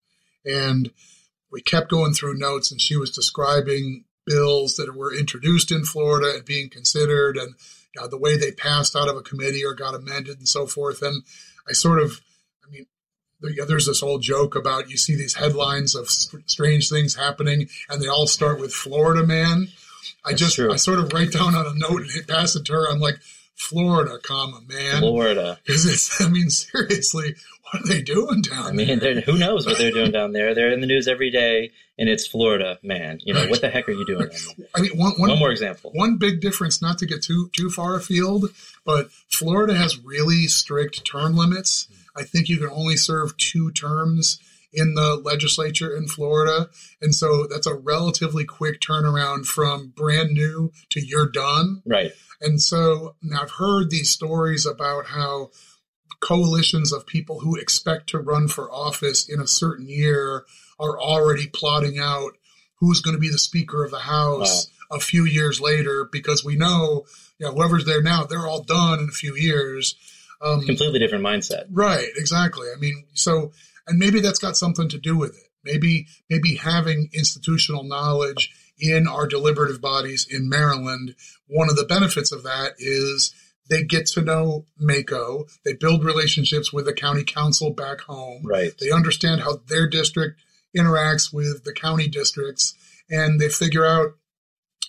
and 0.45 0.90
we 1.53 1.62
kept 1.62 1.90
going 1.90 2.12
through 2.12 2.37
notes, 2.37 2.73
and 2.73 2.81
she 2.81 2.97
was 2.97 3.12
describing 3.12 4.05
bills 4.27 4.75
that 4.75 4.97
were 4.97 5.14
introduced 5.14 5.71
in 5.71 5.85
Florida 5.85 6.33
and 6.35 6.45
being 6.45 6.71
considered, 6.71 7.37
and 7.37 7.55
you 7.95 8.03
know, 8.03 8.09
the 8.09 8.19
way 8.19 8.37
they 8.37 8.51
passed 8.51 8.97
out 8.97 9.09
of 9.09 9.17
a 9.17 9.23
committee 9.23 9.64
or 9.64 9.75
got 9.75 9.95
amended 9.95 10.38
and 10.38 10.49
so 10.49 10.67
forth. 10.67 11.03
And 11.03 11.23
I 11.69 11.73
sort 11.73 12.03
of, 12.03 12.21
there's 13.66 13.87
this 13.87 14.02
old 14.02 14.22
joke 14.22 14.54
about 14.57 14.90
you 14.90 14.96
see 14.96 15.14
these 15.14 15.35
headlines 15.35 15.94
of 15.94 16.09
strange 16.09 16.88
things 16.88 17.14
happening, 17.14 17.68
and 17.88 18.00
they 18.00 18.09
all 18.09 18.26
start 18.26 18.61
with 18.61 18.72
Florida 18.72 19.26
man. 19.26 19.68
I 20.24 20.30
That's 20.30 20.40
just 20.40 20.54
true. 20.57 20.72
I 20.72 20.76
sort 20.76 20.98
of 20.98 21.12
write 21.12 21.33
down 21.33 21.54
on 21.54 21.66
a 21.66 21.74
note 21.74 22.02
and 22.02 22.11
hit 22.11 22.28
pass 22.28 22.57
it 22.57 22.64
to 22.66 22.72
her. 22.72 22.90
I'm 22.90 23.00
like, 23.00 23.18
Florida, 23.54 24.18
comma 24.22 24.61
man, 24.66 25.00
Florida, 25.00 25.59
because 25.64 25.87
it's. 25.87 26.20
I 26.20 26.28
mean, 26.28 26.50
seriously, 26.50 27.35
what 27.62 27.85
are 27.85 27.88
they 27.88 28.02
doing 28.02 28.42
down 28.42 28.66
I 28.66 28.72
mean, 28.72 28.98
there? 28.98 29.20
who 29.20 29.38
knows 29.38 29.66
what 29.66 29.78
they're 29.78 29.92
doing 29.92 30.11
down 30.11 30.33
there? 30.33 30.54
They're 30.54 30.72
in 30.72 30.80
the 30.80 30.87
news 30.87 31.09
every 31.09 31.30
day, 31.30 31.70
and 31.98 32.09
it's 32.09 32.26
Florida, 32.26 32.78
man. 32.83 33.20
You 33.22 33.35
know 33.35 33.40
right. 33.40 33.50
what 33.50 33.61
the 33.61 33.70
heck 33.70 33.88
are 33.88 33.92
you 33.92 34.04
doing? 34.07 34.28
I 34.74 34.80
mean, 34.80 34.98
one, 34.98 35.12
one, 35.12 35.30
one 35.30 35.38
more 35.38 35.50
example. 35.50 35.90
One 35.92 36.16
big 36.16 36.40
difference, 36.40 36.83
not 36.83 36.98
to 36.98 37.07
get 37.07 37.22
too 37.22 37.50
too 37.52 37.70
far 37.70 37.94
afield, 37.94 38.50
but 38.85 39.11
Florida 39.28 39.74
has 39.74 39.98
really 39.98 40.46
strict 40.46 41.04
term 41.04 41.37
limits. 41.37 41.88
I 42.16 42.22
think 42.22 42.48
you 42.48 42.59
can 42.59 42.70
only 42.70 42.96
serve 42.96 43.37
two 43.37 43.70
terms 43.72 44.38
in 44.72 44.94
the 44.94 45.16
legislature 45.16 45.96
in 45.96 46.09
Florida. 46.09 46.68
And 47.00 47.14
so 47.14 47.46
that's 47.46 47.66
a 47.66 47.74
relatively 47.74 48.44
quick 48.44 48.81
turnaround 48.81 49.46
from 49.46 49.92
brand 49.96 50.31
new 50.33 50.72
to 50.90 51.00
you're 51.00 51.31
done. 51.31 51.83
Right. 51.87 52.12
And 52.40 52.61
so 52.61 53.14
now 53.22 53.42
I've 53.42 53.53
heard 53.53 53.90
these 53.90 54.11
stories 54.11 54.66
about 54.66 55.07
how 55.07 55.50
coalitions 56.20 56.92
of 56.92 57.07
people 57.07 57.40
who 57.40 57.57
expect 57.57 58.09
to 58.09 58.18
run 58.18 58.48
for 58.48 58.72
office 58.72 59.29
in 59.29 59.40
a 59.40 59.46
certain 59.46 59.88
year 59.88 60.44
are 60.79 61.00
already 61.00 61.46
plotting 61.46 61.98
out 61.98 62.33
who's 62.77 63.00
going 63.00 63.14
to 63.14 63.20
be 63.20 63.31
the 63.31 63.38
Speaker 63.38 63.85
of 63.85 63.90
the 63.90 64.00
House 64.00 64.68
wow. 64.90 64.96
a 64.96 65.00
few 65.00 65.24
years 65.24 65.61
later 65.61 66.09
because 66.11 66.44
we 66.44 66.57
know, 66.57 67.05
you 67.38 67.46
know, 67.46 67.53
whoever's 67.53 67.85
there 67.85 68.03
now, 68.03 68.24
they're 68.24 68.46
all 68.46 68.62
done 68.62 69.00
in 69.00 69.09
a 69.09 69.12
few 69.12 69.37
years. 69.37 69.94
Um, 70.44 70.61
Completely 70.62 70.98
different 70.98 71.24
mindset. 71.24 71.64
Right, 71.70 72.09
exactly. 72.16 72.68
I 72.74 72.78
mean, 72.78 73.04
so, 73.14 73.52
and 73.87 73.98
maybe 73.98 74.20
that's 74.20 74.38
got 74.38 74.57
something 74.57 74.88
to 74.90 74.98
do 74.98 75.16
with 75.16 75.30
it. 75.30 75.50
Maybe, 75.64 76.07
maybe 76.28 76.57
having 76.57 77.09
institutional 77.14 77.85
knowledge 77.85 78.52
in 78.78 79.07
our 79.09 79.26
deliberative 79.26 79.80
bodies 79.80 80.26
in 80.28 80.48
Maryland, 80.48 81.14
one 81.46 81.70
of 81.70 81.76
the 81.76 81.87
benefits 81.87 82.33
of 82.33 82.42
that 82.42 82.74
is 82.78 83.35
they 83.70 83.83
get 83.83 84.07
to 84.09 84.20
know 84.20 84.66
MACo. 84.80 85.48
They 85.64 85.72
build 85.72 86.04
relationships 86.04 86.72
with 86.72 86.85
the 86.85 86.92
county 86.92 87.24
council 87.24 87.70
back 87.70 88.00
home. 88.02 88.42
Right. 88.44 88.72
They 88.78 88.90
understand 88.90 89.40
how 89.40 89.62
their 89.68 89.88
district 89.88 90.42
interacts 90.76 91.33
with 91.33 91.64
the 91.64 91.72
county 91.72 92.09
districts, 92.09 92.74
and 93.09 93.40
they 93.40 93.48
figure 93.48 93.87
out, 93.87 94.16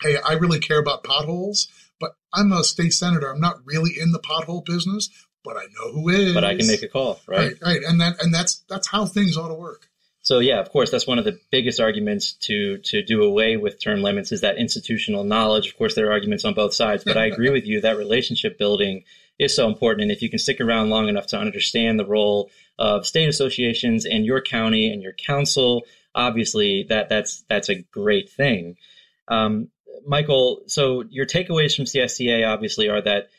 hey, 0.02 0.18
I 0.18 0.34
really 0.34 0.60
care 0.60 0.80
about 0.80 1.04
potholes, 1.04 1.68
but 2.00 2.18
I'm 2.34 2.52
a 2.52 2.64
state 2.64 2.94
senator. 2.94 3.32
I'm 3.32 3.40
not 3.40 3.66
really 3.66 3.94
in 3.98 4.12
the 4.12 4.20
pothole 4.20 4.66
business, 4.66 5.10
but 5.46 5.56
I 5.56 5.66
know 5.78 5.92
who 5.94 6.10
is. 6.10 6.34
But 6.34 6.44
I 6.44 6.58
can 6.58 6.68
make 6.68 6.84
a 6.84 6.88
call, 6.88 7.22
right? 7.28 7.54
Right, 7.54 7.62
right. 7.62 7.82
And 7.88 8.02
that 8.02 8.22
and 8.22 8.34
that's 8.34 8.64
that's 8.68 8.88
how 8.88 9.06
things 9.06 9.38
ought 9.38 9.50
to 9.50 9.54
work. 9.54 9.88
So 10.22 10.40
yeah, 10.40 10.60
of 10.60 10.72
course, 10.72 10.90
that's 10.90 11.06
one 11.06 11.20
of 11.20 11.26
the 11.26 11.40
biggest 11.52 11.80
arguments 11.80 12.34
to 12.48 12.80
to 12.80 13.04
do 13.04 13.24
away 13.24 13.58
with 13.58 13.80
term 13.82 14.02
limits 14.02 14.32
is 14.32 14.42
that 14.42 14.58
institutional 14.58 15.24
knowledge. 15.24 15.68
Of 15.68 15.78
course, 15.78 15.94
there 15.94 16.08
are 16.08 16.12
arguments 16.12 16.44
on 16.46 16.56
both 16.56 16.74
sides, 16.74 17.04
but 17.04 17.16
I 17.16 17.28
agree 17.28 17.52
with 17.52 17.66
you 17.66 17.82
that 17.82 17.98
relationship 17.98 18.58
building 18.58 19.04
is 19.38 19.56
so 19.56 19.68
important. 19.68 20.04
And 20.04 20.12
if 20.12 20.24
you 20.24 20.30
can 20.30 20.40
stick 20.40 20.60
around 20.60 20.90
long 20.90 21.08
enough 21.10 21.28
to 21.28 21.38
understand 21.38 22.00
the 22.00 22.06
role 22.06 22.50
of 22.80 23.06
state 23.06 23.30
associations 23.30 24.06
and 24.06 24.26
your 24.26 24.42
county 24.42 24.92
and 24.92 25.04
your 25.04 25.14
council, 25.14 25.84
obviously 26.16 26.88
that 26.90 27.08
that's 27.08 27.44
that's 27.48 27.70
a 27.70 27.76
great 27.76 28.30
thing. 28.30 28.78
Um, 29.28 29.70
Michael, 30.08 30.64
so 30.68 31.04
your 31.10 31.26
takeaways 31.26 31.76
from 31.76 31.86
CSCA 31.86 32.48
obviously 32.52 32.90
are 32.90 33.02
that 33.02 33.30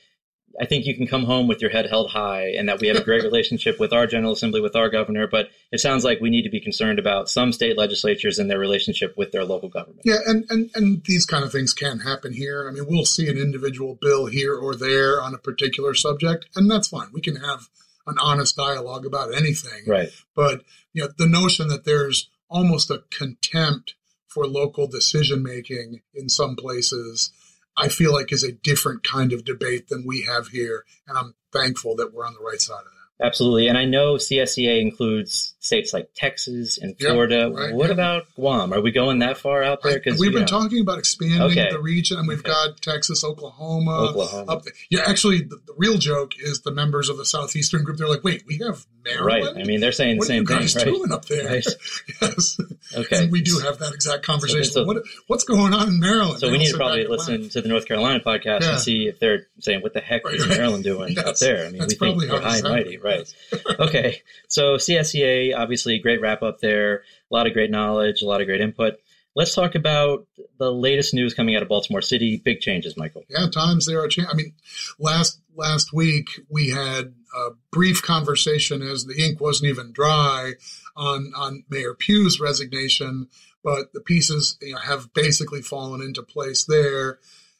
I 0.61 0.67
think 0.67 0.87
you 0.87 0.95
can 0.95 1.07
come 1.07 1.25
home 1.25 1.49
with 1.49 1.61
your 1.61 1.71
head 1.71 1.87
held 1.87 2.11
high 2.11 2.49
and 2.57 2.69
that 2.69 2.81
we 2.81 2.89
have 2.89 2.97
a 2.97 3.05
great 3.05 3.23
relationship 3.31 3.79
with 3.79 3.93
our 3.93 4.07
General 4.07 4.33
Assembly, 4.33 4.61
with 4.61 4.77
our 4.77 4.89
governor. 4.89 5.27
But 5.27 5.51
it 5.73 5.81
sounds 5.81 6.05
like 6.05 6.21
we 6.21 6.31
need 6.31 6.43
to 6.43 6.51
be 6.51 6.61
concerned 6.61 6.99
about 6.99 7.29
some 7.29 7.53
state 7.53 7.77
legislatures 7.77 8.39
and 8.39 8.51
their 8.51 8.59
relationship 8.59 9.15
with 9.17 9.33
their 9.33 9.45
local 9.45 9.69
government. 9.69 10.03
Yeah, 10.05 10.19
and, 10.27 10.45
and, 10.49 10.71
and 10.75 11.05
these 11.05 11.27
kind 11.27 11.45
of 11.45 11.53
things 11.53 11.75
can 11.75 12.01
happen 12.01 12.33
here. 12.33 12.69
I 12.69 12.73
mean, 12.73 12.87
we'll 12.89 13.05
see 13.05 13.29
an 13.29 13.39
individual 13.39 13.99
bill 14.01 14.27
here 14.27 14.55
or 14.55 14.75
there 14.75 15.23
on 15.23 15.35
a 15.35 15.39
particular 15.39 15.95
subject, 15.95 16.47
and 16.55 16.71
that's 16.71 16.89
fine. 16.89 17.09
We 17.13 17.21
can 17.21 17.37
have 17.37 17.69
an 18.07 18.17
honest 18.21 18.57
dialogue 18.57 19.05
about 19.05 19.35
anything. 19.35 19.85
Right. 19.87 20.11
But 20.35 20.63
you 20.93 21.03
know, 21.03 21.09
the 21.19 21.29
notion 21.29 21.69
that 21.69 21.85
there's 21.85 22.31
almost 22.49 22.91
a 22.91 23.03
contempt 23.11 23.95
for 24.29 24.47
local 24.47 24.87
decision 24.87 25.43
making 25.43 26.03
in 26.15 26.29
some 26.29 26.57
places 26.57 27.33
I 27.77 27.89
feel 27.89 28.13
like 28.13 28.33
is 28.33 28.45
a 28.45 28.53
different 28.53 29.05
kind 29.05 29.33
of 29.33 29.45
debate 29.45 29.89
than 29.89 30.05
we 30.07 30.23
have 30.23 30.49
here. 30.49 30.85
And 31.07 31.19
I'm 31.19 31.35
thankful 31.53 31.97
that 31.97 32.13
we're 32.13 32.27
on 32.27 32.35
the 32.35 32.45
right 32.45 32.61
side 32.61 32.79
of 32.79 32.85
that. 32.85 33.27
Absolutely. 33.27 33.69
And 33.69 33.79
I 33.79 33.85
know 33.85 34.15
CSCA 34.15 34.81
includes 34.81 35.56
states 35.67 35.93
like 35.93 36.11
Texas 36.15 36.79
and 36.79 36.99
Florida. 36.99 37.51
Yep, 37.51 37.53
right, 37.53 37.75
what 37.75 37.89
yep. 37.89 37.93
about 37.93 38.35
Guam? 38.35 38.73
Are 38.73 38.81
we 38.81 38.93
going 38.93 39.19
that 39.19 39.37
far 39.37 39.63
out 39.63 39.83
there? 39.83 39.99
Because 39.99 40.19
we've 40.19 40.33
been 40.33 40.43
know. 40.43 40.47
talking 40.47 40.81
about 40.81 40.99
expanding 40.99 41.43
okay. 41.43 41.71
the 41.71 41.81
region, 41.81 42.19
and 42.19 42.29
we've 42.29 42.41
okay. 42.41 42.51
got 42.51 42.81
Texas, 42.81 43.25
Oklahoma, 43.25 44.09
Oklahoma. 44.11 44.53
Up 44.53 44.63
there. 44.63 44.73
Yeah, 44.91 45.03
actually, 45.07 45.43
the, 45.43 45.57
the, 45.67 45.75
real 45.77 45.99
joke 45.99 46.33
is 46.39 46.63
the 46.63 46.71
members 46.71 47.09
of 47.09 47.19
the 47.19 47.25
southeastern 47.25 47.85
group. 47.85 47.99
They're 47.99 48.09
like, 48.09 48.25
"Wait, 48.25 48.45
we 48.47 48.59
have 48.59 48.87
Maryland." 49.05 49.57
Right. 49.57 49.63
I 49.63 49.67
mean, 49.67 49.81
they're 49.81 49.93
saying 49.93 50.19
what 50.19 50.29
the 50.29 50.35
same 50.35 50.47
thing, 50.47 50.57
What 50.57 50.77
are 50.77 50.87
you 50.87 50.93
right? 50.93 50.99
Doing 50.99 51.13
up 51.13 51.25
there? 51.27 51.47
Right. 51.47 51.67
yes. 52.23 52.61
Okay. 52.95 53.25
And 53.25 53.33
we 53.33 53.43
do 53.43 53.59
have 53.59 53.79
that 53.79 53.93
exact 53.93 54.25
conversation. 54.25 54.65
So, 54.65 54.83
so, 54.83 54.87
what, 54.87 55.03
what's 55.27 55.45
going 55.45 55.75
on 55.75 55.89
in 55.89 56.01
Maryland? 56.01 56.39
So 56.39 56.51
we 56.51 56.59
need 56.59 56.71
to 56.71 56.77
probably 56.77 57.07
listen 57.07 57.49
to 57.51 57.61
the 57.61 57.69
North 57.69 57.87
Carolina 57.87 58.21
podcast 58.21 58.63
yeah. 58.63 58.71
and 58.73 58.81
see 58.81 59.09
if 59.09 59.19
they're 59.19 59.47
saying, 59.61 59.83
"What 59.83 59.95
the 59.95 60.01
heck 60.01 60.25
right, 60.25 60.35
is 60.35 60.47
Maryland 60.47 60.85
doing 60.85 61.15
yes. 61.15 61.27
up 61.27 61.37
there?" 61.39 61.67
I 61.67 61.71
mean, 61.71 61.81
That's 61.81 61.95
we 62.01 62.07
think 62.07 62.19
we're 62.19 62.41
high 62.41 62.59
and 62.59 62.69
mighty, 62.69 62.99
right? 62.99 63.33
okay. 63.81 64.23
So 64.49 64.77
CSCA, 64.77 65.56
obviously, 65.57 65.99
great 65.99 66.21
wrap 66.21 66.43
up 66.43 66.61
there. 66.61 67.03
A 67.31 67.35
lot 67.35 67.47
of 67.47 67.53
great 67.53 67.71
knowledge, 67.71 68.23
a 68.23 68.27
lot 68.27 68.41
of 68.41 68.47
great 68.47 68.61
input. 68.61 68.95
Let's 69.35 69.55
talk 69.55 69.75
about 69.75 70.27
the 70.59 70.73
latest 70.73 71.13
news 71.13 71.35
coming 71.35 71.57
out 71.57 71.63
of 71.63 71.69
Baltimore 71.69 72.01
City. 72.01 72.41
Big 72.43 72.61
changes, 72.61 72.97
Michael. 72.97 73.25
Yeah, 73.29 73.49
times 73.53 73.85
there 73.85 74.03
are. 74.03 74.09
Cha- 74.09 74.31
I 74.31 74.35
mean, 74.35 74.55
last 74.99 75.41
last 75.55 75.93
week 75.93 76.29
we 76.49 76.71
had 76.71 77.15
a 77.37 77.51
brief 77.71 78.03
conversation 78.03 78.83
as 78.83 79.05
the 79.05 79.23
ink 79.23 79.41
wasn't 79.41 79.69
even 79.69 79.93
dry 79.93 80.53
on 80.97 81.33
on 81.37 81.65
Mayor 81.69 81.95
Pugh's 81.95 82.41
resignation, 82.41 83.29
but 83.63 83.93
the 83.93 84.01
pieces 84.01 84.57
you 84.63 84.73
know, 84.73 84.79
have 84.79 85.13
basically 85.13 85.61
fallen 85.61 86.01
into 86.01 86.23
place 86.23 86.65
there. 86.65 87.19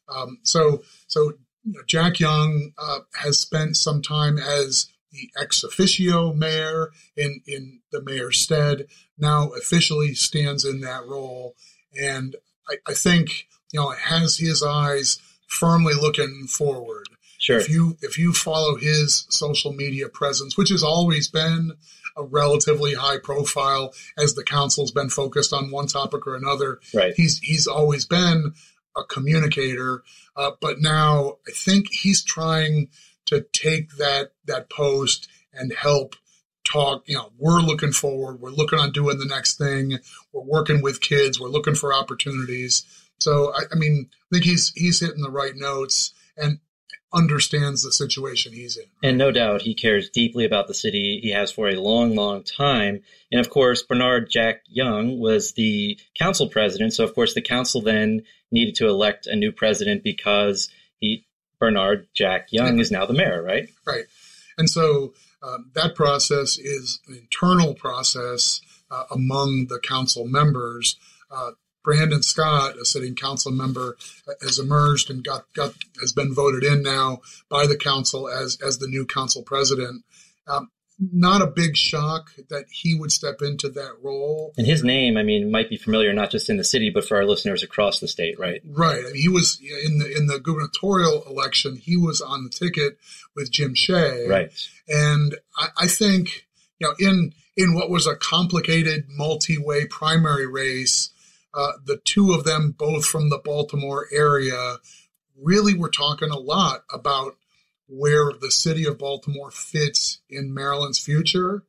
Um, 0.09 0.39
so 0.45 0.83
so 1.09 1.35
you 1.65 1.73
know, 1.75 1.83
Jack 1.87 2.21
Young 2.21 2.73
uh, 2.79 3.01
has 3.17 3.39
spent 3.39 3.77
some 3.77 4.01
time 4.01 4.39
as 4.39 4.89
the 5.17 5.31
ex 5.41 5.65
officio 5.65 6.33
mayor 6.33 6.91
in, 7.17 7.41
in 7.47 7.81
the 7.91 8.03
mayor's 8.03 8.39
stead, 8.39 8.87
now 9.19 9.49
officially 9.51 10.15
stands 10.15 10.65
in 10.65 10.81
that 10.83 11.07
role. 11.07 11.55
And 12.01 12.37
I, 12.69 12.77
I 12.87 12.95
think, 12.95 13.49
you 13.73 13.81
know, 13.81 13.91
has 13.91 14.37
his 14.37 14.63
eyes 14.63 15.19
firmly 15.47 15.95
looking 15.95 16.47
forward. 16.47 17.07
Sure. 17.39 17.59
If 17.59 17.69
you 17.69 17.97
if 18.01 18.19
you 18.19 18.33
follow 18.33 18.77
his 18.77 19.27
social 19.29 19.73
media 19.73 20.09
presence, 20.09 20.57
which 20.57 20.71
has 20.71 20.83
always 20.83 21.29
been 21.29 21.73
a 22.17 22.25
relatively 22.25 22.95
high 22.95 23.19
profile 23.19 23.93
as 24.17 24.35
the 24.35 24.43
council's 24.43 24.91
been 24.91 25.11
focused 25.11 25.53
on 25.53 25.71
one 25.71 25.87
topic 25.87 26.27
or 26.27 26.35
another, 26.35 26.81
right. 26.95 27.15
he's 27.17 27.39
he's 27.39 27.67
always 27.67 28.07
been 28.07 28.55
a 28.97 29.05
communicator. 29.05 30.03
Uh, 30.35 30.53
but 30.61 30.81
now 30.81 31.37
I 31.47 31.53
think 31.53 31.87
he's 31.91 32.25
trying 32.25 32.89
to 33.27 33.47
take 33.53 33.97
that 33.97 34.33
that 34.47 34.71
post 34.71 35.29
and 35.53 35.73
help 35.73 36.17
talk. 36.67 37.03
You 37.07 37.17
know, 37.17 37.33
we're 37.39 37.61
looking 37.61 37.93
forward. 37.93 38.41
We're 38.41 38.51
looking 38.51 38.79
on 38.79 38.93
doing 38.93 39.19
the 39.19 39.27
next 39.27 39.59
thing. 39.59 39.99
We're 40.33 40.43
working 40.43 40.83
with 40.83 41.01
kids. 41.01 41.41
We're 41.41 41.49
looking 41.49 41.75
for 41.75 41.95
opportunities. 41.95 42.85
So 43.19 43.53
I, 43.55 43.63
I 43.73 43.77
mean, 43.77 44.09
I 44.11 44.27
think 44.35 44.45
he's 44.45 44.73
he's 44.75 45.01
hitting 45.01 45.23
the 45.23 45.31
right 45.31 45.55
notes 45.55 46.13
and 46.37 46.59
understands 47.15 47.83
the 47.83 47.93
situation 47.93 48.53
he's 48.53 48.77
in. 48.77 48.85
And 49.03 49.17
no 49.17 49.31
doubt 49.31 49.63
he 49.63 49.75
cares 49.75 50.11
deeply 50.11 50.45
about 50.45 50.67
the 50.67 50.75
city. 50.75 51.21
He 51.23 51.31
has 51.31 51.51
for 51.51 51.69
a 51.69 51.81
long, 51.81 52.15
long 52.15 52.43
time. 52.43 53.03
And 53.33 53.41
of 53.41 53.49
course, 53.49 53.83
Bernard 53.83 54.29
Jack 54.31 54.63
Young 54.67 55.19
was 55.19 55.53
the 55.53 55.99
council 56.19 56.49
president. 56.49 56.93
So 56.93 57.05
of 57.05 57.15
course, 57.15 57.35
the 57.35 57.43
council 57.43 57.81
then 57.81 58.23
needed 58.51 58.75
to 58.77 58.89
elect 58.89 59.27
a 59.27 59.37
new 59.37 59.53
president 59.53 60.03
because 60.03 60.69
he 60.99 61.26
Bernard 61.59 62.09
Jack 62.15 62.49
Young 62.51 62.79
is 62.79 62.91
now 62.91 63.07
the 63.07 63.15
mayor, 63.15 63.43
right? 63.43 63.69
Right. 63.87 64.05
And 64.59 64.69
so 64.69 65.15
um, 65.43 65.71
that 65.75 65.95
process 65.95 66.59
is 66.59 67.01
an 67.09 67.17
internal 67.17 67.75
process 67.75 68.61
uh, 68.91 69.05
among 69.11 69.67
the 69.69 69.79
council 69.79 70.27
members. 70.27 70.97
Uh, 71.31 71.53
Brandon 71.85 72.23
Scott, 72.23 72.77
a 72.79 72.85
sitting 72.85 73.15
council 73.15 73.53
member, 73.53 73.97
has 74.43 74.59
emerged 74.59 75.09
and 75.09 75.23
got, 75.23 75.45
got 75.55 75.73
has 76.01 76.13
been 76.13 76.35
voted 76.35 76.65
in 76.65 76.83
now 76.83 77.21
by 77.49 77.67
the 77.67 77.77
council 77.77 78.29
as 78.29 78.59
as 78.65 78.79
the 78.79 78.89
new 78.89 79.07
council 79.07 79.43
president. 79.43 80.05
Um, 80.49 80.71
not 80.99 81.43
a 81.43 81.47
big 81.47 81.77
shock 81.77 82.31
that 82.49 82.65
he 82.71 82.95
would 82.95 83.13
step 83.13 83.43
into 83.43 83.69
that 83.69 83.97
role. 84.03 84.53
And 84.57 84.67
his 84.67 84.83
name, 84.83 85.17
I 85.17 85.23
mean, 85.23 85.51
might 85.51 85.69
be 85.69 85.77
familiar 85.77 86.13
not 86.13 86.31
just 86.31 86.49
in 86.49 86.57
the 86.57 86.65
city, 86.65 86.91
but 86.91 87.05
for 87.05 87.17
our 87.17 87.25
listeners 87.25 87.63
across 87.63 88.01
the 88.01 88.09
state, 88.09 88.39
right? 88.39 88.63
Right. 88.65 89.01
I 89.01 89.13
mean, 89.13 89.23
he 89.23 89.29
was 89.29 89.61
in 89.61 89.99
the 89.99 90.17
in 90.17 90.27
the 90.27 90.39
gubernatorial 90.39 91.25
election. 91.25 91.77
He 91.77 91.97
was 91.97 92.21
on 92.21 92.45
the 92.45 92.51
ticket 92.51 92.99
with 93.35 93.51
Jim 93.51 93.75
Shea. 93.75 94.27
Right. 94.27 94.51
And 94.89 95.37
I, 95.57 95.69
I 95.83 95.87
think 95.87 96.47
you 96.79 96.89
know 96.89 96.95
in 96.99 97.35
in 97.57 97.75
what 97.75 97.91
was 97.91 98.07
a 98.07 98.17
complicated 98.17 99.05
multi-way 99.09 99.87
primary 99.87 100.47
race, 100.47 101.11
uh, 101.55 101.73
the 101.85 101.99
two 102.05 102.33
of 102.33 102.45
them, 102.45 102.75
both 102.77 103.05
from 103.05 103.31
the 103.31 103.39
Baltimore 103.39 104.07
area, 104.13 104.77
really 105.43 105.75
were 105.75 105.91
talking 105.91 106.31
a 106.31 106.39
lot 106.39 106.85
about 106.93 107.37
where 107.89 108.33
the 108.41 108.51
city 108.51 108.85
of 108.87 108.99
Baltimore 108.99 109.51
fits 109.51 110.19
in 110.29 110.53
Maryland's 110.53 110.99
future. 110.99 111.63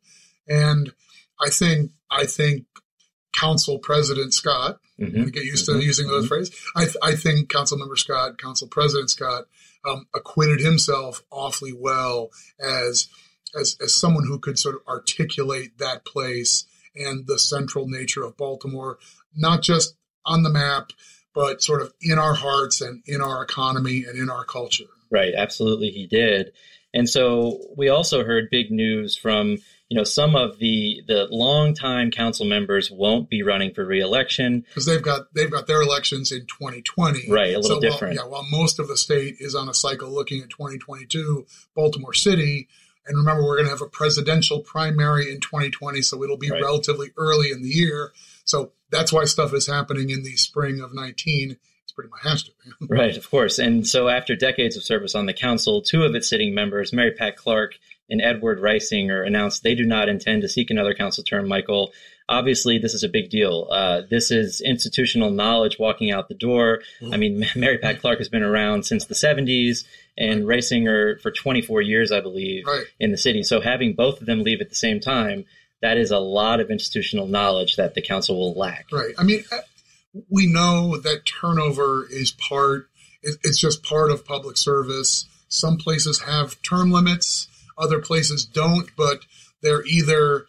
And 0.47 0.93
I 1.39 1.49
think 1.49 1.91
I 2.09 2.25
think 2.25 2.65
Council 3.33 3.77
President 3.79 4.33
Scott, 4.33 4.79
mm-hmm. 4.99 5.25
get 5.25 5.43
used 5.43 5.65
to 5.65 5.73
mm-hmm. 5.73 5.81
using 5.81 6.07
those 6.07 6.23
mm-hmm. 6.23 6.29
phrases. 6.29 6.55
I, 6.75 6.85
th- 6.85 6.97
I 7.03 7.15
think 7.15 7.49
Council 7.49 7.77
Member 7.77 7.95
Scott, 7.95 8.37
Council 8.37 8.67
President 8.67 9.09
Scott, 9.09 9.45
um, 9.87 10.07
acquitted 10.15 10.59
himself 10.59 11.23
awfully 11.31 11.73
well 11.73 12.31
as 12.59 13.09
as 13.59 13.77
as 13.81 13.95
someone 13.95 14.25
who 14.25 14.39
could 14.39 14.59
sort 14.59 14.75
of 14.75 14.81
articulate 14.87 15.77
that 15.77 16.03
place 16.05 16.65
and 16.95 17.27
the 17.27 17.37
central 17.37 17.87
nature 17.87 18.23
of 18.23 18.37
Baltimore, 18.37 18.97
not 19.35 19.61
just 19.61 19.95
on 20.25 20.43
the 20.43 20.49
map, 20.49 20.91
but 21.33 21.61
sort 21.61 21.81
of 21.81 21.93
in 22.01 22.17
our 22.17 22.33
hearts 22.33 22.81
and 22.81 23.03
in 23.05 23.21
our 23.21 23.43
economy 23.43 24.03
and 24.07 24.17
in 24.17 24.29
our 24.29 24.43
culture. 24.43 24.85
Right, 25.09 25.33
absolutely, 25.35 25.89
he 25.89 26.07
did. 26.07 26.51
And 26.93 27.09
so 27.09 27.59
we 27.75 27.89
also 27.89 28.23
heard 28.23 28.49
big 28.49 28.71
news 28.71 29.15
from 29.15 29.57
you 29.89 29.97
know 29.97 30.03
some 30.03 30.35
of 30.35 30.59
the 30.59 31.01
the 31.07 31.27
longtime 31.29 32.11
council 32.11 32.45
members 32.45 32.91
won't 32.91 33.29
be 33.29 33.43
running 33.43 33.73
for 33.73 33.85
reelection 33.85 34.65
because 34.67 34.85
they've 34.85 35.01
got 35.01 35.33
they've 35.33 35.51
got 35.51 35.67
their 35.67 35.81
elections 35.81 36.31
in 36.31 36.41
2020 36.41 37.29
right 37.29 37.55
a 37.55 37.59
little 37.59 37.77
so 37.77 37.79
different 37.79 38.17
while, 38.17 38.25
yeah 38.25 38.29
while 38.29 38.45
most 38.51 38.79
of 38.79 38.87
the 38.87 38.97
state 38.97 39.35
is 39.39 39.55
on 39.55 39.69
a 39.69 39.73
cycle 39.73 40.09
looking 40.13 40.41
at 40.41 40.49
2022 40.49 41.45
baltimore 41.73 42.13
city 42.13 42.67
and 43.05 43.17
remember 43.17 43.43
we're 43.43 43.55
going 43.55 43.65
to 43.65 43.71
have 43.71 43.81
a 43.81 43.87
presidential 43.87 44.59
primary 44.59 45.31
in 45.31 45.39
2020 45.39 46.01
so 46.01 46.21
it'll 46.23 46.37
be 46.37 46.51
right. 46.51 46.61
relatively 46.61 47.11
early 47.17 47.51
in 47.51 47.61
the 47.61 47.69
year 47.69 48.11
so 48.43 48.73
that's 48.91 49.13
why 49.13 49.23
stuff 49.23 49.53
is 49.53 49.67
happening 49.67 50.09
in 50.09 50.23
the 50.23 50.35
spring 50.35 50.81
of 50.81 50.93
19 50.93 51.57
pretty 51.97 52.11
much 52.11 52.21
has 52.23 52.43
to. 52.43 52.51
right, 52.87 53.17
of 53.17 53.29
course. 53.29 53.57
And 53.57 53.85
so 53.85 54.07
after 54.07 54.35
decades 54.35 54.77
of 54.77 54.83
service 54.83 55.15
on 55.15 55.25
the 55.25 55.33
council, 55.33 55.81
two 55.81 56.03
of 56.03 56.13
its 56.13 56.29
sitting 56.29 56.53
members, 56.53 56.93
Mary 56.93 57.11
Pat 57.11 57.35
Clarke 57.35 57.73
and 58.07 58.21
Edward 58.21 58.59
Reisinger, 58.59 59.25
announced 59.25 59.63
they 59.63 59.73
do 59.73 59.83
not 59.83 60.07
intend 60.07 60.43
to 60.43 60.47
seek 60.47 60.69
another 60.69 60.93
council 60.93 61.23
term. 61.23 61.47
Michael, 61.47 61.91
obviously, 62.29 62.77
this 62.77 62.93
is 62.93 63.03
a 63.03 63.09
big 63.09 63.31
deal. 63.31 63.67
Uh, 63.71 64.03
this 64.07 64.29
is 64.29 64.61
institutional 64.61 65.31
knowledge 65.31 65.79
walking 65.79 66.11
out 66.11 66.29
the 66.29 66.35
door. 66.35 66.81
Mm-hmm. 67.01 67.13
I 67.13 67.17
mean, 67.17 67.45
Mary 67.55 67.79
Pat 67.79 67.99
Clarke 67.99 68.19
has 68.19 68.29
been 68.29 68.43
around 68.43 68.83
since 68.83 69.05
the 69.05 69.15
70s 69.15 69.83
and 70.15 70.47
right. 70.47 70.59
Reisinger 70.59 71.19
for 71.19 71.31
24 71.31 71.81
years, 71.81 72.11
I 72.11 72.21
believe, 72.21 72.67
right. 72.67 72.85
in 72.99 73.09
the 73.09 73.17
city. 73.17 73.41
So 73.41 73.59
having 73.59 73.93
both 73.93 74.21
of 74.21 74.27
them 74.27 74.43
leave 74.43 74.61
at 74.61 74.69
the 74.69 74.75
same 74.75 74.99
time, 74.99 75.45
that 75.81 75.97
is 75.97 76.11
a 76.11 76.19
lot 76.19 76.59
of 76.59 76.69
institutional 76.69 77.25
knowledge 77.25 77.75
that 77.75 77.95
the 77.95 78.01
council 78.03 78.37
will 78.37 78.53
lack. 78.53 78.85
Right. 78.91 79.13
I 79.17 79.23
mean, 79.23 79.43
we 80.29 80.47
know 80.47 80.97
that 80.97 81.25
turnover 81.25 82.07
is 82.09 82.31
part 82.31 82.89
it's 83.23 83.57
just 83.57 83.83
part 83.83 84.11
of 84.11 84.25
public 84.25 84.57
service. 84.57 85.25
Some 85.49 85.77
places 85.77 86.21
have 86.21 86.61
term 86.61 86.91
limits 86.91 87.47
other 87.77 87.99
places 87.99 88.45
don't 88.45 88.89
but 88.97 89.25
they're 89.61 89.85
either 89.85 90.45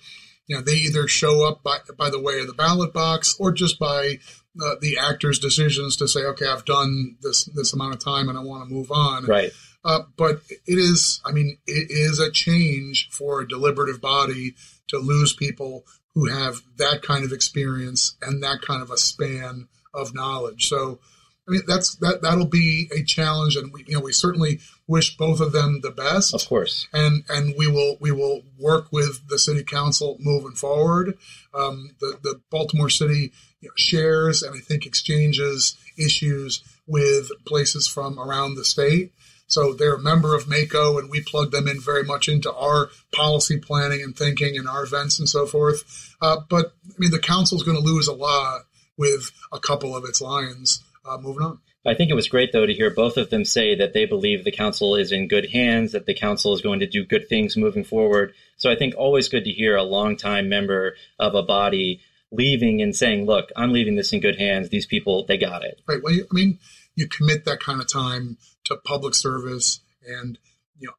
you 0.47 0.57
know 0.57 0.63
they 0.63 0.73
either 0.73 1.07
show 1.07 1.47
up 1.47 1.63
by, 1.63 1.79
by 1.97 2.11
the 2.11 2.21
way 2.21 2.41
of 2.41 2.47
the 2.47 2.55
ballot 2.55 2.93
box 2.93 3.37
or 3.39 3.53
just 3.53 3.79
by 3.79 4.19
uh, 4.63 4.75
the 4.81 4.97
actor's 4.99 5.39
decisions 5.39 5.97
to 5.97 6.09
say 6.09 6.21
okay 6.21 6.47
i've 6.47 6.65
done 6.65 7.17
this 7.23 7.45
this 7.55 7.73
amount 7.73 7.95
of 7.95 8.03
time 8.03 8.29
and 8.29 8.39
i 8.39 8.43
want 8.43 8.67
to 8.67 8.75
move 8.75 8.91
on. 8.91 9.25
Right. 9.27 9.53
Uh, 9.85 10.01
but 10.17 10.41
it 10.49 10.79
is 10.79 11.21
i 11.25 11.33
mean 11.33 11.59
it 11.67 11.91
is 11.91 12.19
a 12.19 12.31
change 12.31 13.09
for 13.11 13.41
a 13.41 13.49
deliberative 13.49 14.01
body 14.01 14.55
to 14.89 14.99
lose 14.99 15.35
people 15.35 15.85
who 16.15 16.27
have 16.27 16.63
that 16.77 17.03
kind 17.03 17.25
of 17.25 17.33
experience 17.33 18.17
and 18.23 18.43
that 18.43 18.63
kind 18.63 18.83
of 18.83 18.91
a 18.91 18.97
span 18.97 19.69
of 19.95 20.15
knowledge. 20.15 20.69
So, 20.69 20.99
I 21.47 21.53
mean, 21.53 21.63
that's 21.67 21.95
that 21.97 22.21
that'll 22.23 22.47
be 22.47 22.91
a 22.95 23.03
challenge, 23.03 23.57
and 23.57 23.73
we 23.73 23.85
you 23.87 23.95
know 23.95 24.01
we 24.01 24.13
certainly 24.13 24.61
wish 24.87 25.17
both 25.17 25.41
of 25.41 25.53
them 25.53 25.81
the 25.83 25.91
best, 25.91 26.35
of 26.35 26.47
course, 26.47 26.87
and 26.93 27.25
and 27.29 27.55
we 27.57 27.67
will 27.67 27.97
we 28.01 28.13
will 28.13 28.43
work 28.59 28.93
with 28.93 29.29
the 29.29 29.39
city 29.39 29.65
council 29.65 30.17
moving 30.21 30.53
forward. 30.53 31.17
Um, 31.55 31.91
the 32.01 32.19
the 32.23 32.41
Baltimore 32.51 32.91
City 32.91 33.33
you 33.61 33.69
know, 33.69 33.73
shares 33.77 34.43
and 34.43 34.55
I 34.55 34.61
think 34.61 34.85
exchanges 34.85 35.77
issues 35.97 36.63
with 36.87 37.31
places 37.47 37.87
from 37.87 38.19
around 38.19 38.55
the 38.55 38.65
state. 38.65 39.13
So 39.49 39.73
they're 39.73 39.95
a 39.95 40.01
member 40.01 40.37
of 40.37 40.45
MACo, 40.45 40.99
and 40.99 41.11
we 41.11 41.21
plug 41.23 41.51
them 41.51 41.67
in 41.67 41.81
very 41.81 42.05
much 42.05 42.29
into 42.29 42.53
our 42.53 42.91
policy 43.13 43.59
planning 43.59 44.03
and 44.03 44.17
thinking 44.17 44.57
and 44.57 44.69
our 44.69 44.85
events 44.85 45.19
and 45.19 45.29
so 45.29 45.47
forth. 45.47 46.15
Uh, 46.21 46.37
but 46.49 46.75
I 46.87 46.95
mean, 46.99 47.11
the 47.11 47.19
council 47.19 47.57
is 47.57 47.65
going 47.65 47.77
to 47.77 47.83
lose 47.83 48.09
a 48.09 48.15
lot 48.15 48.63
with 48.97 49.31
a 49.53 49.59
couple 49.59 49.97
of 49.97 50.05
its 50.05 50.21
lines 50.21 50.85
uh, 51.09 51.19
moving 51.19 51.43
on. 51.43 51.59
I 51.87 51.95
think 51.95 52.11
it 52.11 52.15
was 52.15 52.29
great, 52.29 52.53
though, 52.53 52.67
to 52.67 52.75
hear 52.75 52.91
both 52.91 53.17
of 53.17 53.31
them 53.31 53.45
say 53.45 53.75
that 53.77 53.95
they 53.95 54.05
believe 54.05 54.45
the 54.45 54.53
council 54.53 54.97
is 54.97 55.11
in 55.11 55.29
good 55.29 55.51
hands, 55.51 55.93
that 55.93 56.05
the 56.05 56.15
council 56.15 56.53
is 56.53 56.61
going 56.61 56.81
to 56.81 56.87
do 56.87 57.07
good 57.07 57.29
things 57.29 57.57
moving 57.57 57.85
forward. 57.85 58.35
So 58.57 58.71
I 58.71 58.77
think 58.77 58.95
always 58.97 59.29
good 59.29 59.45
to 59.45 59.51
hear 59.51 59.77
a 59.77 59.83
longtime 59.83 60.49
member 60.49 60.97
of 61.19 61.35
a 61.35 61.43
body 61.43 62.03
leaving 62.31 62.83
and 62.83 62.95
saying, 62.95 63.25
look, 63.25 63.51
I'm 63.57 63.73
leaving 63.73 63.97
this 63.97 64.13
in 64.13 64.21
good 64.21 64.39
hands. 64.39 64.69
These 64.69 64.87
people, 64.87 65.25
they 65.27 65.39
got 65.39 65.65
it. 65.65 65.81
Right. 65.87 66.03
Well, 66.03 66.13
you, 66.13 66.27
I 66.31 66.35
mean, 66.35 66.59
you 66.95 67.09
commit 67.09 67.47
that 67.47 67.61
kind 67.61 67.81
of 67.81 67.91
time 67.91 68.37
to 68.69 68.77
public 68.77 69.15
service 69.15 69.81
and, 70.07 70.39
you 70.79 70.89
know, 70.89 70.95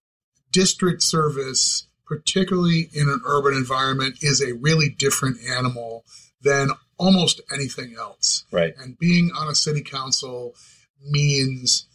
district 0.51 1.01
service, 1.01 1.88
particularly 2.05 2.89
in 2.93 3.09
an 3.09 3.22
urban 3.26 3.53
environment, 3.53 4.17
is 4.22 4.41
a 4.41 4.53
really 4.53 4.89
different 4.89 5.38
animal 5.49 6.03
than 6.41 6.70
almost 6.97 7.41
anything 7.53 7.95
else. 7.97 8.43
Right. 8.51 8.74
And 8.78 8.97
being 8.97 9.32
on 9.36 9.47
a 9.47 9.55
city 9.55 9.82
council 9.82 10.53
means 11.01 11.88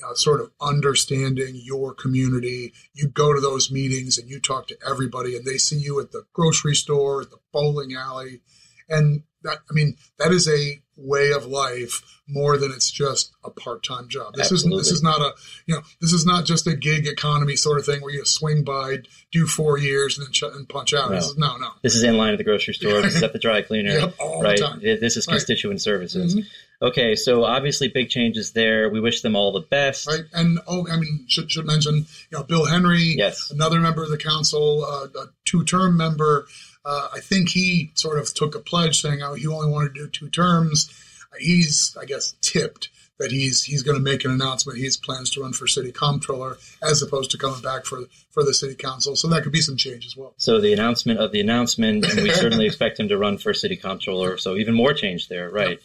you 0.00 0.06
know, 0.06 0.14
sort 0.14 0.40
of 0.40 0.50
understanding 0.60 1.60
your 1.62 1.92
community. 1.92 2.72
You 2.94 3.08
go 3.08 3.34
to 3.34 3.40
those 3.40 3.70
meetings 3.70 4.16
and 4.16 4.30
you 4.30 4.40
talk 4.40 4.66
to 4.68 4.78
everybody, 4.86 5.36
and 5.36 5.44
they 5.44 5.58
see 5.58 5.76
you 5.76 6.00
at 6.00 6.10
the 6.10 6.24
grocery 6.32 6.74
store, 6.74 7.22
at 7.22 7.30
the 7.30 7.38
bowling 7.52 7.94
alley, 7.94 8.40
and 8.88 9.24
that 9.42 9.58
I 9.70 9.72
mean 9.72 9.96
that 10.18 10.32
is 10.32 10.48
a 10.48 10.80
way 10.96 11.32
of 11.32 11.46
life 11.46 12.20
more 12.28 12.56
than 12.56 12.70
it's 12.70 12.90
just 12.90 13.32
a 13.44 13.50
part-time 13.50 14.08
job. 14.08 14.34
This 14.34 14.52
isn't 14.52 14.70
this 14.76 14.90
is 14.90 15.02
not 15.02 15.20
a 15.20 15.32
you 15.66 15.74
know 15.74 15.82
this 16.00 16.12
is 16.12 16.24
not 16.24 16.44
just 16.44 16.66
a 16.66 16.76
gig 16.76 17.06
economy 17.06 17.56
sort 17.56 17.78
of 17.78 17.84
thing 17.84 18.00
where 18.00 18.12
you 18.12 18.24
swing 18.24 18.62
by, 18.62 18.98
do 19.32 19.46
four 19.46 19.78
years, 19.78 20.16
and 20.18 20.26
then 20.26 20.32
ch- 20.32 20.42
and 20.42 20.68
punch 20.68 20.94
out. 20.94 21.10
No. 21.10 21.16
This 21.16 21.26
is, 21.26 21.36
no, 21.36 21.56
no. 21.56 21.68
This 21.82 21.96
is 21.96 22.02
in 22.02 22.16
line 22.16 22.32
at 22.32 22.38
the 22.38 22.44
grocery 22.44 22.74
store. 22.74 23.00
this 23.02 23.16
is 23.16 23.22
at 23.22 23.32
the 23.32 23.38
dry 23.38 23.62
cleaner. 23.70 23.90
Yep, 23.90 24.14
right. 24.40 24.60
This 24.80 25.16
is 25.16 25.26
constituent 25.26 25.74
right. 25.74 25.80
services. 25.80 26.36
Mm-hmm. 26.36 26.46
Okay, 26.82 27.14
so 27.14 27.44
obviously 27.44 27.88
big 27.88 28.08
changes 28.08 28.52
there. 28.52 28.88
We 28.88 29.00
wish 29.00 29.20
them 29.20 29.36
all 29.36 29.52
the 29.52 29.60
best. 29.60 30.06
Right, 30.06 30.24
and 30.32 30.60
oh, 30.66 30.86
I 30.88 30.96
mean, 30.96 31.26
should 31.28 31.50
should 31.50 31.66
mention 31.66 31.94
you 31.96 32.38
know 32.38 32.44
Bill 32.44 32.64
Henry, 32.64 33.14
yes, 33.16 33.50
another 33.50 33.80
member 33.80 34.02
of 34.02 34.10
the 34.10 34.18
council, 34.18 34.84
uh, 34.84 35.08
a 35.18 35.26
two-term 35.44 35.96
member. 35.96 36.46
Uh, 36.84 37.08
I 37.12 37.20
think 37.20 37.50
he 37.50 37.92
sort 37.94 38.18
of 38.18 38.32
took 38.32 38.54
a 38.54 38.60
pledge 38.60 39.00
saying 39.00 39.22
oh, 39.22 39.34
he 39.34 39.46
only 39.46 39.70
wanted 39.70 39.94
to 39.94 40.00
do 40.00 40.08
two 40.08 40.30
terms. 40.30 40.90
He's, 41.38 41.96
I 42.00 42.06
guess, 42.06 42.34
tipped 42.40 42.88
that 43.20 43.30
he's 43.30 43.62
he's 43.62 43.82
going 43.82 43.96
to 43.96 44.02
make 44.02 44.24
an 44.24 44.32
announcement. 44.32 44.78
He 44.78 44.90
plans 45.02 45.30
to 45.30 45.42
run 45.42 45.52
for 45.52 45.66
city 45.66 45.92
comptroller 45.92 46.56
as 46.82 47.02
opposed 47.02 47.30
to 47.32 47.38
coming 47.38 47.60
back 47.60 47.84
for 47.84 48.00
for 48.30 48.42
the 48.42 48.54
city 48.54 48.74
council. 48.74 49.14
So 49.14 49.28
that 49.28 49.42
could 49.42 49.52
be 49.52 49.60
some 49.60 49.76
change 49.76 50.06
as 50.06 50.16
well. 50.16 50.34
So 50.38 50.60
the 50.60 50.72
announcement 50.72 51.20
of 51.20 51.30
the 51.30 51.40
announcement, 51.40 52.10
and 52.10 52.22
we 52.22 52.30
certainly 52.30 52.66
expect 52.66 52.98
him 52.98 53.08
to 53.08 53.18
run 53.18 53.38
for 53.38 53.54
city 53.54 53.76
comptroller. 53.76 54.38
So 54.38 54.56
even 54.56 54.74
more 54.74 54.94
change 54.94 55.28
there, 55.28 55.50
right? 55.50 55.78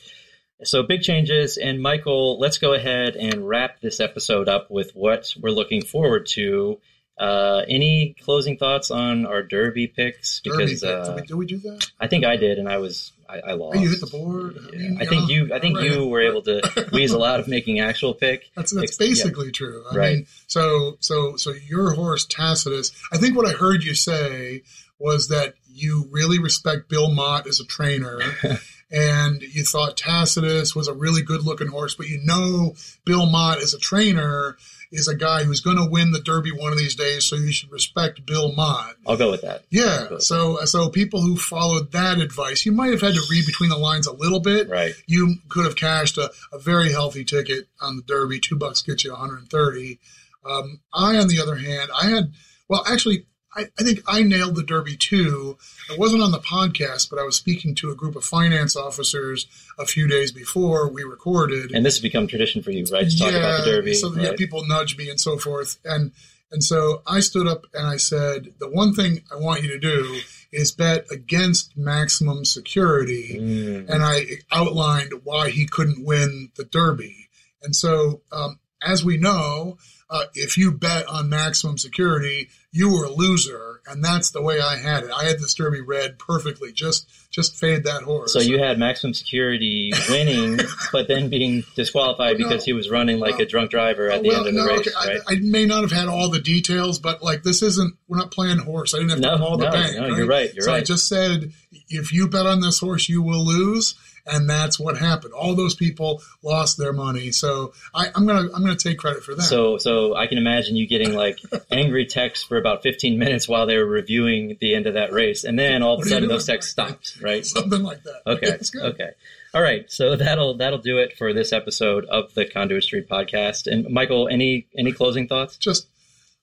So 0.64 0.84
big 0.84 1.02
changes. 1.02 1.58
And 1.58 1.82
Michael, 1.82 2.40
let's 2.40 2.58
go 2.58 2.74
ahead 2.74 3.18
and 3.18 3.48
wrap 3.48 3.82
this 3.82 4.00
episode 4.00 4.48
up 4.48 4.72
with 4.72 4.96
what 4.96 5.34
we're 5.40 5.50
looking 5.52 5.84
forward 5.84 6.28
to 6.28 6.80
uh, 7.18 7.62
any 7.68 8.16
closing 8.22 8.58
thoughts 8.58 8.92
on 8.92 9.26
our 9.26 9.42
Derby 9.42 9.88
picks? 9.88 10.42
Because 10.42 10.82
Derby 10.82 10.94
uh, 10.94 11.06
did, 11.06 11.16
we, 11.16 11.22
did, 11.22 11.36
we, 11.36 11.46
do 11.46 11.58
that? 11.60 11.88
I 12.00 12.08
think 12.08 12.26
I 12.26 12.36
did, 12.36 12.60
and 12.60 12.68
I 12.68 12.78
was 12.78 13.14
I, 13.30 13.40
I 13.40 13.54
lost. 13.54 13.78
Oh, 13.78 13.82
you 13.82 13.90
hit 13.90 14.02
the 14.02 14.08
board. 14.08 14.56
Yeah. 14.56 14.70
I, 14.70 14.78
mean, 14.78 15.02
I 15.02 15.06
think 15.06 15.30
you 15.30 15.54
I 15.54 15.60
think 15.60 15.78
right. 15.78 15.90
you 15.90 16.08
were 16.08 16.22
able 16.22 16.42
to 16.44 16.90
weasel 16.94 17.24
out 17.24 17.40
of 17.40 17.48
making 17.48 17.80
actual 17.80 18.14
pick. 18.14 18.50
That's 18.56 18.74
that's 18.74 18.98
basically 18.98 19.48
yeah. 19.48 19.52
true. 19.52 19.84
I 19.92 19.96
right. 19.96 20.16
Mean, 20.18 20.28
so 20.48 20.98
so 21.00 21.36
so 21.38 21.52
your 21.52 21.92
horse 21.92 22.26
Tacitus. 22.26 22.92
I 23.12 23.18
think 23.18 23.36
what 23.36 23.48
I 23.48 23.52
heard 23.52 23.84
you 23.84 23.96
say 23.96 24.64
was 25.00 25.30
that 25.30 25.56
you 25.68 26.08
really 26.12 26.40
respect 26.40 26.90
Bill 26.90 27.12
Mott 27.12 27.48
as 27.48 27.60
a 27.60 27.66
trainer. 27.66 28.20
and 28.92 29.42
you 29.42 29.64
thought 29.64 29.98
Tacitus 29.98 30.76
was 30.76 30.88
a 30.88 30.94
really 30.94 31.22
good 31.22 31.44
looking 31.44 31.68
horse, 31.68 31.96
but 31.96 32.08
you 32.08 32.20
know 32.24 32.76
Bill 33.06 33.26
Mott 33.26 33.62
as 33.62 33.74
a 33.74 33.80
trainer 33.80 34.58
is 34.92 35.08
a 35.08 35.16
guy 35.16 35.44
who's 35.44 35.62
going 35.62 35.78
to 35.78 35.90
win 35.90 36.12
the 36.12 36.22
Derby 36.22 36.52
one 36.52 36.72
of 36.72 36.78
these 36.78 36.96
days, 36.96 37.26
so 37.26 37.36
you 37.36 37.52
should 37.52 37.72
respect 37.72 38.26
Bill 38.26 38.52
Mott. 38.54 38.96
I'll 39.06 39.18
go 39.18 39.32
with 39.32 39.42
that. 39.42 39.64
Yeah. 39.70 40.10
With 40.10 40.22
so 40.22 40.58
that. 40.58 40.68
so 40.68 40.90
people 40.90 41.22
who 41.22 41.36
followed 41.36 41.92
that 41.92 42.20
advice, 42.20 42.66
you 42.66 42.72
might 42.72 42.92
have 42.92 43.02
had 43.02 43.16
to 43.16 43.24
read 43.30 43.46
between 43.46 43.70
the 43.70 43.78
lines 43.78 44.08
a 44.08 44.14
little 44.14 44.40
bit. 44.40 44.70
Right. 44.70 44.94
You 45.08 45.36
could 45.50 45.66
have 45.66 45.76
cashed 45.76 46.18
a, 46.18 46.32
a 46.54 46.60
very 46.60 46.92
healthy 46.92 47.26
ticket 47.26 47.68
on 47.82 47.98
the 47.98 48.04
Derby. 48.04 48.40
Two 48.40 48.56
bucks 48.56 48.82
gets 48.82 49.04
you 49.04 49.12
130. 49.12 50.00
Um, 50.46 50.82
I, 50.94 51.18
on 51.18 51.28
the 51.28 51.42
other 51.42 51.56
hand, 51.56 51.90
I 52.00 52.10
had 52.10 52.32
well, 52.68 52.84
actually, 52.88 53.26
I, 53.56 53.68
I, 53.80 53.84
think 53.84 54.02
I 54.08 54.24
nailed 54.24 54.56
the 54.56 54.64
Derby 54.64 54.98
too. 54.98 55.58
I 55.92 55.96
wasn't 55.98 56.22
on 56.22 56.32
the 56.32 56.40
podcast, 56.40 57.10
but 57.10 57.20
I 57.20 57.24
was 57.24 57.36
speaking 57.36 57.74
to 57.76 57.92
a 57.92 57.96
group 57.96 58.16
of 58.16 58.26
finance 58.26 58.76
officers 58.76 59.48
a 59.80 59.86
few 59.86 60.08
days 60.08 60.32
before 60.32 60.90
we 60.90 61.04
recorded. 61.04 61.72
And 61.74 61.86
this 61.86 61.96
has 61.96 62.02
become 62.02 62.28
tradition 62.28 62.62
for 62.62 62.72
you, 62.72 62.86
right? 62.92 63.10
To 63.10 63.18
talk 63.18 63.32
yeah, 63.32 63.40
about 63.40 63.64
the 63.64 63.72
Derby. 63.72 63.94
So 63.94 64.12
right? 64.12 64.24
yeah, 64.24 64.34
people 64.36 64.66
nudge 64.68 64.98
me 64.98 65.10
and 65.10 65.20
so 65.20 65.38
forth. 65.38 65.78
And 65.86 66.12
and 66.52 66.64
so 66.64 67.02
I 67.08 67.20
stood 67.20 67.48
up 67.48 67.66
and 67.74 67.88
I 67.88 67.98
said, 67.98 68.54
the 68.60 68.70
one 68.70 68.94
thing 68.94 69.24
I 69.32 69.36
want 69.36 69.64
you 69.64 69.70
to 69.70 69.80
do 69.80 70.20
is 70.52 70.72
bet 70.72 71.06
against 71.12 71.76
maximum 71.76 72.46
security. 72.46 73.40
Mm. 73.40 73.90
And 73.90 74.04
I 74.04 74.26
outlined 74.52 75.12
why 75.24 75.50
he 75.50 75.66
couldn't 75.66 76.06
win 76.06 76.52
the 76.56 76.64
Derby. 76.64 77.30
And 77.62 77.76
so, 77.76 78.22
um, 78.32 78.60
as 78.82 79.04
we 79.04 79.18
know, 79.18 79.78
uh, 80.10 80.26
if 80.34 80.58
you 80.58 80.72
bet 80.72 81.08
on 81.08 81.30
maximum 81.30 81.78
security, 81.78 82.50
you 82.72 82.92
were 82.94 83.06
a 83.06 83.10
loser, 83.10 83.82
and 83.88 84.04
that's 84.04 84.32
the 84.32 84.42
way 84.42 84.60
I 84.62 84.76
had 84.76 85.04
it. 85.04 85.12
I 85.12 85.24
had 85.24 85.40
this 85.40 85.54
Derby 85.54 85.82
red 85.82 86.20
perfectly. 86.20 86.72
Just 86.72 87.10
just 87.32 87.56
fade 87.56 87.86
that 87.86 88.04
horse. 88.04 88.34
So 88.34 88.40
you 88.40 88.60
had 88.60 88.78
maximum 88.78 89.14
security 89.14 89.94
winning, 90.10 90.60
but 90.92 91.08
then 91.08 91.30
being 91.30 91.64
disqualified 91.76 92.38
no, 92.38 92.48
because 92.48 92.66
he 92.66 92.74
was 92.74 92.90
running 92.90 93.20
like 93.20 93.40
a 93.40 93.46
drunk 93.46 93.72
driver 93.72 94.12
at 94.12 94.22
the 94.22 94.30
well, 94.30 94.40
end 94.40 94.48
of 94.48 94.54
the 94.54 94.60
no, 94.60 94.68
race. 94.68 94.88
Okay. 94.88 94.92
Right? 94.96 95.22
I, 95.28 95.34
I, 95.34 95.40
may 95.40 95.66
not 95.66 95.82
have 95.82 95.92
had 95.92 96.08
all 96.08 96.30
the 96.30 96.40
details, 96.40 97.00
but 97.00 97.24
like 97.24 97.44
this 97.44 97.62
isn't. 97.62 97.96
We're 98.08 98.18
not 98.18 98.32
playing 98.32 98.60
horse. 98.60 98.94
I 98.94 99.00
didn't 99.00 99.12
have 99.12 99.22
to 99.22 99.38
call 99.38 99.58
the 99.58 99.70
bank. 99.70 99.96
No, 99.96 100.10
right? 100.10 100.18
you're 100.18 100.28
right. 100.28 100.54
You're 100.54 100.66
so 100.66 100.72
right. 100.72 100.82
I 100.82 100.84
just 100.84 101.08
said 101.08 101.52
if 101.90 102.14
you 102.14 102.28
bet 102.28 102.46
on 102.46 102.62
this 102.62 102.80
horse, 102.80 103.10
you 103.10 103.22
will 103.22 103.46
lose 103.46 103.96
and 104.28 104.50
that's 104.50 104.80
what 104.80 104.98
happened. 104.98 105.34
All 105.34 105.56
those 105.56 105.76
people 105.76 106.22
lost 106.42 106.78
their 106.78 106.94
money. 106.94 107.32
So 107.32 107.74
I, 107.94 108.08
am 108.16 108.26
gonna 108.26 108.50
I'm 108.54 108.64
gonna 108.64 108.76
take 108.76 108.98
credit 108.98 109.24
for 109.24 109.36
that. 109.36 109.44
So 109.44 109.78
so 109.78 110.16
I 110.16 110.28
can 110.28 110.38
imagine 110.38 110.76
you 110.76 110.88
getting 110.88 111.14
like 111.14 111.40
angry 111.72 112.06
texts 112.06 112.46
for 112.46 112.58
about 112.58 112.84
15 112.84 113.20
minutes 113.20 113.48
while 113.48 113.66
they 113.66 113.78
were 113.78 113.86
reviewing 113.86 114.58
the 114.60 114.76
end 114.76 114.88
of 114.88 114.96
that 114.96 115.12
race, 115.12 115.44
and 115.44 115.58
then 115.58 115.84
all 115.84 115.96
of 115.96 116.06
a 116.06 116.10
sudden 116.10 116.30
those 116.30 116.46
texts 116.46 116.72
stopped, 116.72 117.18
right? 117.22 117.46
Something 117.46 117.84
like 117.84 118.04
that. 118.04 118.22
Okay, 118.28 118.58
okay. 118.88 119.10
All 119.54 119.62
right, 119.62 119.90
so 119.90 120.16
that'll 120.16 120.58
that'll 120.58 120.80
do 120.80 120.98
it 120.98 121.18
for 121.18 121.34
this 121.34 121.54
episode 121.54 122.06
of 122.06 122.34
the 122.34 122.46
Conduit 122.46 122.84
Street 122.84 123.08
podcast. 123.08 123.72
And 123.72 123.90
Michael, 123.90 124.28
any 124.28 124.68
any 124.78 124.92
closing 124.92 125.28
thoughts? 125.28 125.58
Just 125.58 125.88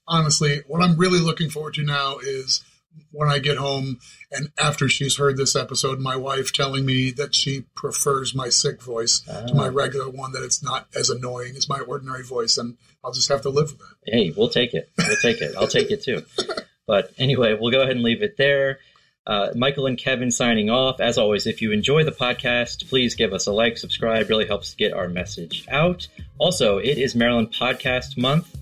honestly, 0.07 0.63
what 0.67 0.83
I'm 0.83 0.97
really 0.97 1.21
looking 1.21 1.51
forward 1.51 1.75
to 1.75 1.83
now 1.83 2.19
is 2.19 2.65
when 3.11 3.29
I 3.29 3.39
get 3.39 3.59
home 3.59 3.99
and 4.31 4.51
after 4.59 4.89
she's 4.89 5.17
heard 5.17 5.37
this 5.37 5.55
episode, 5.55 6.01
my 6.01 6.17
wife 6.17 6.53
telling 6.53 6.85
me 6.87 7.11
that 7.13 7.35
she 7.35 7.65
prefers 7.75 8.35
my 8.35 8.49
sick 8.49 8.83
voice 8.83 9.23
oh. 9.29 9.47
to 9.47 9.55
my 9.55 9.69
ah. 9.69 9.73
regular 9.73 10.09
one, 10.09 10.33
that 10.33 10.43
it's 10.43 10.63
not 10.63 10.89
as 10.95 11.11
annoying 11.11 11.57
as 11.57 11.69
my 11.69 11.81
ordinary 11.81 12.23
voice, 12.23 12.57
and 12.57 12.77
I'll 13.05 13.13
just 13.13 13.29
have 13.29 13.43
to 13.43 13.51
live 13.51 13.73
with 13.73 13.81
it. 14.07 14.15
Hey, 14.15 14.35
we'll 14.37 14.49
take 14.49 14.75
it. 14.75 14.91
We'll 14.97 15.17
take 15.17 15.41
it. 15.41 15.55
I'll 15.57 15.69
take 15.69 15.91
it 15.91 16.03
too. 16.03 16.23
But 16.85 17.13
anyway, 17.17 17.57
we'll 17.59 17.71
go 17.71 17.83
ahead 17.83 17.95
and 17.95 18.03
leave 18.03 18.23
it 18.23 18.37
there. 18.37 18.81
Uh, 19.25 19.51
Michael 19.55 19.87
and 19.87 19.97
Kevin 19.97 20.33
signing 20.33 20.69
off. 20.69 21.01
As 21.01 21.17
always, 21.17 21.47
if 21.47 21.63
you 21.63 21.71
enjoy 21.71 22.03
the 22.03 22.11
podcast, 22.11 22.89
please 22.89 23.15
give 23.15 23.33
us 23.33 23.47
a 23.47 23.53
like, 23.53 23.79
subscribe. 23.79 24.29
Really 24.29 24.49
helps 24.49 24.75
get 24.75 24.93
our 24.93 25.09
message 25.09 25.65
out. 25.71 26.09
Also, 26.39 26.79
it 26.79 26.99
is 26.99 27.15
Maryland 27.15 27.53
Podcast 27.53 28.19
Month 28.19 28.59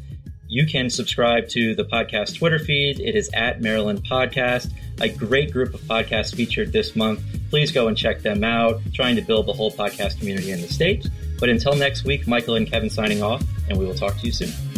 you 0.51 0.67
can 0.67 0.91
subscribe 0.91 1.49
to 1.49 1.77
the 1.77 1.85
podcast 1.85 2.37
Twitter 2.37 2.59
feed. 2.59 2.99
It 2.99 3.15
is 3.15 3.31
at 3.33 3.63
Maryland 3.63 4.03
Podcast, 4.05 4.73
a 5.01 5.09
great 5.09 5.53
group 5.53 5.73
of 5.75 5.81
podcasts 5.83 6.35
featured 6.35 6.73
this 6.73 6.97
month. 6.97 7.23
Please 7.51 7.71
go 7.71 7.87
and 7.87 7.97
check 7.97 8.21
them 8.23 8.43
out, 8.43 8.81
trying 8.93 9.15
to 9.15 9.23
build 9.23 9.47
the 9.47 9.53
whole 9.53 9.71
podcast 9.71 10.19
community 10.19 10.51
in 10.51 10.61
the 10.61 10.69
state. 10.69 11.07
But 11.39 11.51
until 11.51 11.77
next 11.77 12.05
week, 12.05 12.27
Michael 12.27 12.57
and 12.57 12.69
Kevin 12.69 12.91
signing 12.91 13.23
off, 13.23 13.45
and 13.69 13.79
we 13.79 13.87
will 13.87 13.95
talk 13.95 14.19
to 14.19 14.27
you 14.27 14.33
soon. 14.33 14.70